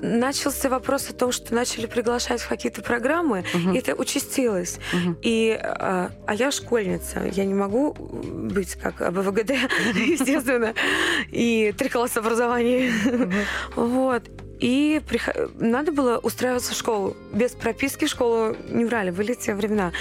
Начался 0.00 0.68
вопрос 0.68 1.08
о 1.10 1.14
том, 1.14 1.32
что 1.32 1.54
начали 1.54 1.86
приглашать 1.86 2.40
в 2.42 2.48
какие-то 2.48 2.82
программы, 2.82 3.44
Мгм. 3.54 3.72
и 3.74 3.78
это 3.78 3.94
участилось. 3.94 4.78
Мгм. 4.92 5.16
И, 5.22 5.58
а, 5.60 6.10
а 6.26 6.34
я 6.34 6.50
школьница, 6.50 7.22
я 7.32 7.44
не 7.44 7.54
могу 7.54 7.94
быть 7.94 8.74
как 8.74 9.00
АБВГД, 9.00 9.50
естественно, 9.94 10.74
и 11.32 11.74
три 11.76 11.88
класса 11.88 12.20
образования. 12.20 12.92
Вот. 13.76 14.22
И 14.60 15.00
прихо- 15.08 15.50
надо 15.58 15.92
было 15.92 16.18
устраиваться 16.18 16.72
в 16.74 16.76
школу. 16.76 17.16
Без 17.32 17.52
прописки 17.52 18.06
в 18.06 18.08
школу 18.08 18.56
не 18.68 18.84
брали, 18.84 19.10
были 19.10 19.34
те 19.34 19.54
времена. 19.54 19.92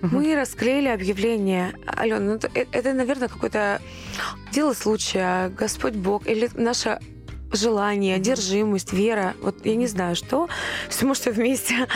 Мы 0.00 0.34
расклеили 0.34 0.88
объявление. 0.88 1.74
Алена, 1.86 2.18
ну, 2.20 2.34
это, 2.34 2.50
это, 2.72 2.92
наверное, 2.94 3.28
какое-то 3.28 3.80
дело 4.52 4.72
случая, 4.72 5.50
Господь 5.50 5.94
Бог, 5.94 6.26
или 6.26 6.48
наше 6.54 6.98
желание, 7.52 8.16
одержимость, 8.16 8.92
вера. 8.92 9.34
Вот 9.42 9.64
я 9.66 9.74
не 9.76 9.86
знаю, 9.86 10.16
что. 10.16 10.48
Все 10.88 11.04
может 11.06 11.26
вместе. 11.26 11.86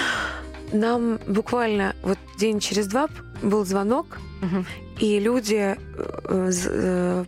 Нам 0.72 1.18
буквально 1.26 1.94
вот 2.02 2.18
день 2.38 2.58
через 2.60 2.86
два 2.86 3.08
был 3.42 3.64
звонок, 3.64 4.18
Мгм. 4.40 4.66
и 4.98 5.18
люди 5.18 5.76
э, 5.76 6.50
э, 6.66 7.24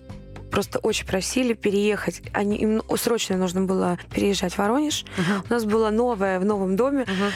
просто 0.55 0.79
очень 0.79 1.05
просили 1.05 1.53
переехать. 1.53 2.23
Они, 2.33 2.57
им 2.57 2.81
срочно 2.97 3.37
нужно 3.37 3.63
было 3.63 3.99
переезжать 4.15 4.53
в 4.55 4.59
Воронеж. 4.59 5.05
Мгм. 5.19 5.43
У 5.51 5.53
нас 5.53 5.65
была 5.65 5.91
новая 5.91 6.39
в 6.39 6.45
новом 6.45 6.77
доме 6.77 7.01
Мгм. 7.01 7.33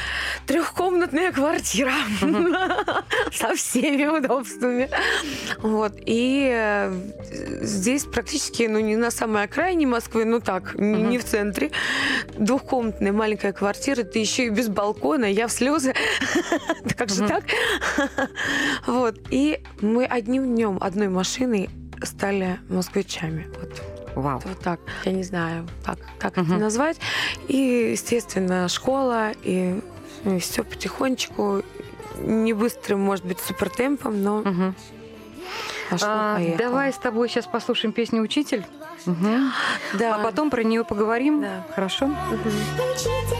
трехкомнатная 0.46 1.32
квартира 1.32 1.92
со 3.32 3.56
всеми 3.56 4.06
удобствами. 4.06 4.88
Вот. 5.62 5.94
И 6.06 6.48
э, 6.48 6.92
здесь 7.62 8.04
практически, 8.04 8.62
ну, 8.68 8.78
не 8.78 8.94
на 8.94 9.10
самой 9.10 9.42
окраине 9.42 9.88
Москвы, 9.88 10.24
ну 10.24 10.38
так, 10.38 10.76
не 10.76 11.18
в 11.18 11.24
центре. 11.24 11.72
Двухкомнатная 12.36 13.12
маленькая 13.12 13.52
квартира, 13.52 14.04
ты 14.04 14.20
еще 14.20 14.46
и 14.46 14.50
без 14.50 14.68
балкона, 14.68 15.24
я 15.24 15.48
в 15.48 15.52
слезы. 15.52 15.92
Как 16.96 17.08
же 17.10 17.26
так? 17.26 17.42
Вот. 18.86 19.16
И 19.30 19.60
мы 19.80 20.04
одним 20.04 20.54
днем, 20.54 20.78
одной 20.80 21.08
машиной 21.08 21.68
стали 22.02 22.58
москвичами. 22.68 23.46
Вот. 23.60 23.82
Вау. 24.14 24.42
Вот 24.44 24.58
так. 24.60 24.80
Я 25.04 25.12
не 25.12 25.22
знаю, 25.22 25.66
как, 25.84 25.98
как 26.18 26.32
это 26.32 26.42
Мгм. 26.42 26.58
назвать. 26.60 26.98
И, 27.46 27.90
естественно, 27.92 28.68
школа, 28.68 29.30
и, 29.42 29.80
все 30.40 30.64
потихонечку, 30.64 31.62
не 32.20 32.52
быстрым, 32.52 33.00
может 33.00 33.24
быть, 33.24 33.38
супертемпом, 33.38 34.22
но 34.22 34.38
Мгм. 34.38 34.74
пошло, 35.90 36.08
А, 36.10 36.34
поехало. 36.36 36.58
давай 36.58 36.92
с 36.92 36.96
тобой 36.98 37.28
сейчас 37.28 37.46
послушаем 37.46 37.92
песню 37.92 38.22
«Учитель». 38.22 38.64
Мгм. 39.06 39.52
Да. 39.94 40.16
А 40.16 40.18
потом 40.18 40.50
про 40.50 40.64
нее 40.64 40.84
поговорим. 40.84 41.40
Да. 41.42 41.64
Хорошо? 41.74 42.06
Мгм. 42.06 43.37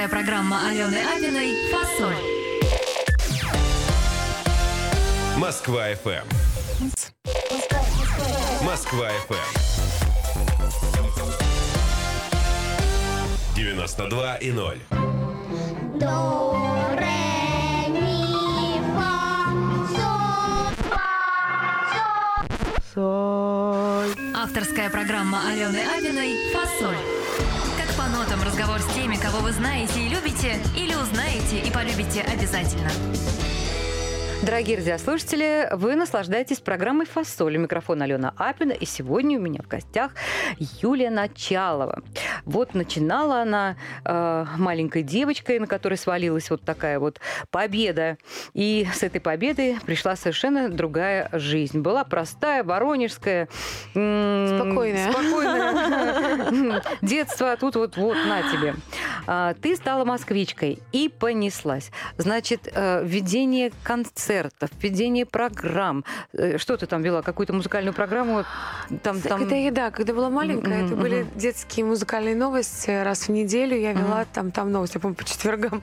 Авторская 0.00 0.08
программа 0.08 0.66
Алены 0.66 0.96
Абиной 1.14 1.56
«Фасоль». 1.70 2.16
Москва 5.36 5.90
FM. 5.90 6.24
Москва 8.64 9.10
FM. 9.28 9.48
92 13.54 14.36
и 14.36 14.52
0. 14.52 14.78
До, 15.96 16.96
ре, 16.96 17.88
ми, 17.88 18.80
фа, 18.94 19.52
соль, 22.94 24.34
Авторская 24.34 24.88
программа 24.88 25.46
Алены 25.46 25.82
Абиной 25.94 26.38
«Фасоль». 26.54 27.19
Нотам 28.40 28.52
разговор 28.52 28.80
с 28.80 28.94
теми, 28.94 29.16
кого 29.16 29.40
вы 29.40 29.52
знаете 29.52 30.00
и 30.00 30.08
любите, 30.08 30.58
или 30.76 30.94
узнаете 30.94 31.58
и 31.58 31.70
полюбите 31.70 32.22
обязательно. 32.22 32.90
Дорогие 34.42 34.78
радиослушатели, 34.78 35.68
вы 35.72 35.96
наслаждаетесь 35.96 36.60
программой 36.60 37.04
«Фасоль». 37.04 37.58
У 37.58 37.60
микрофона 37.60 38.04
Алена 38.06 38.32
Апина. 38.38 38.72
И 38.72 38.86
сегодня 38.86 39.38
у 39.38 39.42
меня 39.42 39.60
в 39.62 39.68
гостях 39.68 40.12
Юлия 40.80 41.10
Началова. 41.10 42.02
Вот 42.46 42.72
начинала 42.72 43.42
она 43.42 43.76
э, 44.02 44.46
маленькой 44.56 45.02
девочкой, 45.02 45.58
на 45.58 45.66
которой 45.66 45.98
свалилась 45.98 46.48
вот 46.48 46.62
такая 46.62 46.98
вот 46.98 47.20
победа. 47.50 48.16
И 48.54 48.88
с 48.94 49.02
этой 49.02 49.20
победой 49.20 49.76
пришла 49.84 50.16
совершенно 50.16 50.70
другая 50.70 51.28
жизнь. 51.32 51.80
Была 51.80 52.04
простая, 52.04 52.64
воронежская. 52.64 53.46
м, 53.94 54.58
Спокойная. 54.58 55.12
Спокойная. 55.12 56.82
Детство, 57.02 57.58
тут 57.60 57.76
вот, 57.76 57.98
вот, 57.98 58.16
на 58.26 58.42
тебе. 58.50 58.74
А, 59.26 59.52
Ты 59.60 59.76
стала 59.76 60.06
москвичкой 60.06 60.78
и 60.92 61.10
понеслась. 61.10 61.90
Значит, 62.16 62.68
э, 62.72 63.02
введение 63.04 63.70
концертов, 64.30 64.70
введение 64.80 65.26
программ. 65.26 66.04
Э, 66.32 66.58
Что 66.58 66.76
ты 66.76 66.86
там 66.86 67.02
вела? 67.02 67.22
Какую-то 67.22 67.52
музыкальную 67.52 67.92
программу? 67.94 68.44
Там, 69.02 69.20
там... 69.20 69.40
Когда 69.40 69.56
я, 69.56 69.70
да, 69.70 69.90
когда 69.90 70.14
была 70.14 70.30
маленькая, 70.30 70.78
Мгм, 70.78 70.86
это 70.86 70.96
были 70.96 71.26
детские 71.34 71.84
музыкальные 71.84 72.36
новости. 72.36 72.90
Раз 72.90 73.28
в 73.28 73.30
неделю 73.30 73.76
я 73.76 73.92
вела 73.92 74.24
там, 74.32 74.50
там 74.52 74.70
новости, 74.70 74.96
я 74.96 75.00
помню, 75.00 75.16
по 75.16 75.24
четвергам. 75.24 75.82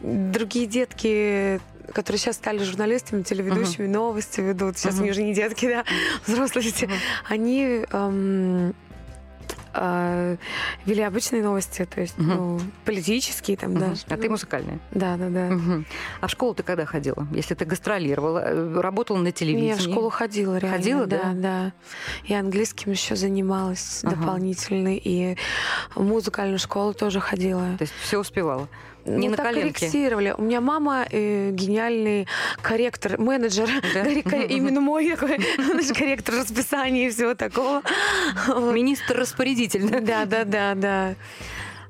Другие 0.00 0.66
детки 0.66 1.60
которые 1.92 2.18
сейчас 2.18 2.34
стали 2.36 2.64
журналистами, 2.64 3.22
телеведущими, 3.22 3.86
новости 3.86 4.40
ведут. 4.40 4.76
Сейчас 4.76 4.94
Мгм. 4.94 5.02
они 5.02 5.10
уже 5.12 5.22
не 5.22 5.34
детки, 5.34 5.66
да, 5.68 5.84
взрослые 6.26 6.66
люди. 6.66 6.90
Они 7.28 7.84
эм, 7.90 8.74
э, 9.74 10.36
вели 10.86 11.02
обычные 11.02 11.42
новости, 11.42 11.84
то 11.84 12.00
есть 12.00 12.16
Мгм. 12.18 12.28
ну, 12.28 12.60
политические 12.84 13.56
там, 13.56 13.72
Мгм. 13.72 13.80
да. 13.80 13.94
А 14.08 14.16
ты 14.16 14.28
музыкальная? 14.30 14.78
Да, 14.90 15.16
да, 15.16 15.28
да. 15.28 15.46
Мгм. 15.50 15.84
А 16.20 16.26
в 16.26 16.30
школу 16.30 16.54
ты 16.54 16.62
когда 16.62 16.84
ходила? 16.86 17.26
Если 17.32 17.54
ты 17.54 17.64
гастролировала, 17.64 18.38
э, 18.46 18.80
работала 18.80 19.18
на 19.18 19.32
телевидении? 19.32 19.68
Я 19.70 19.76
в 19.76 19.80
школу 19.80 20.10
ходила, 20.10 20.56
реально. 20.56 20.76
Ходила, 20.76 21.06
да? 21.06 21.22
да? 21.24 21.32
Да, 21.34 21.72
И 22.24 22.34
английским 22.34 22.92
еще 22.92 23.16
занималась 23.16 24.00
Ага. 24.02 24.16
дополнительно, 24.16 24.96
и 24.96 25.36
в 25.94 26.02
музыкальную 26.02 26.58
школу 26.58 26.94
тоже 26.94 27.20
ходила. 27.20 27.76
То 27.78 27.82
есть 27.82 27.94
все 28.02 28.18
успевала? 28.18 28.68
Не 29.06 29.28
ну, 29.28 29.30
на 29.32 29.36
так 29.36 29.46
коленке? 29.46 29.72
корректировали. 29.72 30.34
У 30.36 30.42
меня 30.42 30.60
мама 30.60 31.06
э, 31.10 31.50
гениальный 31.52 32.26
корректор, 32.62 33.18
менеджер, 33.18 33.68
Да? 33.94 34.04
Именно 34.04 34.80
мой 34.80 35.08
такой 35.10 35.38
корректор 35.94 36.34
расписания 36.36 37.06
и 37.06 37.10
всего 37.10 37.34
такого. 37.34 37.82
Министр-распорядитель. 38.48 39.88
да? 39.88 40.24
Да, 40.24 40.44
да, 40.44 40.74
да. 40.74 41.14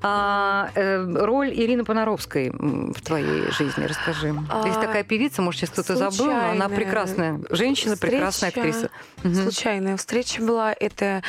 А, 0.02 0.70
э, 0.74 1.04
роль 1.24 1.50
Ирины 1.52 1.84
Понаровской 1.84 2.50
в 2.50 3.00
твоей 3.00 3.50
жизни, 3.50 3.84
расскажи. 3.84 4.34
Ты 4.62 4.68
есть 4.68 4.78
А, 4.78 4.82
такая 4.82 5.04
певица, 5.04 5.42
может, 5.42 5.60
сейчас 5.60 5.70
кто-то 5.70 5.96
забыл, 5.96 6.26
но 6.26 6.50
она 6.50 6.68
прекрасная 6.68 7.40
женщина, 7.50 7.96
прекрасная 7.96 8.50
встреча, 8.50 8.68
актриса. 8.68 8.90
Мгм. 9.24 9.34
Случайная 9.34 9.96
встреча 9.96 10.42
была. 10.42 10.74
Это 10.78 11.22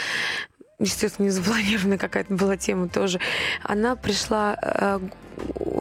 естественно, 0.80 1.26
не 1.26 1.32
запланированная 1.32 1.97
какая-то 1.97 2.34
была 2.34 2.58
тема 2.58 2.88
тоже. 2.88 3.19
Она 3.63 3.95
пришла 3.95 4.58
э, 4.62 5.00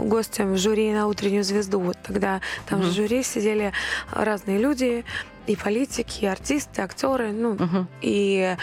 гостем 0.08 0.54
в 0.54 0.56
жюри 0.58 0.92
на 0.92 1.06
утреннюю 1.06 1.44
звезду. 1.44 1.80
Вот 1.80 1.96
тогда 2.02 2.40
там 2.68 2.80
Мгм. 2.80 2.88
в 2.88 2.92
жюри 2.92 3.22
сидели 3.22 3.72
разные 4.12 4.58
люди, 4.58 5.04
и 5.46 5.54
политики, 5.56 6.24
и 6.24 6.26
артисты, 6.26 6.82
актеры. 6.82 7.30
Ну, 7.32 7.54
Мгм. 7.54 7.88
и 8.00 8.56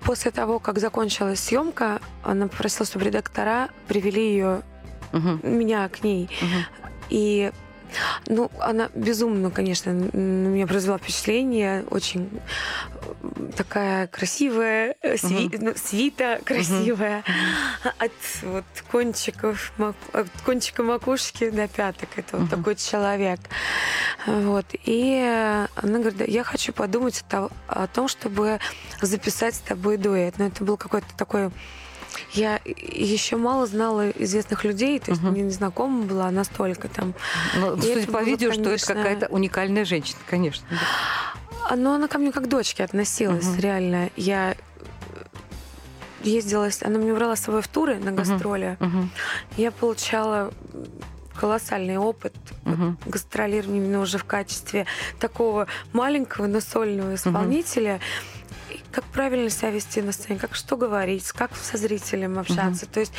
после 0.00 0.30
того, 0.30 0.58
как 0.58 0.78
закончилась 0.78 1.40
съемка, 1.40 2.00
она 2.22 2.46
попросила, 2.48 2.86
чтобы 2.86 3.04
редактора 3.06 3.68
привели 3.88 4.22
ее, 4.30 4.62
Мгм. 5.12 5.40
меня 5.42 5.88
к 5.88 6.04
ней. 6.04 6.28
Мгм. 6.40 6.64
И 7.10 7.50
ну, 8.26 8.50
она 8.60 8.88
безумно, 8.94 9.50
конечно, 9.50 9.92
на 9.92 10.48
меня 10.48 10.66
произвела 10.66 10.98
впечатление. 10.98 11.84
Очень 11.90 12.28
такая 13.56 14.06
красивая, 14.06 14.94
э, 15.02 15.14
сви- 15.14 15.56
ну, 15.60 15.72
свита 15.76 16.40
красивая. 16.44 17.22
От 17.98 18.12
вот 18.42 18.64
кончиков, 18.90 19.72
мак- 19.78 19.94
от 20.12 20.28
кончика 20.44 20.82
макушки 20.82 21.50
до 21.50 21.68
пяток. 21.68 22.08
Это 22.16 22.36
вот 22.36 22.46
Мгм. 22.46 22.48
такой 22.50 22.76
человек. 22.76 23.40
Вот. 24.26 24.66
И 24.84 25.18
она 25.74 25.98
говорит, 25.98 26.18
«Да, 26.18 26.24
я 26.24 26.44
хочу 26.44 26.72
подумать 26.72 27.24
о 27.68 27.86
том, 27.88 28.08
чтобы 28.08 28.58
записать 29.00 29.54
с 29.54 29.58
тобой 29.60 29.96
дуэт. 29.96 30.34
Но 30.38 30.46
это 30.46 30.64
был 30.64 30.76
какой-то 30.76 31.06
такой 31.16 31.50
я 32.32 32.60
еще 32.64 33.36
мало 33.36 33.66
знала 33.66 34.10
известных 34.10 34.64
людей, 34.64 34.98
то 34.98 35.10
есть 35.10 35.22
мне 35.22 35.42
не 35.42 35.50
знакома 35.50 36.04
была 36.04 36.30
настолько 36.30 36.88
там. 36.88 37.14
Ну, 37.56 37.76
И 37.76 37.80
судя 37.80 38.06
по 38.12 38.22
видео, 38.22 38.50
что 38.52 38.60
это 38.62 38.68
конечно, 38.70 38.94
какая-то 38.94 39.26
уникальная 39.28 39.84
женщина, 39.84 40.18
конечно. 40.28 40.66
да. 40.70 41.76
Но 41.76 41.94
она 41.94 42.08
ко 42.08 42.18
мне 42.18 42.32
как 42.32 42.44
к 42.44 42.48
дочке 42.48 42.82
относилась, 42.84 43.44
Мгм. 43.46 43.60
реально. 43.60 44.10
Я 44.16 44.56
ездила, 46.22 46.68
она 46.82 46.98
меня 46.98 47.14
брала 47.14 47.36
с 47.36 47.40
собой 47.40 47.62
в 47.62 47.68
туры 47.68 47.96
на 47.98 48.12
гастроли. 48.12 48.76
Мгм. 48.80 49.10
Я 49.56 49.70
получала 49.70 50.52
колоссальный 51.38 51.96
опыт 51.96 52.34
Мгм. 52.64 52.98
гастролирования 53.06 53.78
именно 53.80 54.00
уже 54.00 54.18
в 54.18 54.24
качестве 54.24 54.84
такого 55.18 55.66
маленького, 55.92 56.46
но 56.46 56.60
сольного 56.60 57.14
исполнителя. 57.14 58.00
И 58.39 58.39
Как 58.92 59.04
правильно 59.04 59.50
себя 59.50 59.70
вести 59.70 60.02
на 60.02 60.12
сцене, 60.12 60.38
как 60.38 60.54
что 60.54 60.76
говорить, 60.76 61.30
как 61.32 61.54
со 61.54 61.76
зрителем 61.76 62.38
общаться. 62.38 62.86
То 62.86 63.00
есть 63.00 63.12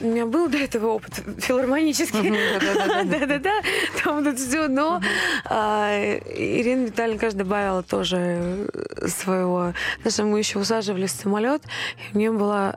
у 0.00 0.06
меня 0.06 0.26
был 0.26 0.48
до 0.48 0.58
этого 0.58 0.88
опыт 0.88 1.22
филармонический. 1.38 2.30
Да-да-да, 3.04 3.62
там 4.04 4.24
тут 4.24 4.38
все, 4.38 4.68
но 4.68 5.00
а, 5.44 6.18
Ирина 6.26 6.86
Витальевна, 6.86 7.18
конечно, 7.18 7.38
добавила 7.38 7.82
тоже 7.82 8.68
своего. 9.08 9.72
Даже 10.04 10.24
мы 10.24 10.38
еще 10.38 10.58
усаживались 10.58 11.12
в 11.12 11.20
самолет, 11.20 11.62
и 11.96 12.16
у 12.16 12.18
нее 12.18 12.32
была 12.32 12.76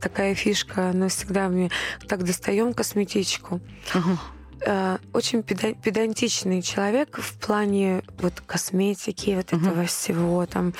такая 0.00 0.34
фишка, 0.34 0.90
она 0.90 1.08
всегда 1.08 1.48
мне 1.48 1.70
так 2.08 2.24
достаем 2.24 2.74
косметичку. 2.74 3.60
Мгм. 3.94 4.18
Э, 4.60 4.98
Очень 5.12 5.40
педа- 5.42 5.74
педантичный 5.82 6.62
человек 6.62 7.18
в 7.18 7.38
плане 7.38 8.02
вот 8.18 8.40
косметики, 8.46 9.34
вот 9.36 9.52
Мгм. 9.52 9.66
этого 9.66 9.84
всего, 9.86 10.46
там 10.46 10.72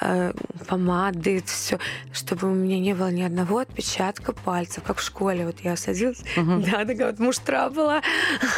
э, 0.00 0.32
помады, 0.68 1.42
все, 1.46 1.78
чтобы 2.12 2.48
у 2.50 2.54
меня 2.54 2.78
не 2.78 2.94
было 2.94 3.10
ни 3.10 3.22
одного 3.22 3.58
отпечатка 3.58 4.32
пальцев, 4.32 4.82
как 4.84 4.98
в 4.98 5.02
школе. 5.02 5.46
Вот 5.46 5.60
я 5.60 5.76
садилась, 5.76 6.22
Мгм. 6.36 6.62
да, 6.70 6.84
такая 6.84 7.10
вот 7.10 7.18
муштра 7.20 7.68
была, 7.70 8.02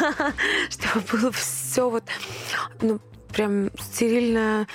чтобы 0.69 1.05
было 1.11 1.31
все 1.31 1.89
вот, 1.89 2.03
ну, 2.81 2.99
прям 3.33 3.69
стерильно 3.79 4.65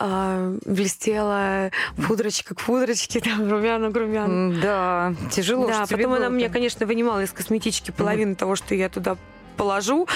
э, 0.00 0.58
блестела 0.64 1.70
пудрочка 2.06 2.54
к 2.54 2.60
пудрочке, 2.62 3.20
там 3.24 3.48
румяна 3.50 3.90
к 3.92 3.96
румяну. 3.96 4.60
Да, 4.60 5.14
тяжело. 5.30 5.66
Да, 5.66 5.86
потом 5.86 6.14
она 6.14 6.30
мне, 6.30 6.48
конечно, 6.48 6.86
вынимала 6.86 7.22
из 7.22 7.30
косметички 7.32 7.90
половину 7.90 8.34
того, 8.36 8.56
что 8.56 8.74
я 8.74 8.88
туда 8.88 9.16
положу, 9.56 10.06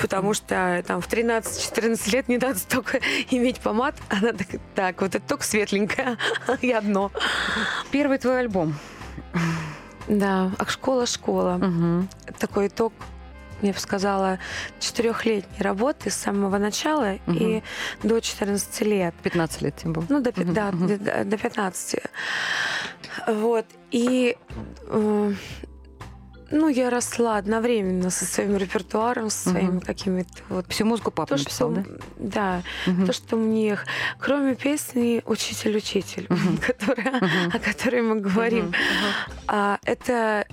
потому 0.00 0.34
что 0.34 0.82
там 0.86 1.00
в 1.00 1.08
13-14 1.08 2.10
лет 2.12 2.28
не 2.28 2.38
надо 2.38 2.58
столько 2.58 3.00
иметь 3.30 3.60
помад. 3.60 3.94
Она 4.08 4.32
так, 4.32 4.48
так 4.74 5.00
вот 5.00 5.14
это 5.14 5.26
только 5.26 5.44
светленькое 5.44 6.16
и 6.62 6.70
одно. 6.72 7.10
Первый 7.90 8.18
твой 8.18 8.40
альбом. 8.40 8.74
Да, 10.08 10.52
а 10.58 10.64
школа-школа. 10.66 11.56
Мгм. 11.58 12.08
Такой 12.38 12.68
итог, 12.68 12.92
я 13.62 13.72
бы 13.72 13.78
сказала, 13.78 14.38
четырехлетней 14.78 15.62
работы 15.62 16.10
с 16.10 16.14
самого 16.14 16.58
начала 16.58 17.14
и 17.26 17.62
до 18.02 18.20
14 18.20 18.80
лет. 18.82 19.14
15 19.22 19.62
лет 19.62 19.76
тебе 19.76 19.90
было. 19.92 20.06
Ну, 20.08 20.20
до, 20.20 20.30
Мгм, 20.36 20.54
да, 20.54 20.70
мгм. 20.70 20.98
до, 21.04 21.24
до 21.24 21.36
15. 21.38 22.00
Вот. 23.28 23.66
И 23.90 24.36
э, 24.88 25.32
ну, 26.50 26.68
я 26.68 26.90
росла 26.90 27.36
одновременно 27.38 28.10
со 28.10 28.24
своим 28.24 28.56
репертуаром, 28.56 29.30
со 29.30 29.50
своими 29.50 29.68
Мгм. 29.70 29.80
какими-то 29.80 30.30
вот 30.48 30.66
Всю 30.68 30.84
музыку 30.84 31.10
папа 31.10 31.30
то, 31.34 31.38
написал, 31.38 31.72
что, 31.72 31.82
да? 31.82 31.96
да, 32.18 32.62
Мгм. 32.90 33.06
то, 33.06 33.12
что 33.12 33.36
мне, 33.36 33.78
кроме 34.18 34.54
песни 34.54 35.22
«Учитель-учитель», 35.26 36.26
Мгм. 36.28 36.58
которая- 36.66 37.20
Мгм. 37.20 37.50
о 37.54 37.58
которой 37.58 38.02
мы 38.02 38.20
говорим, 38.20 38.66
Мгм. 38.66 38.74
а, 39.48 39.78
это 39.84 40.46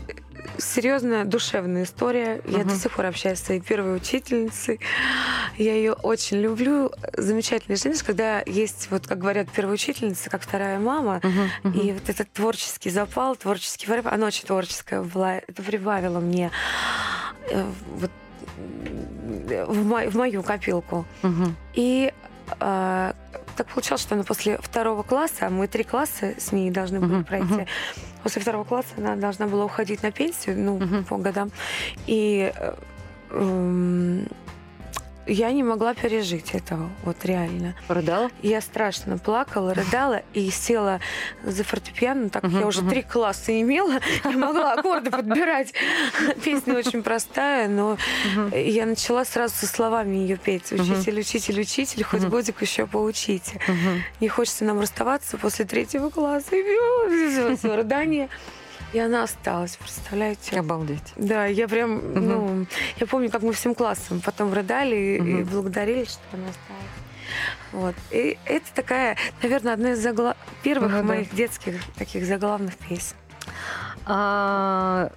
серьезная 0.58 1.24
душевная 1.24 1.84
история. 1.84 2.42
Я 2.46 2.60
Мгм. 2.60 2.68
до 2.70 2.76
сих 2.76 2.92
пор 2.92 3.06
общаюсь 3.08 3.40
с 3.40 3.44
своей 3.46 3.62
первой 3.62 3.96
учительницей. 3.96 4.80
Я 5.58 5.74
ее 5.74 5.94
очень 5.94 6.38
люблю. 6.42 6.92
Замечательная 7.16 7.78
женщина, 7.78 8.04
когда 8.06 8.44
есть, 8.46 8.88
вот 8.92 9.08
как 9.08 9.20
говорят, 9.20 9.48
первая 9.56 9.76
учительница, 9.76 10.30
как 10.30 10.42
вторая 10.42 10.80
мама. 10.80 11.22
Мгм, 11.24 11.50
мгм. 11.64 11.80
И 11.80 11.92
вот 11.94 12.10
этот 12.10 12.32
творческий 12.34 12.90
запал, 12.90 13.36
творческий 13.38 13.88
порыв, 13.88 14.06
она 14.06 14.28
очень 14.28 14.46
творческая 14.46 15.02
была. 15.02 15.36
Это 15.38 15.62
прибавило 15.84 16.19
мне 16.19 16.50
э, 17.52 17.65
вот, 17.96 18.12
в, 19.67 19.86
мо- 19.86 20.10
в 20.10 20.15
мою 20.15 20.43
копилку. 20.43 21.06
Мгм. 21.24 21.56
И 21.74 22.13
э, 22.60 23.13
так 23.56 23.67
получалось, 23.67 24.02
что 24.02 24.15
она 24.15 24.24
после 24.24 24.58
второго 24.58 25.04
класса, 25.04 25.50
мы 25.50 25.67
три 25.67 25.84
класса 25.84 26.34
с 26.38 26.52
ней 26.54 26.72
должны 26.72 27.00
были 27.00 27.15
Мгм, 27.15 27.24
пройти. 27.26 27.67
После 28.24 28.41
второго 28.41 28.63
класса 28.63 28.89
она 28.98 29.15
должна 29.15 29.48
была 29.48 29.65
уходить 29.65 30.04
на 30.04 30.12
пенсию, 30.12 30.58
ну, 30.60 30.78
Мгм. 30.80 31.04
по 31.04 31.17
годам. 31.17 31.52
И 32.08 32.52
э, 32.56 32.74
м, 33.32 34.28
я 35.28 35.52
не 35.52 35.64
могла 35.64 35.94
пережить 35.94 36.52
этого, 36.54 36.90
вот 37.04 37.24
реально. 37.26 37.76
Рыдала? 37.88 38.30
Я 38.42 38.62
страшно 38.62 39.18
плакала, 39.18 39.74
рыдала 39.74 40.22
и 40.34 40.50
села 40.50 41.00
за 41.44 41.64
фортепиано. 41.64 42.30
Так 42.30 42.44
как 42.44 42.52
я 42.52 42.68
уже 42.68 42.82
три 42.82 43.02
класса 43.02 43.60
имела, 43.60 44.00
я 44.24 44.32
могла 44.32 44.74
аккорды 44.74 45.12
подбирать. 45.12 45.74
Песня 46.44 46.76
очень 46.76 47.04
простая, 47.04 47.68
но 47.68 47.98
я 48.54 48.86
начала 48.86 49.26
сразу 49.26 49.56
со 49.56 49.68
словами 49.68 50.18
ее 50.18 50.38
петь. 50.38 50.72
Учитель, 50.72 51.20
учитель, 51.20 51.62
учитель, 51.62 52.04
хоть 52.04 52.24
годик 52.24 52.62
еще 52.62 52.88
поучите. 52.88 53.60
Не 54.20 54.28
хочется 54.28 54.66
нам 54.66 54.80
расставаться 54.80 55.38
после 55.38 55.66
третьего 55.66 56.10
класса. 56.10 56.56
И 56.56 56.64
всё, 57.30 57.56
всё, 57.56 57.76
рыдание. 57.76 58.30
И 58.94 59.00
она 59.00 59.24
осталась, 59.24 59.76
представляете? 59.78 60.60
Обалдеть. 60.60 61.14
Да, 61.16 61.46
я 61.48 61.68
прям, 61.68 62.14
ну, 62.14 62.66
я 62.98 63.08
помню, 63.08 63.32
как 63.32 63.42
мы 63.42 63.54
всем 63.54 63.74
классом 63.74 64.22
потом 64.22 64.54
рыдали 64.54 64.96
и, 64.96 65.16
и 65.40 65.44
благодарили, 65.44 66.06
что 66.06 66.22
она 66.34 66.44
осталась. 66.50 66.84
Вот. 67.72 67.96
И 68.12 68.38
это 68.46 68.72
такая, 68.76 69.18
наверное, 69.42 69.74
одна 69.74 69.92
из 69.94 70.06
загла- 70.06 70.38
первых 70.62 70.92
Ну 70.92 70.98
да. 70.98 71.04
моих 71.04 71.34
детских 71.34 71.82
таких 71.96 72.26
заглавных 72.26 72.78
песен. 72.78 73.16
А 74.06 75.12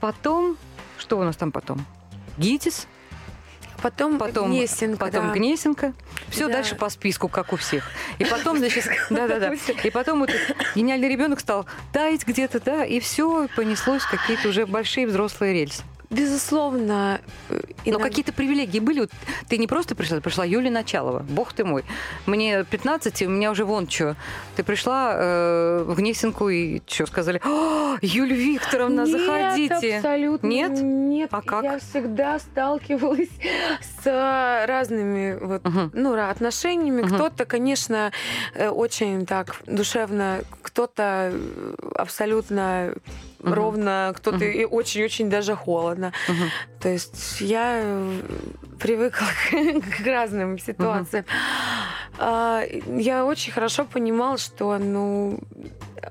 потом, 0.00 0.58
что 0.98 1.18
у 1.18 1.22
нас 1.24 1.36
там 1.36 1.50
потом? 1.50 1.86
ГИТИС, 2.36 2.86
Потом, 3.84 4.18
потом, 4.18 4.50
Гнесинка, 4.50 4.96
потом 4.96 5.26
да. 5.26 5.34
Гнесинка. 5.34 5.92
Все 6.30 6.46
Да. 6.46 6.54
дальше 6.54 6.74
по 6.74 6.88
списку, 6.88 7.28
как 7.28 7.52
у 7.52 7.56
всех. 7.56 7.90
И 8.18 8.24
потом, 8.30 8.56
значит, 8.56 8.88
да-да-да. 9.10 9.52
И 9.82 9.90
потом 9.90 10.20
вот 10.20 10.30
этот 10.30 10.56
гениальный 10.74 11.10
ребенок 11.10 11.40
стал 11.40 11.66
таять 11.92 12.26
где-то, 12.26 12.60
да, 12.60 12.86
и 12.86 12.98
все 12.98 13.46
понеслось 13.54 14.04
какие-то 14.06 14.48
уже 14.48 14.64
большие 14.64 15.06
взрослые 15.06 15.52
рельсы. 15.52 15.82
Безусловно. 16.14 17.20
э, 17.50 17.60
Но 17.86 17.98
какие-то 17.98 18.32
привилегии 18.32 18.78
были. 18.80 19.00
Вот 19.00 19.10
ты 19.48 19.58
не 19.58 19.66
просто 19.66 19.94
пришла, 19.94 20.16
ты 20.18 20.22
пришла 20.22 20.44
Юлия 20.44 20.70
Началова. 20.70 21.20
Бог 21.20 21.52
ты 21.52 21.64
мой. 21.64 21.84
Мне 22.26 22.64
15, 22.64 23.22
и 23.22 23.26
у 23.26 23.30
меня 23.30 23.50
уже 23.50 23.64
вон 23.64 23.88
что. 23.88 24.16
Ты 24.56 24.62
пришла 24.62 25.14
э, 25.16 25.84
в 25.86 25.94
Гнесинку 25.96 26.48
и 26.48 26.80
что, 26.86 27.06
сказали, 27.06 27.40
«О, 27.44 27.96
Юлия 28.02 28.36
Викторовна, 28.36 29.06
Нет, 29.06 29.20
заходите. 29.20 29.96
абсолютно 29.96 30.46
Нет? 30.46 30.72
нет. 30.82 31.28
А 31.32 31.42
как? 31.42 31.64
Я 31.64 31.78
всегда 31.78 32.38
сталкивалась 32.38 33.28
с 33.80 33.93
э, 34.06 34.64
разными 34.66 35.38
вот, 35.40 35.64
Мгм. 35.64 35.90
ну, 35.94 36.14
отношениями. 36.30 37.02
Мгм. 37.02 37.14
Кто-то, 37.14 37.44
конечно, 37.44 38.12
э, 38.54 38.68
очень 38.68 39.26
так 39.26 39.56
душевно, 39.66 40.40
кто-то 40.62 41.30
э, 41.32 41.74
абсолютно 41.96 42.94
Мгм. 43.40 43.54
ровно, 43.54 44.12
кто-то 44.16 44.36
Мгм. 44.38 44.46
и 44.46 44.64
очень-очень 44.64 45.28
даже 45.30 45.54
холодно. 45.54 46.12
Мгм. 46.28 46.50
То 46.80 46.88
есть 46.88 47.40
я 47.40 47.82
привыкла 48.78 49.26
к, 49.26 49.50
к 50.02 50.06
разным 50.06 50.58
ситуациям. 50.58 51.24
А, 52.18 52.62
Я 52.96 53.24
очень 53.24 53.52
хорошо 53.52 53.84
понимала, 53.84 54.38
что, 54.38 54.76
ну, 54.78 55.38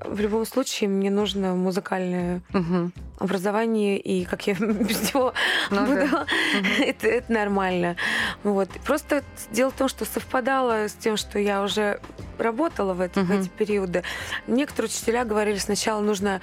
в 0.06 0.20
любом 0.20 0.46
случае 0.46 0.90
мне 0.90 1.10
нужно 1.10 1.56
музыкальное 1.56 2.42
Мгм. 2.52 2.92
образование, 3.20 3.98
и 4.00 4.26
как 4.26 4.48
я 4.48 4.54
без 4.60 5.14
него 5.14 5.34
Ну 5.72 5.86
буду, 5.86 6.08
да. 6.12 6.26
это, 6.80 7.08
это 7.08 7.32
нормально. 7.32 7.96
Вот. 8.44 8.70
Просто 8.86 9.24
дело 9.52 9.72
в 9.72 9.76
том, 9.76 9.88
что 9.88 10.04
совпадало 10.06 10.88
с 10.90 10.94
тем, 10.94 11.16
что 11.16 11.40
я 11.40 11.62
уже 11.62 12.00
работала 12.38 12.94
в, 12.94 13.02
эти- 13.02 13.20
в 13.20 13.24
Мгм. 13.30 13.40
эти 13.42 13.50
периоды. 13.50 14.04
Некоторые 14.48 14.90
учителя 14.90 15.24
говорили, 15.24 15.58
сначала 15.58 16.02
нужно 16.02 16.42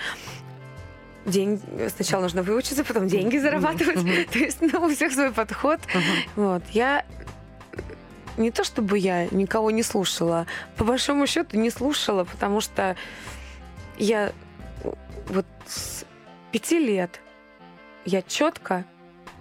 день, 1.26 1.60
сначала 1.94 2.22
нужно 2.22 2.42
выучиться, 2.42 2.84
потом 2.84 3.08
деньги 3.08 3.36
зарабатывать. 3.38 4.02
Мгм. 4.02 4.24
То 4.32 4.38
есть, 4.38 4.58
ну, 4.60 4.84
у 4.84 4.88
всех 4.88 5.12
свой 5.12 5.32
подход. 5.32 5.80
Мгм. 5.94 6.44
Вот. 6.44 6.62
Я 6.70 7.04
не 8.36 8.50
то 8.50 8.64
чтобы 8.64 8.98
я 8.98 9.26
никого 9.26 9.70
не 9.70 9.82
слушала, 9.82 10.46
по 10.76 10.84
большому 10.84 11.26
счету 11.26 11.56
не 11.58 11.70
слушала, 11.70 12.24
потому 12.24 12.60
что 12.60 12.96
я 13.98 14.32
вот 15.28 15.46
с 15.66 16.04
пяти 16.52 16.78
лет 16.78 17.20
я 18.04 18.22
четко 18.22 18.84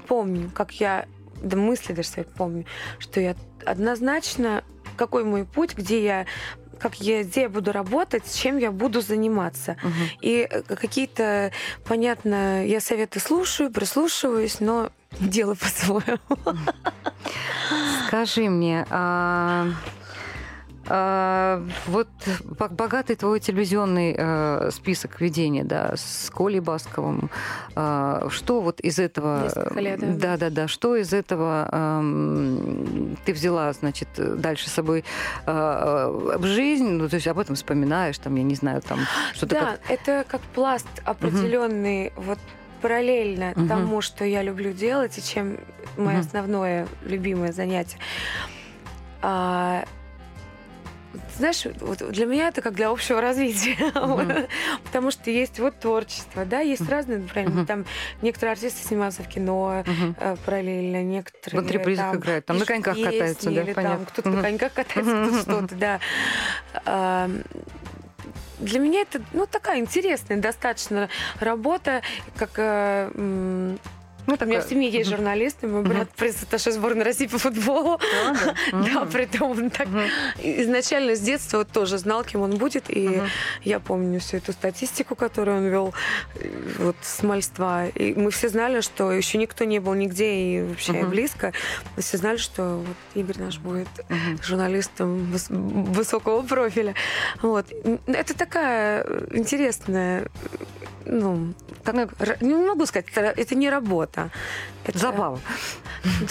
помню, 0.08 0.52
как 0.54 0.74
я, 0.74 1.06
да 1.42 1.56
мысли 1.56 1.94
даже 1.94 2.10
свои 2.10 2.26
помню, 2.26 2.66
что 2.98 3.22
я 3.22 3.36
однозначно, 3.66 4.64
какой 4.98 5.24
мой 5.24 5.46
путь, 5.46 5.76
где 5.76 6.04
я 6.04 6.26
как 6.80 6.96
я, 6.96 7.24
где 7.24 7.42
я 7.42 7.50
буду 7.50 7.72
работать, 7.72 8.26
с 8.26 8.36
чем 8.36 8.58
я 8.58 8.72
буду 8.72 9.02
заниматься. 9.02 9.78
Мгм. 9.84 9.94
И 10.22 10.48
э, 10.50 10.62
какие-то, 10.64 11.52
понятно, 11.86 12.66
я 12.66 12.80
советы 12.80 13.20
слушаю, 13.20 13.72
прислушиваюсь, 13.72 14.60
но 14.60 14.90
делаю 15.20 15.56
по-своему. 15.62 16.58
Скажи 18.08 18.50
мне, 18.50 18.86
а, 18.90 19.68
а, 20.88 21.64
вот 21.88 22.08
бо- 22.44 22.70
богатый 22.70 23.16
твой 23.16 23.40
телевизионный 23.40 24.16
э, 24.18 24.70
список 24.72 25.22
ведения, 25.22 25.64
да, 25.64 25.94
с 25.96 26.32
Колей 26.34 26.60
Басковым, 26.62 27.30
а, 27.76 28.28
что 28.30 28.62
вот 28.62 28.80
из 28.80 28.98
этого... 29.00 29.52
Лет, 29.76 30.00
да. 30.00 30.08
Да, 30.08 30.38
да, 30.38 30.50
да. 30.50 30.68
Что 30.68 30.96
из 30.96 31.14
этого 31.14 31.70
эм, 31.72 33.18
ты 33.26 33.34
взяла, 33.34 33.72
значит, 33.74 34.08
дальше 34.18 34.70
с 34.70 34.74
собой 34.74 35.04
э, 35.46 36.34
в 36.38 36.46
жизнь? 36.46 36.88
Ну, 36.90 37.10
то 37.10 37.16
есть 37.16 37.28
об 37.28 37.40
этом 37.40 37.56
вспоминаешь, 37.56 38.18
там, 38.18 38.36
я 38.36 38.44
не 38.44 38.56
знаю, 38.56 38.82
там 38.82 39.00
что-то 39.34 39.56
Да, 39.56 39.66
как... 39.72 39.80
это 39.90 40.26
как 40.28 40.42
пласт 40.42 40.88
определенный, 41.06 42.14
вот 42.16 42.40
параллельно 42.82 43.52
Мгм. 43.56 43.68
тому, 43.68 44.02
что 44.02 44.24
я 44.24 44.42
люблю 44.42 44.72
делать 44.72 45.18
и 45.18 45.22
чем 45.24 45.58
мое 45.98 46.18
Мгм. 46.20 46.20
основное 46.28 46.88
любимое 47.04 47.52
занятие. 47.52 47.98
А, 49.22 49.84
знаешь, 51.38 51.66
вот 51.80 51.98
для 52.12 52.26
меня 52.26 52.50
это 52.50 52.62
как 52.62 52.74
для 52.76 52.90
общего 52.90 53.20
развития, 53.22 53.78
Мгм. 53.96 54.48
потому 54.84 55.12
что 55.12 55.32
есть 55.32 55.60
вот 55.60 55.80
творчество, 55.80 56.46
да, 56.46 56.60
есть 56.60 56.88
разные 56.90 57.20
направления. 57.20 57.58
Мгм. 57.58 57.66
Там 57.66 57.86
некоторые 58.22 58.54
артисты 58.54 58.88
снимаются 58.88 59.24
в 59.24 59.28
кино 59.28 59.84
э, 60.20 60.36
параллельно, 60.46 61.02
некоторые 61.04 61.62
В 61.62 61.64
антрепризах 61.64 62.12
там 62.12 62.20
играют, 62.20 62.46
там 62.46 62.58
на 62.58 62.66
коньках 62.66 62.96
песни, 62.96 63.12
катаются, 63.12 63.46
да, 63.46 63.62
или 63.62 63.74
там 63.74 63.76
понятно. 63.76 64.06
кто-то 64.06 64.30
Мгм. 64.30 64.38
на 64.38 64.44
коньках 64.44 64.74
катается, 64.74 65.22
кто-то 65.24 65.42
что-то, 65.42 65.76
да. 65.76 66.00
А, 66.86 67.30
для 68.60 68.80
меня 68.80 69.02
это 69.02 69.22
ну, 69.34 69.46
такая 69.46 69.80
интересная 69.80 70.38
достаточно 70.38 71.10
работа, 71.40 72.02
как 72.36 72.52
э, 72.58 73.78
Ну, 74.30 74.46
у 74.46 74.50
меня 74.50 74.62
в 74.62 74.70
семье 74.70 74.90
есть 74.90 75.10
журналисты, 75.10 75.68
мой 75.68 75.82
брат 75.84 76.08
пресс-атташе 76.16 76.72
сборной 76.72 77.04
России 77.04 77.28
по 77.28 77.38
футболу. 77.38 78.00
Да, 78.72 79.06
при 79.06 79.26
том 79.26 79.52
он 79.52 79.70
так 79.70 79.88
изначально 80.44 81.16
с 81.16 81.20
детства 81.20 81.66
тоже 81.66 81.98
знал, 81.98 82.24
кем 82.24 82.42
он 82.42 82.58
будет, 82.58 82.86
и 82.90 83.22
я 83.64 83.80
помню 83.80 84.20
всю 84.20 84.38
эту 84.38 84.52
статистику, 84.54 85.16
которую 85.16 85.58
он 85.58 85.68
вел 85.68 85.94
вот 86.80 86.96
с 87.02 87.24
мальства. 87.24 87.88
И 87.88 88.14
мы 88.14 88.30
все 88.32 88.50
знали, 88.50 88.82
что 88.82 89.12
еще 89.12 89.38
никто 89.38 89.66
не 89.66 89.80
был 89.80 89.94
нигде 89.94 90.34
и 90.34 90.62
вообще 90.64 90.94
близко. 91.10 91.54
Мы 91.96 92.02
все 92.04 92.18
знали, 92.18 92.38
что 92.38 92.78
вот 92.86 92.96
Игорь 93.16 93.40
наш 93.40 93.58
будет 93.58 93.88
журналистом 94.44 95.32
выс- 95.34 95.52
высокого 95.94 96.42
профиля. 96.44 96.94
Вот. 97.42 97.66
Это 98.08 98.34
такая 98.38 99.06
интересная, 99.32 100.28
ну, 101.06 101.54
как- 101.84 101.96
р- 102.22 102.38
не 102.42 102.54
могу 102.54 102.86
сказать, 102.86 103.08
это 103.16 103.56
не 103.56 103.70
работа. 103.70 104.19
Это- 104.86 104.98
Забава. 105.00 105.40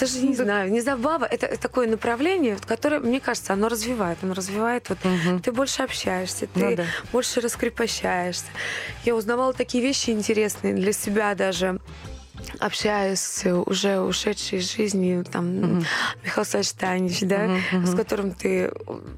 Даже 0.00 0.18
не 0.20 0.34
знаю, 0.44 0.70
не 0.72 0.80
забава. 0.80 1.24
Это 1.26 1.56
такое 1.58 1.86
направление, 1.86 2.56
которое, 2.66 3.00
мне 3.00 3.20
кажется, 3.20 3.52
оно 3.52 3.68
развивает. 3.68 4.18
Оно 4.22 4.34
развивает 4.34 4.88
вот 4.88 4.98
Мгм. 5.04 5.40
ты 5.40 5.52
больше 5.52 5.82
общаешься, 5.82 6.46
ты 6.46 6.60
Ну 6.64 6.76
да. 6.76 6.84
больше 7.12 7.40
раскрепощаешься. 7.40 8.46
Я 9.04 9.14
узнавала 9.14 9.52
такие 9.52 9.82
вещи 9.84 10.10
интересные 10.10 10.74
для 10.74 10.92
себя 10.92 11.34
даже. 11.34 11.78
общаюсь 12.60 13.18
с 13.20 13.52
уже 13.66 14.00
ушедшей 14.00 14.58
из 14.60 14.72
жизни, 14.76 15.22
там, 15.24 15.84
Михаил 16.24 16.44
Саштанич, 16.46 17.20
да, 17.22 17.48
мгм. 17.72 17.86
с 17.86 17.94
которым 17.96 18.30
ты 18.32 18.70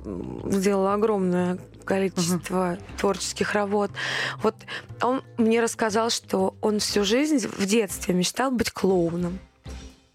м, 0.05 0.43
сделал 0.51 0.89
огромное 0.89 1.59
количество 1.85 2.78
творческих 2.99 3.53
работ. 3.55 3.91
Вот 4.43 4.55
он 5.03 5.22
мне 5.39 5.61
рассказал, 5.61 6.11
что 6.11 6.55
он 6.61 6.78
всю 6.78 7.05
жизнь 7.05 7.47
в 7.47 7.66
детстве 7.66 8.14
мечтал 8.14 8.51
быть 8.51 8.70
клоуном. 8.70 9.39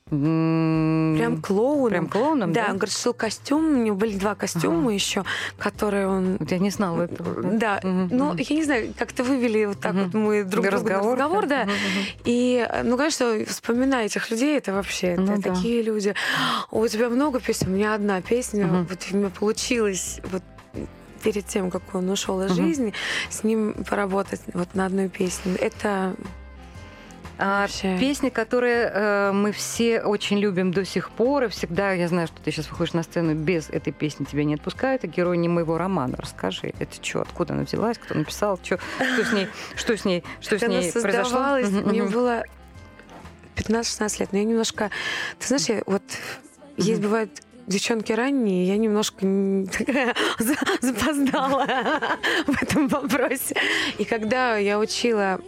Прям 0.07 1.41
клоуном. 1.41 1.89
Прям 1.89 2.07
клоуном, 2.07 2.53
Да, 2.53 2.65
да? 2.65 2.71
он 2.73 2.77
говорит, 2.77 2.95
шил 2.95 3.13
костюм, 3.13 3.65
у 3.65 3.83
него 3.83 3.95
были 3.95 4.15
два 4.17 4.35
костюма 4.35 4.93
еще, 4.93 5.25
которые 5.57 6.07
он 6.07 6.37
Вот 6.39 6.51
я 6.51 6.59
не 6.59 6.69
знала 6.69 7.01
этого. 7.03 7.41
да, 7.57 7.79
Мгм, 7.81 8.09
ну, 8.11 8.35
я 8.37 8.55
не 8.55 8.63
знаю, 8.63 8.93
как-то 8.97 9.23
вывели 9.23 9.65
вот 9.65 9.79
так 9.79 9.93
Мгм. 9.93 10.03
вот 10.03 10.13
мы 10.13 10.43
друг 10.43 10.65
другу 10.69 10.89
на 10.89 10.93
Разговор, 10.95 11.13
разговор, 11.17 11.45
да. 11.47 11.63
мгм. 11.63 11.73
И, 12.23 12.69
ну, 12.83 12.97
конечно, 12.97 13.45
вспоминая 13.47 14.05
этих 14.05 14.29
людей, 14.29 14.55
это 14.57 14.73
вообще 14.73 15.07
это 15.07 15.21
Ну 15.21 15.41
да. 15.41 15.55
такие 15.55 15.81
люди. 15.81 16.13
«О, 16.69 16.81
У 16.81 16.87
тебя 16.87 17.09
много 17.09 17.39
песен, 17.39 17.69
у 17.69 17.75
меня 17.75 17.95
одна 17.95 18.21
песня, 18.21 18.67
Мгм. 18.67 18.85
вот 18.85 18.99
у 19.11 19.17
меня 19.17 19.29
получилось 19.31 20.19
вот 20.31 20.43
перед 21.25 21.47
тем, 21.47 21.71
как 21.71 21.81
он 21.95 22.07
ушел 22.09 22.39
из 22.43 22.51
жизни, 22.51 22.93
с 23.31 23.43
ним 23.43 23.73
поработать 23.89 24.41
вот 24.53 24.75
на 24.75 24.85
одной 24.85 25.09
песне. 25.09 25.55
Это 25.55 26.15
А 27.37 27.63
Вообще. 27.63 27.97
песня, 27.99 28.29
которые 28.29 28.91
э, 28.93 29.31
мы 29.33 29.51
все 29.51 30.01
очень 30.01 30.37
любим 30.37 30.71
до 30.71 30.85
сих 30.85 31.09
пор, 31.09 31.45
и 31.45 31.47
всегда, 31.49 31.91
я 31.93 32.07
знаю, 32.07 32.27
что 32.27 32.37
ты 32.41 32.51
сейчас 32.51 32.69
выходишь 32.69 32.93
на 32.93 33.03
сцену, 33.03 33.33
без 33.33 33.69
этой 33.69 33.91
песни 33.91 34.23
тебя 34.23 34.45
не 34.45 34.53
отпускают, 34.53 35.03
это 35.03 35.13
герой 35.13 35.37
не 35.37 35.49
моего 35.49 35.77
романа. 35.77 36.15
Расскажи, 36.17 36.73
это 36.79 37.03
что, 37.03 37.21
откуда 37.21 37.55
она 37.55 37.63
взялась, 37.63 37.97
кто 37.97 38.13
написал, 38.13 38.57
чё, 38.61 38.77
что 38.97 39.25
с 39.25 39.33
ней, 39.33 39.47
что 39.75 39.97
с 39.97 40.05
ней, 40.05 40.23
что 40.39 40.59
с 40.59 40.63
она 40.63 40.79
ней 40.79 40.91
произошло? 40.93 41.57
мне 41.89 42.03
было 42.03 42.43
15-16 43.55 44.19
лет, 44.19 44.31
но 44.31 44.37
я 44.37 44.43
немножко... 44.45 44.91
Ты 45.39 45.47
знаешь, 45.47 45.65
я 45.65 45.83
вот 45.87 46.03
есть 46.77 47.01
бывает 47.01 47.41
девчонки 47.67 48.11
ранние, 48.11 48.67
я 48.67 48.77
немножко 48.77 49.25
такая 49.77 50.13
запоздала 50.81 51.65
в 52.47 52.61
этом 52.61 52.87
вопросе. 52.87 53.55
И 53.97 54.05
когда 54.05 54.57
я 54.57 54.79
учила 54.79 55.39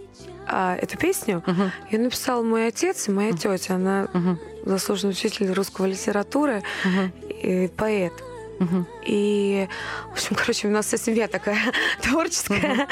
а, 0.47 0.75
эту 0.75 0.97
песню, 0.97 1.43
Мгм, 1.45 1.71
ее 1.91 1.99
написал 1.99 2.43
мой 2.43 2.67
отец 2.67 3.07
и 3.07 3.11
моя 3.11 3.33
тетя. 3.33 3.75
Она 3.75 4.07
мгм, 4.13 4.39
заслуженный 4.65 5.11
учитель 5.11 5.51
русского 5.51 5.85
литературы 5.85 6.63
мгм, 6.85 7.11
и 7.41 7.67
поэт. 7.75 8.13
мгм. 8.59 8.87
И, 9.05 9.67
в 10.09 10.13
общем, 10.13 10.35
короче, 10.35 10.67
у 10.67 10.71
нас 10.71 10.85
вся 10.87 10.97
семья 10.97 11.27
такая 11.27 11.59
творческая. 12.01 12.87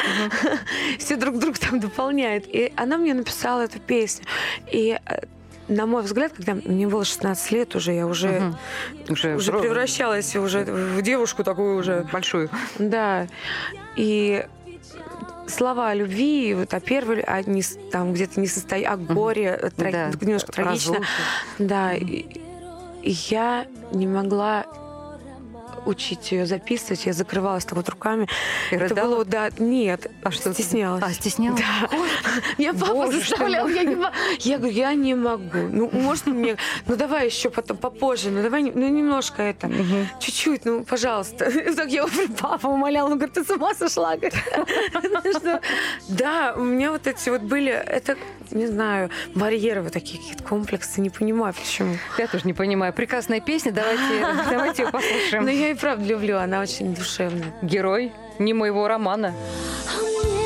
Все 0.99 1.15
друг 1.15 1.39
друга 1.39 1.57
там 1.59 1.80
дополняют. 1.80 2.45
И 2.47 2.71
она 2.76 2.97
мне 2.97 3.13
написала 3.13 3.61
эту 3.61 3.80
песню. 3.80 4.26
И 4.71 4.99
э, 5.05 5.19
на 5.68 5.86
мой 5.86 6.03
взгляд, 6.03 6.32
когда 6.34 6.53
мне 6.53 6.88
было 6.88 7.03
16 7.05 7.51
лет 7.51 7.76
уже, 7.76 7.93
я 7.93 8.05
уже, 8.07 8.28
Мгм. 8.39 8.57
Уже, 9.09 9.36
уже 9.36 9.51
превращалась 9.53 10.36
уже 10.36 10.63
в 10.63 11.01
девушку 11.01 11.43
такую 11.43 11.78
уже. 11.78 12.05
большую. 12.11 12.49
Да. 12.80 13.28
И 13.95 14.45
слова 15.47 15.89
о 15.89 15.93
любви, 15.93 16.53
вот 16.55 16.74
о 16.74 16.80
первой, 16.80 17.22
о 17.22 17.41
не, 17.43 17.61
с- 17.61 17.78
там 17.91 18.13
где-то 18.13 18.39
не 18.39 18.47
состоя, 18.47 18.91
о 18.93 18.97
горе, 18.97 19.53
о 19.53 19.70
тра- 19.70 19.91
Да, 19.91 20.11
немножко 20.22 20.51
трагично. 20.51 20.93
разлуки. 20.93 21.07
Да, 21.59 21.93
и, 21.93 22.26
и 23.03 23.11
я 23.30 23.66
не 23.91 24.07
могла 24.07 24.66
учить 25.86 26.31
ее 26.31 26.45
записывать, 26.45 27.05
я 27.05 27.13
закрывалась 27.13 27.65
так 27.65 27.75
вот 27.75 27.89
руками. 27.89 28.27
И 28.71 28.75
Это 28.75 28.89
рыдала? 28.89 29.07
было, 29.15 29.25
да, 29.25 29.49
нет, 29.59 30.07
А 30.23 30.31
что 30.31 30.53
стеснялась. 30.53 31.03
А, 31.03 31.11
стеснялась? 31.11 31.59
Да. 31.61 31.89
Меня 32.57 32.73
папа 32.73 32.93
Боже 32.93 33.19
заставлял, 33.19 33.67
я 33.67 33.83
не 33.83 33.95
мо- 33.95 34.11
Я 34.39 34.57
говорю, 34.57 34.73
я 34.75 34.93
не 34.93 35.15
могу. 35.15 35.57
Ну, 35.71 35.89
может, 35.93 36.25
мне, 36.27 36.57
ну 36.88 36.95
давай 36.95 37.25
еще 37.27 37.49
потом, 37.49 37.77
попозже, 37.77 38.29
ну 38.31 38.41
давай, 38.43 38.63
ну 38.63 38.88
немножко 38.88 39.41
это, 39.43 39.69
чуть-чуть, 40.19 40.65
ну, 40.65 40.83
пожалуйста. 40.83 41.51
Так 41.75 41.89
я 41.89 42.05
уже 42.05 42.27
папа 42.29 42.67
умоляла, 42.67 43.07
он 43.11 43.17
говорит, 43.17 43.33
ты 43.36 43.43
с 43.43 43.49
ума 43.49 43.73
сошла? 43.75 44.15
Что- 45.38 45.61
Да, 46.09 46.53
у 46.55 46.63
меня 46.63 46.91
вот 46.91 47.07
эти 47.07 47.29
вот 47.29 47.41
были, 47.41 47.71
это, 47.71 48.17
не 48.51 48.67
знаю, 48.67 49.09
барьеры 49.33 49.81
вот 49.81 49.93
такие, 49.93 50.19
какие-то 50.19 50.43
комплексы, 50.43 51.01
не 51.01 51.09
понимаю, 51.09 51.53
почему. 51.53 51.95
Я 52.17 52.27
тоже 52.27 52.45
не 52.45 52.53
понимаю. 52.53 52.93
Прекрасная 52.93 53.39
песня, 53.41 53.71
давайте, 53.71 54.03
давайте 54.49 54.83
ее 54.83 54.86
Но 54.88 54.91
послушаем. 54.91 55.47
я 55.47 55.74
и 55.76 55.78
правда 55.78 56.05
люблю, 56.05 56.38
она 56.38 56.61
очень 56.61 56.95
душевная. 56.95 57.51
Герой 57.61 58.13
не 58.39 58.53
моего 58.53 58.88
романа. 58.88 59.34
А 59.89 60.01
мне 60.01 60.44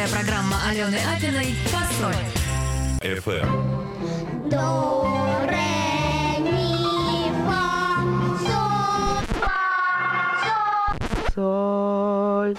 Авторская 0.00 0.24
программа 0.24 0.56
Алены 0.66 0.98
Апиной 1.14 1.54
«Фасоль». 1.66 2.14
FM. 3.02 4.48
До, 4.48 5.46
ре, 5.46 6.40
ми, 6.40 7.30
фа, 7.44 8.00
соль, 8.40 9.26
Соль. 11.34 12.56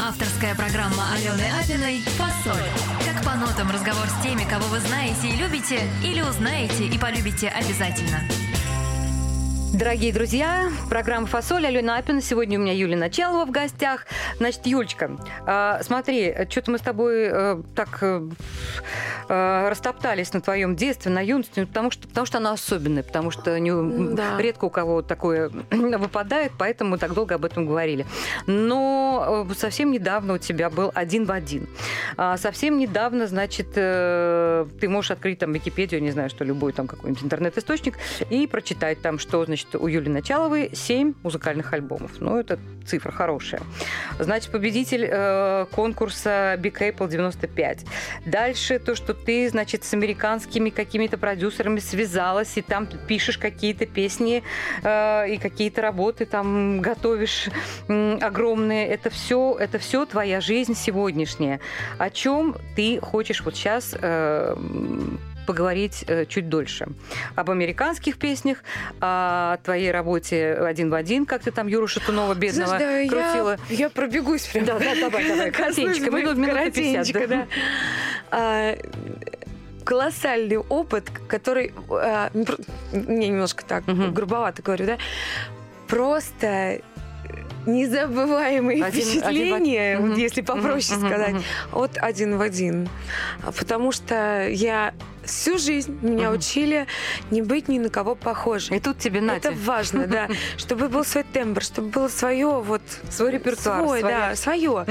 Авторская 0.00 0.54
программа 0.56 1.04
Алены 1.14 1.46
Апиной 1.60 2.02
«Фасоль». 2.18 2.68
Как 3.04 3.22
по 3.22 3.36
нотам 3.36 3.70
разговор 3.70 4.08
с 4.08 4.22
теми, 4.24 4.42
кого 4.42 4.66
вы 4.66 4.80
знаете 4.80 5.28
и 5.28 5.36
любите, 5.36 5.88
или 6.02 6.20
узнаете 6.20 6.86
и 6.88 6.98
полюбите 6.98 7.48
обязательно. 7.48 8.22
Дорогие 9.72 10.12
друзья, 10.12 10.68
программа 10.90 11.26
«Фасоль», 11.26 11.66
Алена 11.66 11.96
Апина. 11.96 12.20
Сегодня 12.20 12.58
у 12.58 12.62
меня 12.62 12.74
Юлия 12.74 12.96
Началова 12.96 13.46
в 13.46 13.50
гостях. 13.50 14.06
Значит, 14.36 14.66
Юлечка, 14.66 15.10
а, 15.46 15.80
смотри, 15.82 16.34
что-то 16.50 16.72
мы 16.72 16.78
с 16.78 16.82
тобой 16.82 17.28
э, 17.30 17.62
так 17.74 17.98
э, 18.02 18.20
э, 19.30 19.68
растоптались 19.70 20.34
на 20.34 20.42
твоем 20.42 20.76
детстве, 20.76 21.10
на 21.10 21.20
юности, 21.24 21.60
ну, 21.60 21.66
потому 21.66 21.90
что, 21.90 22.06
потому 22.06 22.26
что 22.26 22.36
она 22.38 22.52
особенная, 22.52 23.02
потому 23.02 23.30
что 23.30 23.58
не- 23.58 24.14
Да. 24.14 24.36
редко 24.38 24.66
у 24.66 24.70
кого 24.70 25.00
такое 25.00 25.50
выпадает, 25.70 26.52
поэтому 26.58 26.90
мы 26.90 26.98
так 26.98 27.14
долго 27.14 27.36
об 27.36 27.44
этом 27.46 27.66
говорили. 27.66 28.04
Но 28.46 29.46
э, 29.50 29.54
совсем 29.54 29.90
недавно 29.90 30.34
у 30.34 30.38
тебя 30.38 30.68
был 30.68 30.90
один 30.94 31.24
в 31.24 31.30
один. 31.32 31.66
А 32.18 32.36
совсем 32.36 32.76
недавно, 32.76 33.26
значит, 33.26 33.68
э, 33.76 34.66
ты 34.80 34.88
можешь 34.90 35.12
открыть 35.12 35.38
там 35.38 35.52
Википедию, 35.52 36.02
не 36.02 36.10
знаю, 36.10 36.28
что 36.28 36.44
любой 36.44 36.74
там 36.74 36.86
какой-нибудь 36.86 37.24
интернет-источник 37.24 37.94
и 38.28 38.46
прочитать 38.46 39.00
там, 39.00 39.18
что, 39.18 39.42
значит, 39.46 39.61
у 39.74 39.86
Юли 39.86 40.08
Началовой 40.08 40.70
7 40.72 41.14
музыкальных 41.22 41.72
альбомов. 41.72 42.20
Ну, 42.20 42.38
это 42.38 42.58
цифра 42.86 43.10
хорошая. 43.10 43.62
Значит, 44.18 44.50
победитель 44.50 45.08
э, 45.10 45.66
конкурса 45.70 46.56
Big 46.58 46.78
Apple 46.78 47.08
95. 47.08 47.84
Дальше 48.26 48.78
то, 48.78 48.94
что 48.94 49.14
ты, 49.14 49.48
значит, 49.48 49.84
с 49.84 49.94
американскими 49.94 50.70
какими-то 50.70 51.18
продюсерами 51.18 51.78
связалась, 51.78 52.56
и 52.56 52.62
там 52.62 52.86
пишешь 52.86 53.38
какие-то 53.38 53.86
песни 53.86 54.42
э, 54.82 55.30
и 55.30 55.38
какие-то 55.38 55.82
работы 55.82 56.26
там 56.26 56.80
готовишь 56.80 57.48
м, 57.88 58.18
огромные. 58.20 58.86
Это 58.88 59.10
все, 59.10 59.56
это 59.58 59.78
все 59.78 60.06
твоя 60.06 60.40
жизнь 60.40 60.74
сегодняшняя. 60.74 61.60
О 61.98 62.10
чем 62.10 62.56
ты 62.76 63.00
хочешь 63.00 63.42
вот 63.42 63.54
сейчас 63.56 63.94
поговорить 65.46 66.04
э, 66.06 66.24
чуть 66.26 66.48
дольше. 66.48 66.86
Об 67.34 67.50
американских 67.50 68.18
песнях, 68.18 68.58
о 69.00 69.56
твоей 69.64 69.90
работе 69.90 70.52
один 70.54 70.90
в 70.90 70.94
один, 70.94 71.26
как 71.26 71.42
ты 71.42 71.50
там 71.50 71.66
Юру 71.66 71.86
Шатунова 71.88 72.34
бедного 72.34 72.76
Знаешь, 72.76 72.82
да, 72.82 72.98
я- 72.98 73.08
крутила. 73.08 73.56
Я, 73.68 73.90
пробегусь 73.90 74.46
прям. 74.46 74.64
Да, 74.64 74.78
да, 74.78 74.94
давай, 75.00 75.28
давай, 75.28 75.50
коротенько, 75.52 76.10
бы 76.10 76.20
минут- 76.20 76.36
минуты 76.38 76.70
50, 76.70 77.12
коротенько, 77.12 77.26
да. 77.28 77.36
да. 77.36 77.46
А, 78.30 78.76
колоссальный 79.84 80.58
опыт, 80.58 81.10
который... 81.28 81.72
а, 81.90 82.30
ну, 82.34 82.44
не, 82.92 83.28
немножко 83.28 83.64
так, 83.64 83.86
Мгм. 83.86 84.14
грубовато 84.14 84.62
говорю, 84.62 84.86
да? 84.86 84.98
Просто 85.88 86.80
незабываемые 87.66 88.84
Один- 88.84 89.02
впечатления, 89.04 89.96
один. 89.96 90.08
вот 90.10 90.18
если 90.18 90.40
попроще 90.40 90.98
сказать, 90.98 91.34
мгм. 91.34 91.42
от 91.72 91.96
один 91.98 92.36
в 92.36 92.40
один. 92.40 92.88
Потому 93.56 93.92
что 93.92 94.48
я 94.48 94.94
всю 95.24 95.58
жизнь 95.58 95.98
меня 96.02 96.28
Мгм. 96.30 96.38
учили 96.38 96.86
не 97.30 97.42
быть 97.42 97.68
ни 97.68 97.78
на 97.78 97.88
кого 97.90 98.14
похожей. 98.14 98.76
И 98.76 98.80
тут 98.80 98.98
тебе 98.98 99.20
Натя. 99.20 99.50
Это 99.50 99.52
важно, 99.52 100.06
да. 100.06 100.28
Чтобы 100.56 100.88
был 100.88 101.04
свой 101.04 101.24
тембр, 101.24 101.62
чтобы 101.62 101.88
было 101.88 102.08
свое 102.08 102.60
вот... 102.60 102.82
Свой 103.10 103.32
репертуар, 103.32 103.82
Свой, 103.84 104.00
своя- 104.00 104.18
да, 104.30 104.36
свое. 104.36 104.84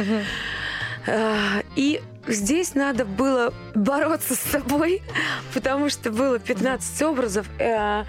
А, 1.08 1.62
И 1.76 2.02
здесь 2.28 2.76
надо 2.76 3.06
было 3.06 3.54
бороться 3.76 4.36
с 4.36 4.40
собой, 4.40 5.02
потому 5.54 5.90
что 5.90 6.12
было 6.12 6.38
15 6.40 7.02
образов. 7.04 7.48
э, 7.60 8.04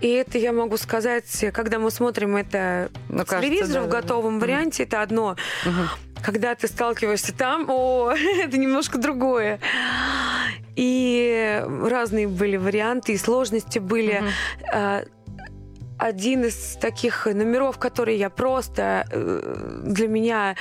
И 0.00 0.08
это 0.08 0.36
я 0.38 0.52
могу 0.52 0.76
сказать, 0.76 1.44
когда 1.54 1.78
мы 1.78 1.90
смотрим 1.90 2.36
это 2.36 2.90
Ну, 3.08 3.24
кажется, 3.24 3.40
телевизору 3.40 3.84
в 3.84 3.88
да, 3.88 3.92
да, 3.92 4.00
готовом 4.02 4.38
варианте, 4.40 4.82
это 4.82 5.00
одно. 5.02 5.36
Когда 6.22 6.54
ты 6.54 6.68
сталкиваешься 6.68 7.34
там, 7.34 7.66
о, 7.68 8.12
это 8.42 8.56
немножко 8.58 8.98
другое. 8.98 9.58
И 10.76 11.62
разные 11.82 12.26
были 12.26 12.56
варианты, 12.56 13.12
и 13.12 13.16
сложности 13.16 13.78
были. 13.78 14.22
А, 14.72 15.04
Один 15.98 16.44
из 16.44 16.76
таких 16.80 17.26
номеров, 17.26 17.78
которые 17.78 18.18
я 18.18 18.28
просто 18.28 19.06
э, 19.10 19.80
для 19.84 20.08
меня, 20.08 20.56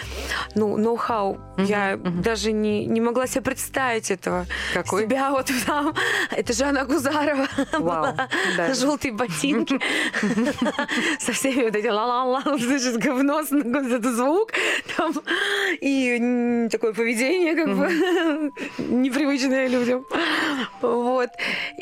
ну, 0.55 0.77
ноу-хау, 0.77 1.39
я 1.57 1.97
даже 1.97 2.51
не, 2.51 2.85
не 2.85 3.01
могла 3.01 3.27
себе 3.27 3.41
представить 3.41 4.11
этого. 4.11 4.45
Какой? 4.73 5.03
Себя 5.03 5.31
вот 5.31 5.51
там. 5.65 5.93
Это 6.31 6.53
Жанна 6.53 6.85
Гузарова. 6.85 7.47
Вау, 7.79 8.15
да. 8.57 8.73
Желтые 8.73 9.11
ботинки. 9.11 9.79
Со 11.19 11.33
всеми 11.33 11.63
вот 11.63 11.75
эти 11.75 11.87
ла-ла-ла, 11.87 12.41
слышишь, 12.59 12.97
говно, 12.97 13.41
этот 13.41 14.05
звук. 14.05 14.51
там, 14.95 15.13
И 15.81 16.67
такое 16.71 16.93
поведение, 16.93 17.55
как 17.55 17.75
бы, 17.75 18.51
непривычное 18.77 19.67
людям. 19.67 20.05
Вот. 20.81 21.29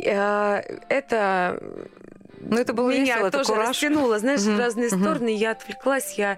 Э, 0.04 0.62
Это 0.90 1.60
Ну, 2.50 2.58
это 2.58 2.74
было 2.74 2.90
меня 2.90 3.02
весело, 3.16 3.28
это 3.28 3.38
тоже 3.40 3.50
кураж. 3.54 3.70
растянуло, 3.70 4.20
знаешь, 4.20 4.42
Мгм, 4.42 4.56
в 4.56 4.60
разные 4.60 4.90
мгм. 4.90 5.00
стороны. 5.02 5.36
Я 5.36 5.52
отвлеклась, 5.52 6.14
я 6.18 6.38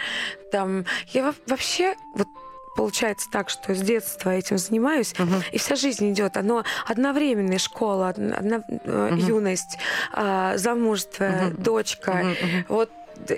там... 0.51 0.85
Я 1.07 1.23
во- 1.27 1.35
вообще... 1.47 1.95
Вот 2.15 2.27
получается 2.75 3.29
так, 3.31 3.49
что 3.49 3.75
с 3.75 3.81
детства 3.81 4.31
этим 4.31 4.57
занимаюсь, 4.57 5.13
и 5.51 5.59
вся 5.59 5.75
жизнь 5.75 6.11
идет. 6.11 6.37
Оно 6.37 6.63
одновременно 6.87 7.53
и 7.53 7.57
школа, 7.59 8.09
одна- 8.09 8.63
э, 8.69 9.09
юность, 9.15 9.77
а, 10.11 10.57
замужество, 10.57 11.51
дочка. 11.55 12.11
Мгм, 12.13 12.29
мгм. 12.31 12.65
Вот 12.69 12.89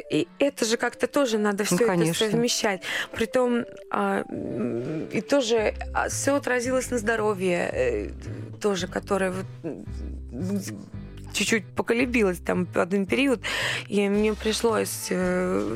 и 0.10 0.30
это 0.40 0.64
же 0.64 0.78
как-то 0.78 1.06
тоже 1.08 1.38
надо 1.38 1.66
все 1.66 1.76
это 1.76 1.86
конечно. 1.86 2.28
совмещать. 2.28 2.82
Притом 3.12 3.66
а, 3.92 4.24
и 5.12 5.20
тоже 5.20 5.74
все 6.10 6.36
отразилось 6.36 6.90
на 6.92 6.98
здоровье, 6.98 7.70
э, 7.74 8.10
тоже, 8.62 8.88
которое 8.88 9.32
вот, 9.32 9.46
чуть-чуть 11.36 11.66
поколебилось 11.76 12.40
там 12.40 12.68
один 12.74 13.06
период, 13.06 13.42
и 13.88 14.08
мне 14.10 14.34
пришлось 14.34 15.08
э, 15.10 15.76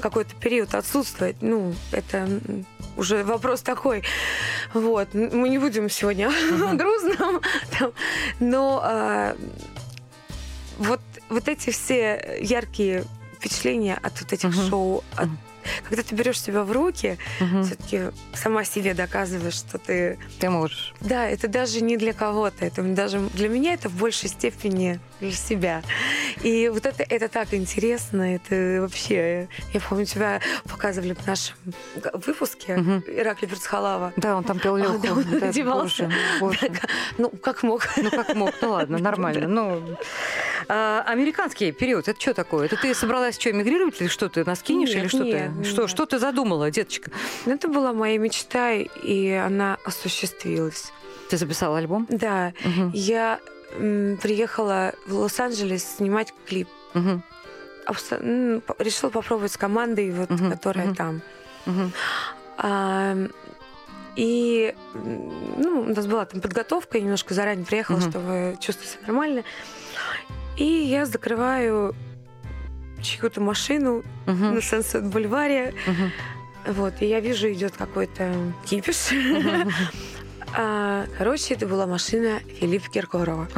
какой-то 0.00 0.34
период 0.36 0.74
отсутствовать. 0.74 1.36
Ну, 1.40 1.74
это 1.92 2.28
уже 2.96 3.22
вопрос 3.24 3.62
такой. 3.62 4.02
Вот. 4.72 5.14
Мы 5.14 5.48
не 5.48 5.58
будем 5.58 5.88
сегодня 5.90 6.30
грустном. 6.74 7.40
там. 7.78 7.92
Но 8.40 8.80
а, 8.82 9.36
вот, 10.78 11.00
вот 11.28 11.48
эти 11.48 11.70
все 11.70 12.38
яркие 12.40 13.04
впечатления 13.36 13.98
от 14.02 14.20
вот 14.20 14.32
этих 14.32 14.54
шоу, 14.54 15.04
от-. 15.16 15.28
Когда 15.88 16.02
ты 16.02 16.14
берешь 16.14 16.40
себя 16.40 16.62
в 16.64 16.72
руки, 16.72 17.18
Мгм. 17.40 17.64
все-таки 17.64 18.00
сама 18.34 18.64
себе 18.64 18.94
доказываешь, 18.94 19.54
что 19.54 19.78
ты... 19.78 20.18
Ты 20.40 20.50
можешь. 20.50 20.92
Да, 21.00 21.26
это 21.28 21.48
даже 21.48 21.80
не 21.82 21.96
для 21.96 22.12
кого-то, 22.12 22.64
это 22.64 22.82
даже 22.82 23.18
для 23.34 23.48
меня 23.48 23.74
это 23.74 23.88
в 23.88 23.94
большей 23.96 24.28
степени 24.28 25.00
для 25.20 25.32
себя. 25.32 25.82
И 26.42 26.68
вот 26.68 26.86
это, 26.86 27.02
это 27.08 27.28
так 27.28 27.54
интересно, 27.54 28.34
это 28.36 28.78
вообще... 28.82 29.48
Я 29.72 29.80
помню, 29.80 30.04
тебя 30.06 30.40
показывали 30.68 31.14
в 31.14 31.26
нашем 31.26 31.56
выпуске 32.26 32.76
Мгм. 32.76 33.04
Ираклий 33.06 33.48
Перцхалава. 33.48 34.12
Да, 34.16 34.36
он 34.36 34.44
там 34.44 34.58
пел 34.58 34.76
Леху. 34.76 34.98
да, 34.98 35.12
он 35.12 35.24
Да, 35.40 35.48
одевался. 35.48 36.10
боже, 36.40 36.58
боже. 36.62 36.72
Ну, 37.18 37.30
как 37.30 37.62
мог. 37.62 37.86
Ну, 37.96 38.10
как 38.10 38.34
мог, 38.34 38.52
ну 38.60 38.70
ладно, 38.72 38.98
нормально. 38.98 39.48
Ну, 39.48 39.96
а, 40.68 41.02
американский 41.06 41.72
период, 41.72 42.08
это 42.08 42.20
что 42.20 42.34
такое? 42.34 42.66
Это 42.66 42.76
ты 42.76 42.94
собралась 42.94 43.38
что, 43.38 43.50
эмигрировать 43.50 44.00
или 44.00 44.08
что 44.08 44.28
ты 44.28 44.44
нас 44.44 44.60
кинешь 44.62 44.90
Нет, 44.90 44.98
или 44.98 45.08
что 45.08 45.24
нет, 45.24 45.53
ты? 45.53 45.53
Нет. 45.56 45.66
Что, 45.66 45.86
что 45.88 46.06
ты 46.06 46.18
задумала, 46.18 46.70
деточка? 46.70 47.10
Это 47.46 47.68
была 47.68 47.92
моя 47.92 48.18
мечта, 48.18 48.72
и 48.72 49.30
она 49.30 49.78
осуществилась. 49.84 50.92
Ты 51.30 51.36
записала 51.36 51.78
альбом? 51.78 52.06
Да, 52.10 52.52
Мгм, 52.64 52.90
я 52.94 53.40
м, 53.78 54.18
приехала 54.22 54.92
в 55.06 55.14
Лос-Анджелес 55.14 55.96
снимать 55.96 56.32
клип. 56.46 56.68
м, 56.94 58.60
по- 58.60 58.76
Решила 58.78 59.10
попробовать 59.10 59.52
с 59.52 59.56
командой, 59.56 60.10
вот, 60.12 60.30
Мгм, 60.30 60.50
которая 60.52 60.86
мгм. 60.86 60.94
там. 60.94 61.22
мгм. 61.66 61.92
А, 62.56 63.16
и 64.16 64.74
ну, 64.94 65.80
у 65.80 65.94
нас 65.94 66.06
была 66.06 66.24
там 66.24 66.40
подготовка, 66.40 66.98
я 66.98 67.04
немножко 67.04 67.34
заранее 67.34 67.66
приехала, 67.66 67.96
Мгм. 67.98 68.10
чтобы 68.10 68.56
чувствовать 68.60 68.90
себя 68.92 69.02
нормально. 69.08 69.42
И 70.56 70.64
я 70.64 71.04
закрываю 71.04 71.94
чью-то 73.04 73.40
машину 73.40 74.02
Мгм, 74.26 74.54
на 74.56 74.60
Сансет 74.60 75.04
бульваре. 75.06 75.74
мгм. 75.86 76.10
Вот, 76.74 76.94
и 77.00 77.06
я 77.06 77.20
вижу, 77.20 77.52
идет 77.52 77.76
какой-то 77.76 78.32
кипиш. 78.64 79.10
А, 80.56 81.06
Короче, 81.18 81.54
это 81.54 81.66
была 81.66 81.86
машина 81.86 82.38
Филиппа 82.60 82.88
Киркорова. 82.88 83.48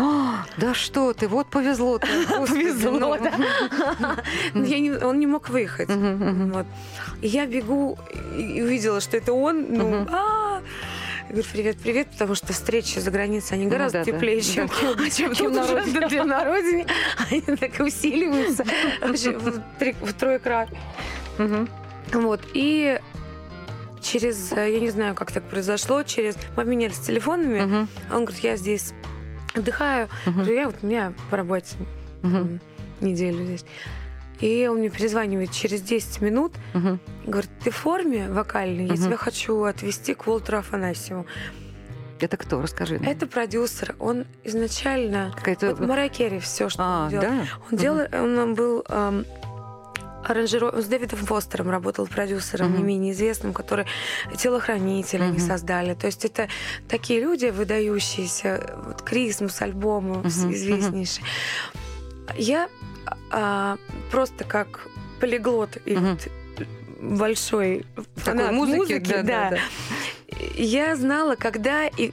Да 0.56 0.72
что 0.72 1.12
ты, 1.12 1.28
вот 1.28 1.46
повезло 1.48 1.98
Повезло, 2.48 3.18
да. 3.18 4.16
Я 4.54 4.78
не- 4.80 4.92
Он 5.04 5.18
не 5.20 5.26
мог 5.26 5.48
выехать. 5.50 5.90
Я 7.20 7.46
бегу 7.46 7.98
и 8.38 8.62
увидела, 8.62 9.00
что 9.00 9.18
это 9.18 9.32
он. 9.34 9.66
Ну, 9.68 10.06
а 10.10 10.62
я 11.28 11.32
говорю, 11.34 11.48
привет, 11.52 11.76
привет, 11.78 12.08
потому 12.12 12.34
что 12.34 12.52
встречи 12.52 12.98
за 12.98 13.10
границей, 13.10 13.56
они 13.56 13.64
Ну 13.64 13.70
гораздо 13.70 13.98
да, 13.98 14.04
да. 14.04 14.12
теплее, 14.12 14.36
Да, 14.40 14.42
чем, 14.44 14.68
чем, 14.68 15.34
чем 15.34 15.34
тут 15.34 15.52
на 15.54 15.66
родине. 15.74 16.00
да, 16.00 16.08
чем 16.08 16.28
на 16.28 16.44
родине. 16.44 16.86
Они 17.30 17.40
так 17.40 17.80
усиливаются 17.80 18.64
вообще 19.00 19.32
в 19.32 19.62
в 20.00 20.12
тройкрат. 20.14 20.68
Мгм. 21.38 21.68
Вот, 22.12 22.40
и 22.54 23.00
через, 24.00 24.52
э, 24.52 24.72
я 24.74 24.80
не 24.80 24.90
знаю, 24.90 25.14
как 25.14 25.32
так 25.32 25.42
произошло, 25.44 26.02
через... 26.04 26.36
Мы 26.56 26.62
обменялись 26.62 26.98
телефонами. 27.00 27.60
Мгм. 27.60 27.88
Он 28.12 28.24
говорит, 28.24 28.44
я 28.44 28.56
здесь 28.56 28.92
отдыхаю. 29.54 30.08
Говорю, 30.24 30.54
я 30.54 30.66
вот 30.66 30.76
у 30.82 30.86
меня 30.86 31.12
по 31.30 31.36
работе 31.36 31.74
м, 32.22 32.60
неделю 33.00 33.44
здесь. 33.44 33.64
И 34.40 34.66
он 34.68 34.78
мне 34.78 34.90
перезванивает 34.90 35.50
через 35.52 35.80
10 35.82 36.20
минут. 36.20 36.52
Мгм. 36.74 37.00
Говорит, 37.26 37.50
ты 37.64 37.70
в 37.70 37.76
форме 37.76 38.28
вокальной? 38.28 38.86
Я 38.86 38.92
Мгм. 38.94 39.02
тебя 39.04 39.16
хочу 39.16 39.62
отвезти 39.64 40.14
к 40.14 40.26
Уолтеру 40.26 40.58
Афанасьеву. 40.58 41.26
Это 42.20 42.36
кто? 42.36 42.60
Расскажи. 42.62 42.98
нам. 42.98 43.08
Это 43.08 43.26
продюсер. 43.26 43.94
Он 43.98 44.24
изначально... 44.44 45.32
Какая-то... 45.36 45.74
Вот 45.74 45.86
Марай 45.86 46.08
Керри, 46.08 46.38
все, 46.40 46.68
что 46.70 46.82
А, 46.82 47.04
он 47.04 47.10
делал. 47.10 47.22
да? 47.24 47.30
Он, 47.30 47.46
Мгм. 47.72 47.76
делал, 47.76 48.06
он 48.12 48.54
был 48.54 48.84
эм, 48.88 49.26
аранжиров- 50.24 50.74
он 50.76 50.82
с 50.82 50.86
Дэвидом 50.86 51.18
Фостером 51.18 51.68
работал 51.70 52.06
продюсером, 52.06 52.72
не 52.72 52.78
Мгм. 52.78 52.86
менее 52.86 53.12
известным, 53.12 53.52
который 53.52 53.86
телохранитель 54.36 55.22
они 55.22 55.38
Мгм. 55.38 55.46
создали. 55.46 55.94
То 55.94 56.06
есть 56.06 56.24
это 56.24 56.48
такие 56.88 57.20
люди 57.20 57.46
выдающиеся. 57.46 58.76
Вот 58.86 59.02
Крисмус, 59.02 59.60
альбомы 59.62 60.16
мгм. 60.18 60.28
известнейшие. 60.28 61.24
Я 62.36 62.68
а, 63.30 63.76
просто 64.10 64.44
как 64.44 64.88
полиглот 65.20 65.78
и 65.84 65.96
вот 65.96 66.28
большой 67.00 67.84
Такой 67.94 68.06
фанат 68.16 68.52
музыки, 68.52 68.76
музыки, 68.78 69.10
да, 69.10 69.22
да, 69.22 69.50
да. 69.50 69.58
я 70.56 70.96
знала, 70.96 71.36
когда 71.36 71.86
и 71.86 72.12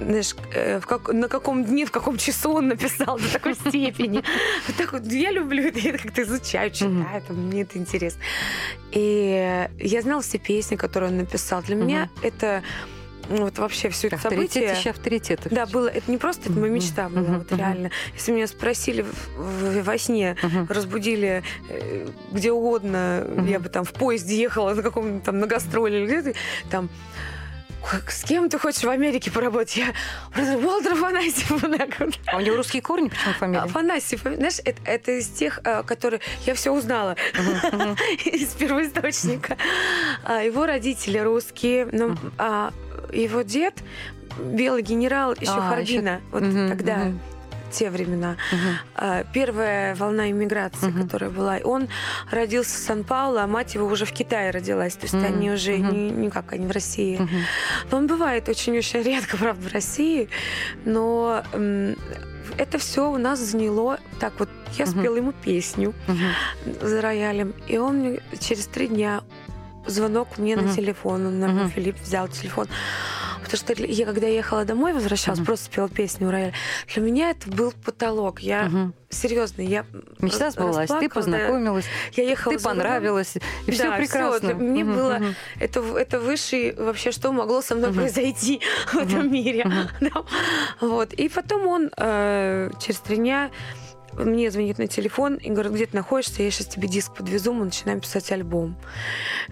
знаешь, 0.00 0.34
э, 0.52 0.80
в 0.80 0.86
как- 0.86 1.12
на 1.12 1.28
каком 1.28 1.64
дне, 1.64 1.86
в 1.86 1.92
каком 1.92 2.18
часу 2.18 2.54
он 2.54 2.68
написал 2.68 3.16
до 3.18 3.32
такой 3.32 3.54
степени. 3.54 4.22
Вот 4.66 4.76
так 4.76 4.92
вот 4.92 5.06
я 5.06 5.30
люблю 5.30 5.68
это, 5.68 5.78
я 5.78 5.90
это 5.90 6.02
как-то 6.02 6.22
изучаю, 6.22 6.70
читаю, 6.72 7.22
там, 7.26 7.36
мне 7.46 7.62
это 7.62 7.78
интересно. 7.78 8.20
И 8.90 9.68
я 9.78 10.02
знала 10.02 10.20
все 10.22 10.38
песни, 10.38 10.74
которые 10.76 11.10
он 11.10 11.18
написал. 11.18 11.62
Для 11.62 11.76
меня 11.76 12.08
это 12.22 12.62
вот 13.28 13.58
вообще 13.58 13.88
все 13.90 14.08
это 14.08 14.18
событие... 14.18 14.44
Авторитетище 14.44 14.90
авторитетов. 14.90 15.52
Да, 15.52 15.66
было. 15.66 15.88
Это 15.88 16.10
не 16.10 16.18
просто, 16.18 16.50
это 16.50 16.58
моя 16.58 16.72
мечта 16.72 17.08
была, 17.08 17.38
вот 17.38 17.52
реально. 17.52 17.90
Если 18.14 18.32
меня 18.32 18.46
спросили 18.46 19.04
во 19.36 19.98
сне, 19.98 20.36
разбудили 20.68 21.42
э, 21.68 22.08
где 22.32 22.52
угодно, 22.52 23.26
я 23.46 23.60
бы 23.60 23.68
там 23.68 23.84
в 23.84 23.92
поезде 23.92 24.36
ехала 24.36 24.74
на 24.74 24.82
каком-то 24.82 25.24
там 25.26 25.38
на 25.38 25.46
гастроли 25.46 25.96
или 25.96 26.06
где-то, 26.06 26.38
там 26.70 26.88
«Как- 27.90 28.10
с 28.10 28.22
кем 28.24 28.48
ты 28.48 28.58
хочешь 28.58 28.82
в 28.82 28.88
Америке 28.88 29.30
поработать? 29.30 29.76
Я 29.76 29.92
просто 30.32 30.56
Уолтер 30.56 30.92
Афанасьев. 30.92 31.52
А 32.26 32.36
у 32.36 32.40
него 32.40 32.56
русские 32.56 32.80
корни, 32.82 33.08
почему 33.08 33.34
фамилия? 33.34 33.62
Афанасьев, 33.62 34.22
знаешь, 34.22 34.58
это, 34.64 34.80
это 34.86 35.12
из 35.18 35.28
тех, 35.28 35.60
а, 35.64 35.82
которые 35.82 36.20
я 36.46 36.54
все 36.54 36.72
узнала 36.72 37.16
из 38.24 38.48
первоисточника. 38.54 39.56
А, 40.24 40.42
Его 40.42 40.64
родители 40.66 41.18
русские, 41.18 41.86
но 41.92 42.16
а, 42.38 42.72
его 43.12 43.42
дед 43.42 43.74
белый 44.38 44.82
генерал 44.82 45.32
еще 45.32 45.52
А, 45.56 45.68
Харбина, 45.70 46.08
ещё- 46.16 46.20
вот 46.32 46.42
Мгм, 46.42 46.68
тогда 46.68 46.96
мгм. 46.96 47.20
те 47.70 47.90
времена. 47.90 48.36
А, 48.94 49.24
Первая 49.32 49.94
волна 49.96 50.30
иммиграции, 50.30 50.86
Мгм. 50.90 51.02
которая 51.02 51.30
была. 51.30 51.58
Он 51.64 51.88
родился 52.30 52.76
в 52.76 52.82
Сан-Паулу, 52.82 53.38
а 53.38 53.46
мать 53.46 53.74
его 53.74 53.86
уже 53.86 54.04
в 54.06 54.12
Китае 54.12 54.50
родилась. 54.50 54.94
То 54.94 55.04
есть 55.04 55.14
Мгм, 55.14 55.24
они 55.24 55.50
уже 55.50 55.76
мгм. 55.76 55.90
не, 55.92 56.10
никак, 56.26 56.52
они 56.52 56.66
в 56.66 56.70
России. 56.70 57.16
Мгм. 57.18 57.40
Но 57.90 57.96
он 57.98 58.06
бывает 58.06 58.48
очень-очень 58.48 59.02
редко, 59.02 59.36
правда, 59.36 59.68
в 59.68 59.72
России. 59.72 60.28
Но 60.84 61.42
это 62.58 62.78
все 62.78 63.10
у 63.10 63.18
нас 63.18 63.38
заняло. 63.40 63.98
Так 64.20 64.34
вот, 64.38 64.48
я 64.78 64.86
Мгм. 64.86 65.00
спела 65.00 65.16
ему 65.16 65.32
песню 65.32 65.94
Мгм. 66.06 66.78
за 66.80 67.00
роялем. 67.00 67.54
И 67.68 67.78
он 67.78 67.96
мне 67.98 68.20
через 68.40 68.66
три 68.66 68.86
дня 68.88 69.22
звонок 69.86 70.38
мне 70.38 70.56
Мгм. 70.56 70.66
на 70.66 70.74
телефон. 70.74 71.26
Он, 71.26 71.40
наверное, 71.40 71.64
Мгм. 71.64 71.72
Филипп 71.72 71.96
взял 72.00 72.28
телефон. 72.28 72.68
Потому 73.42 73.58
что 73.76 73.84
я, 73.84 74.06
когда 74.06 74.26
ехала 74.26 74.64
домой, 74.64 74.94
возвращалась, 74.94 75.38
Мгм. 75.38 75.46
просто 75.46 75.66
спела 75.66 75.88
песню 75.88 76.28
у 76.28 76.30
рояля. 76.30 76.54
Для 76.94 77.02
меня 77.02 77.30
это 77.30 77.50
был 77.50 77.72
потолок. 77.84 78.40
Я 78.40 78.64
Мгм. 78.64 78.94
серьезно, 79.10 79.60
я 79.60 79.84
Мечта 80.18 80.46
рас- 80.46 80.54
сбылась, 80.54 80.88
ты 80.88 81.08
да. 81.08 81.14
познакомилась, 81.14 81.84
Я 82.14 82.24
ехала 82.24 82.56
ты 82.56 82.62
понравилась, 82.64 83.36
и 83.66 83.70
все 83.70 83.82
Да, 83.84 83.90
всё, 83.90 83.98
прекрасно. 83.98 84.46
это 84.48 84.56
мне 84.56 84.82
Мгм, 84.82 84.94
было-. 84.96 85.20
Это, 85.60 85.80
это 85.98 86.20
высший 86.20 86.74
вообще, 86.74 87.12
что 87.12 87.32
могло 87.32 87.60
со 87.60 87.74
мной 87.74 87.90
Мгм. 87.90 87.98
произойти 88.00 88.60
в 88.92 88.96
этом 88.96 89.30
мире. 89.30 89.64
Мгм. 89.66 89.88
Да. 90.00 90.10
Вот. 90.80 91.12
И 91.12 91.28
потом 91.28 91.66
он 91.66 91.90
э, 91.98 92.70
через 92.80 93.00
три 93.00 93.16
дня 93.18 93.50
мне 94.18 94.50
звонит 94.50 94.78
на 94.78 94.86
телефон 94.86 95.34
и 95.34 95.50
говорит, 95.50 95.72
где 95.72 95.86
ты 95.86 95.96
находишься, 95.96 96.42
я 96.42 96.50
сейчас 96.50 96.66
тебе 96.68 96.88
диск 96.88 97.14
подвезу, 97.14 97.52
мы 97.52 97.64
начинаем 97.66 98.00
писать 98.00 98.30
альбом. 98.32 98.76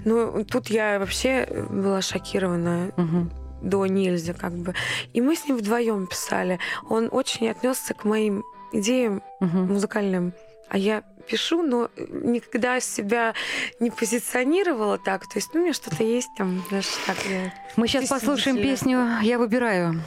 Ну, 0.05 0.45
тут 0.45 0.69
я 0.69 0.99
вообще 0.99 1.47
была 1.71 2.03
шокирована 2.03 2.93
Мгм. 2.97 3.31
до 3.63 3.87
нельзя, 3.87 4.35
как 4.35 4.53
бы. 4.53 4.75
И 5.13 5.21
мы 5.21 5.37
с 5.37 5.47
ним 5.47 5.57
вдвоем 5.57 6.07
писали. 6.07 6.59
Он 6.89 7.09
очень 7.13 7.49
отнесся 7.49 7.95
к 7.95 8.05
моим 8.05 8.43
идеям 8.73 9.23
Мгм. 9.41 9.73
музыкальным. 9.73 10.33
А 10.69 10.79
я 10.79 11.03
пишу, 11.29 11.63
но 11.63 11.91
никогда 11.97 12.81
себя 12.81 13.35
не 13.79 13.91
позиционировала 13.91 14.99
так. 14.99 15.23
То 15.29 15.37
есть, 15.37 15.51
ну, 15.55 15.61
у 15.61 15.63
меня 15.65 15.73
что-то 15.75 16.03
есть 16.03 16.29
там, 16.37 16.65
знаешь, 16.69 16.89
так 17.07 17.17
я... 17.29 17.53
Мы 17.77 17.87
сейчас 17.89 18.09
послушаем 18.09 18.57
песню 18.57 19.07
«Я 19.23 19.39
выбираю». 19.39 20.01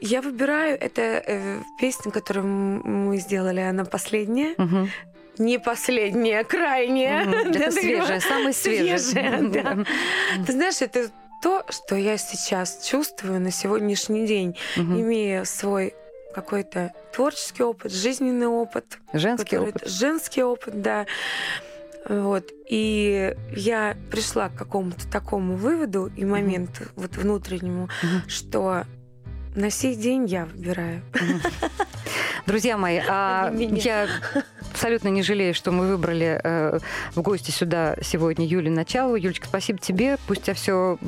Я 0.00 0.20
выбираю, 0.22 0.76
это 0.80 1.00
э, 1.02 1.60
песня, 1.80 2.10
которую 2.12 2.46
мы 2.46 3.16
сделали, 3.18 3.60
она 3.60 3.84
последняя. 3.84 4.54
Мгм. 4.58 4.90
Не 5.38 5.58
последняя, 5.58 6.44
крайняя. 6.44 7.24
Да, 7.52 7.60
Это 7.60 7.70
свежая, 7.72 8.20
самая 8.20 8.52
свежая. 8.52 8.98
Свежая, 8.98 9.42
да. 9.48 9.84
Ты 10.46 10.52
знаешь, 10.52 10.80
это 10.82 11.10
то, 11.42 11.64
что 11.68 11.96
я 11.96 12.16
сейчас 12.16 12.86
чувствую 12.86 13.40
на 13.40 13.50
сегодняшний 13.50 14.26
день, 14.26 14.56
Мгм. 14.76 15.00
имея 15.00 15.44
свой 15.44 15.94
какой-то 16.34 16.92
творческий 17.14 17.62
опыт, 17.62 17.92
жизненный 17.92 18.46
опыт, 18.46 18.98
Женский 19.12 19.44
который- 19.56 19.68
опыт. 19.70 19.88
Женский 19.88 20.42
опыт, 20.42 20.82
да. 20.82 21.06
Вот. 22.08 22.50
И 22.68 23.34
я 23.56 23.96
пришла 24.10 24.48
к 24.48 24.54
какому-то 24.54 25.10
такому 25.10 25.56
выводу 25.56 26.10
и 26.16 26.24
моменту 26.24 26.84
вот 26.94 27.16
внутреннему, 27.16 27.88
Мгм. 28.02 28.22
что 28.28 28.84
на 29.56 29.70
сей 29.70 29.96
день 29.96 30.26
я 30.26 30.44
выбираю. 30.44 31.02
Друзья 32.46 32.76
мои, 32.76 33.00
а 33.08 33.52
я 33.52 34.06
абсолютно 34.70 35.08
не 35.08 35.22
жалею, 35.22 35.54
что 35.54 35.72
мы 35.72 35.88
выбрали 35.88 36.40
э, 36.44 36.78
в 37.14 37.22
гости 37.22 37.50
сюда 37.50 37.96
сегодня 38.02 38.46
Юлю 38.46 38.70
Началову. 38.70 39.16
Юлечка, 39.16 39.46
спасибо 39.48 39.78
тебе. 39.78 40.18
Пусть 40.28 40.42
у 40.42 40.44
тебя 40.44 40.54
все 40.54 40.98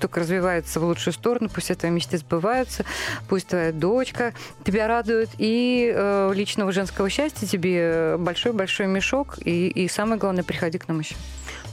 только 0.00 0.20
развивается 0.20 0.80
в 0.80 0.84
лучшую 0.84 1.12
сторону, 1.14 1.48
пусть 1.52 1.66
все 1.66 1.74
твои 1.74 1.92
мечты 1.92 2.18
сбываются, 2.18 2.84
пусть 3.28 3.48
твоя 3.48 3.72
дочка 3.72 4.32
тебя 4.64 4.88
радует. 4.88 5.28
И 5.38 5.92
э, 5.94 6.32
личного 6.34 6.72
женского 6.72 7.08
счастья 7.08 7.46
тебе 7.46 8.16
большой-большой 8.18 8.86
мешок. 8.86 9.38
И, 9.44 9.68
и 9.68 9.86
самое 9.88 10.18
главное, 10.18 10.42
приходи 10.42 10.78
к 10.78 10.88
нам 10.88 11.00
еще. 11.00 11.14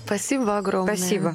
Спасибо 0.05 0.57
огромное. 0.57 0.95
Спасибо. 0.95 1.34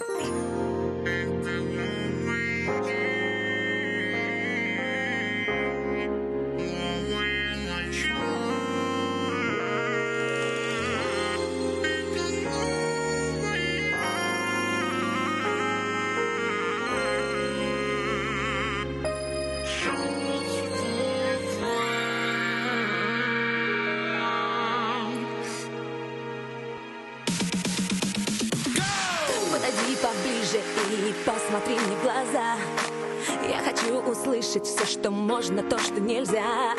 Что 35.47 35.53
можно, 35.55 35.71
то, 35.71 35.79
что 35.79 36.01
нельзя. 36.01 36.75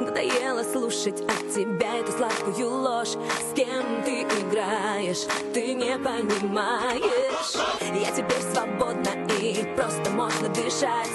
Надоело 0.00 0.62
слушать 0.62 1.20
от 1.22 1.54
тебя 1.54 1.98
эту 1.98 2.12
сладкую 2.12 2.70
ложь. 2.70 3.08
С 3.10 3.54
кем 3.54 4.02
ты 4.04 4.22
играешь, 4.22 5.26
ты 5.52 5.74
не 5.74 5.98
понимаешь. 5.98 7.54
Я 7.80 8.10
теперь 8.12 8.42
свободна 8.52 9.26
и 9.40 9.74
просто 9.74 10.10
можно 10.10 10.48
дышать. 10.48 11.10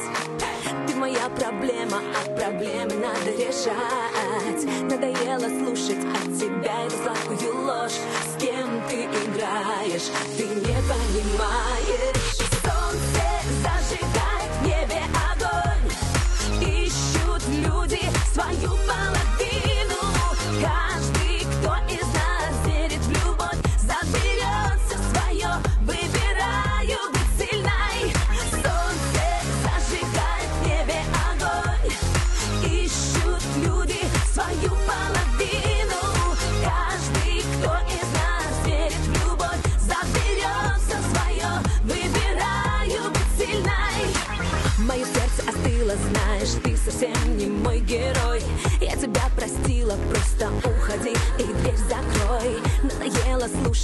Ты 0.87 0.95
моя 0.95 1.29
проблема, 1.37 2.01
а 2.15 2.29
проблемы 2.37 2.95
надо 2.95 3.31
решать. 3.31 4.65
Надоело 4.83 5.47
слушать 5.63 6.03
от 6.03 6.37
тебя 6.37 6.85
эту 6.85 6.97
сладкую 6.97 7.22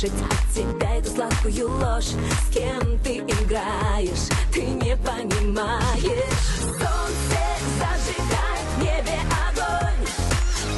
Слушать 0.10 0.32
от 0.32 0.54
тебя 0.54 0.96
эту 0.96 1.10
сладкую 1.12 1.70
ложь. 1.70 2.06
С 2.06 2.54
кем 2.54 3.00
ты 3.04 3.18
играешь, 3.18 4.28
ты 4.52 4.62
не 4.62 4.96
понимаешь. 4.98 6.50
Солнце 6.62 7.42
зажигает 7.80 8.66
в 8.76 8.82
небе 8.82 9.20
огонь. 9.48 10.06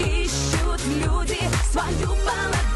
Ищут 0.08 0.82
люди 0.86 1.40
свою 1.72 2.08
половину 2.08 2.71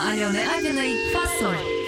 Авторская 0.00 0.08
программа 0.08 0.08
Алены 0.08 0.38
Апиной 0.38 0.48
«Фасоль». 0.48 0.49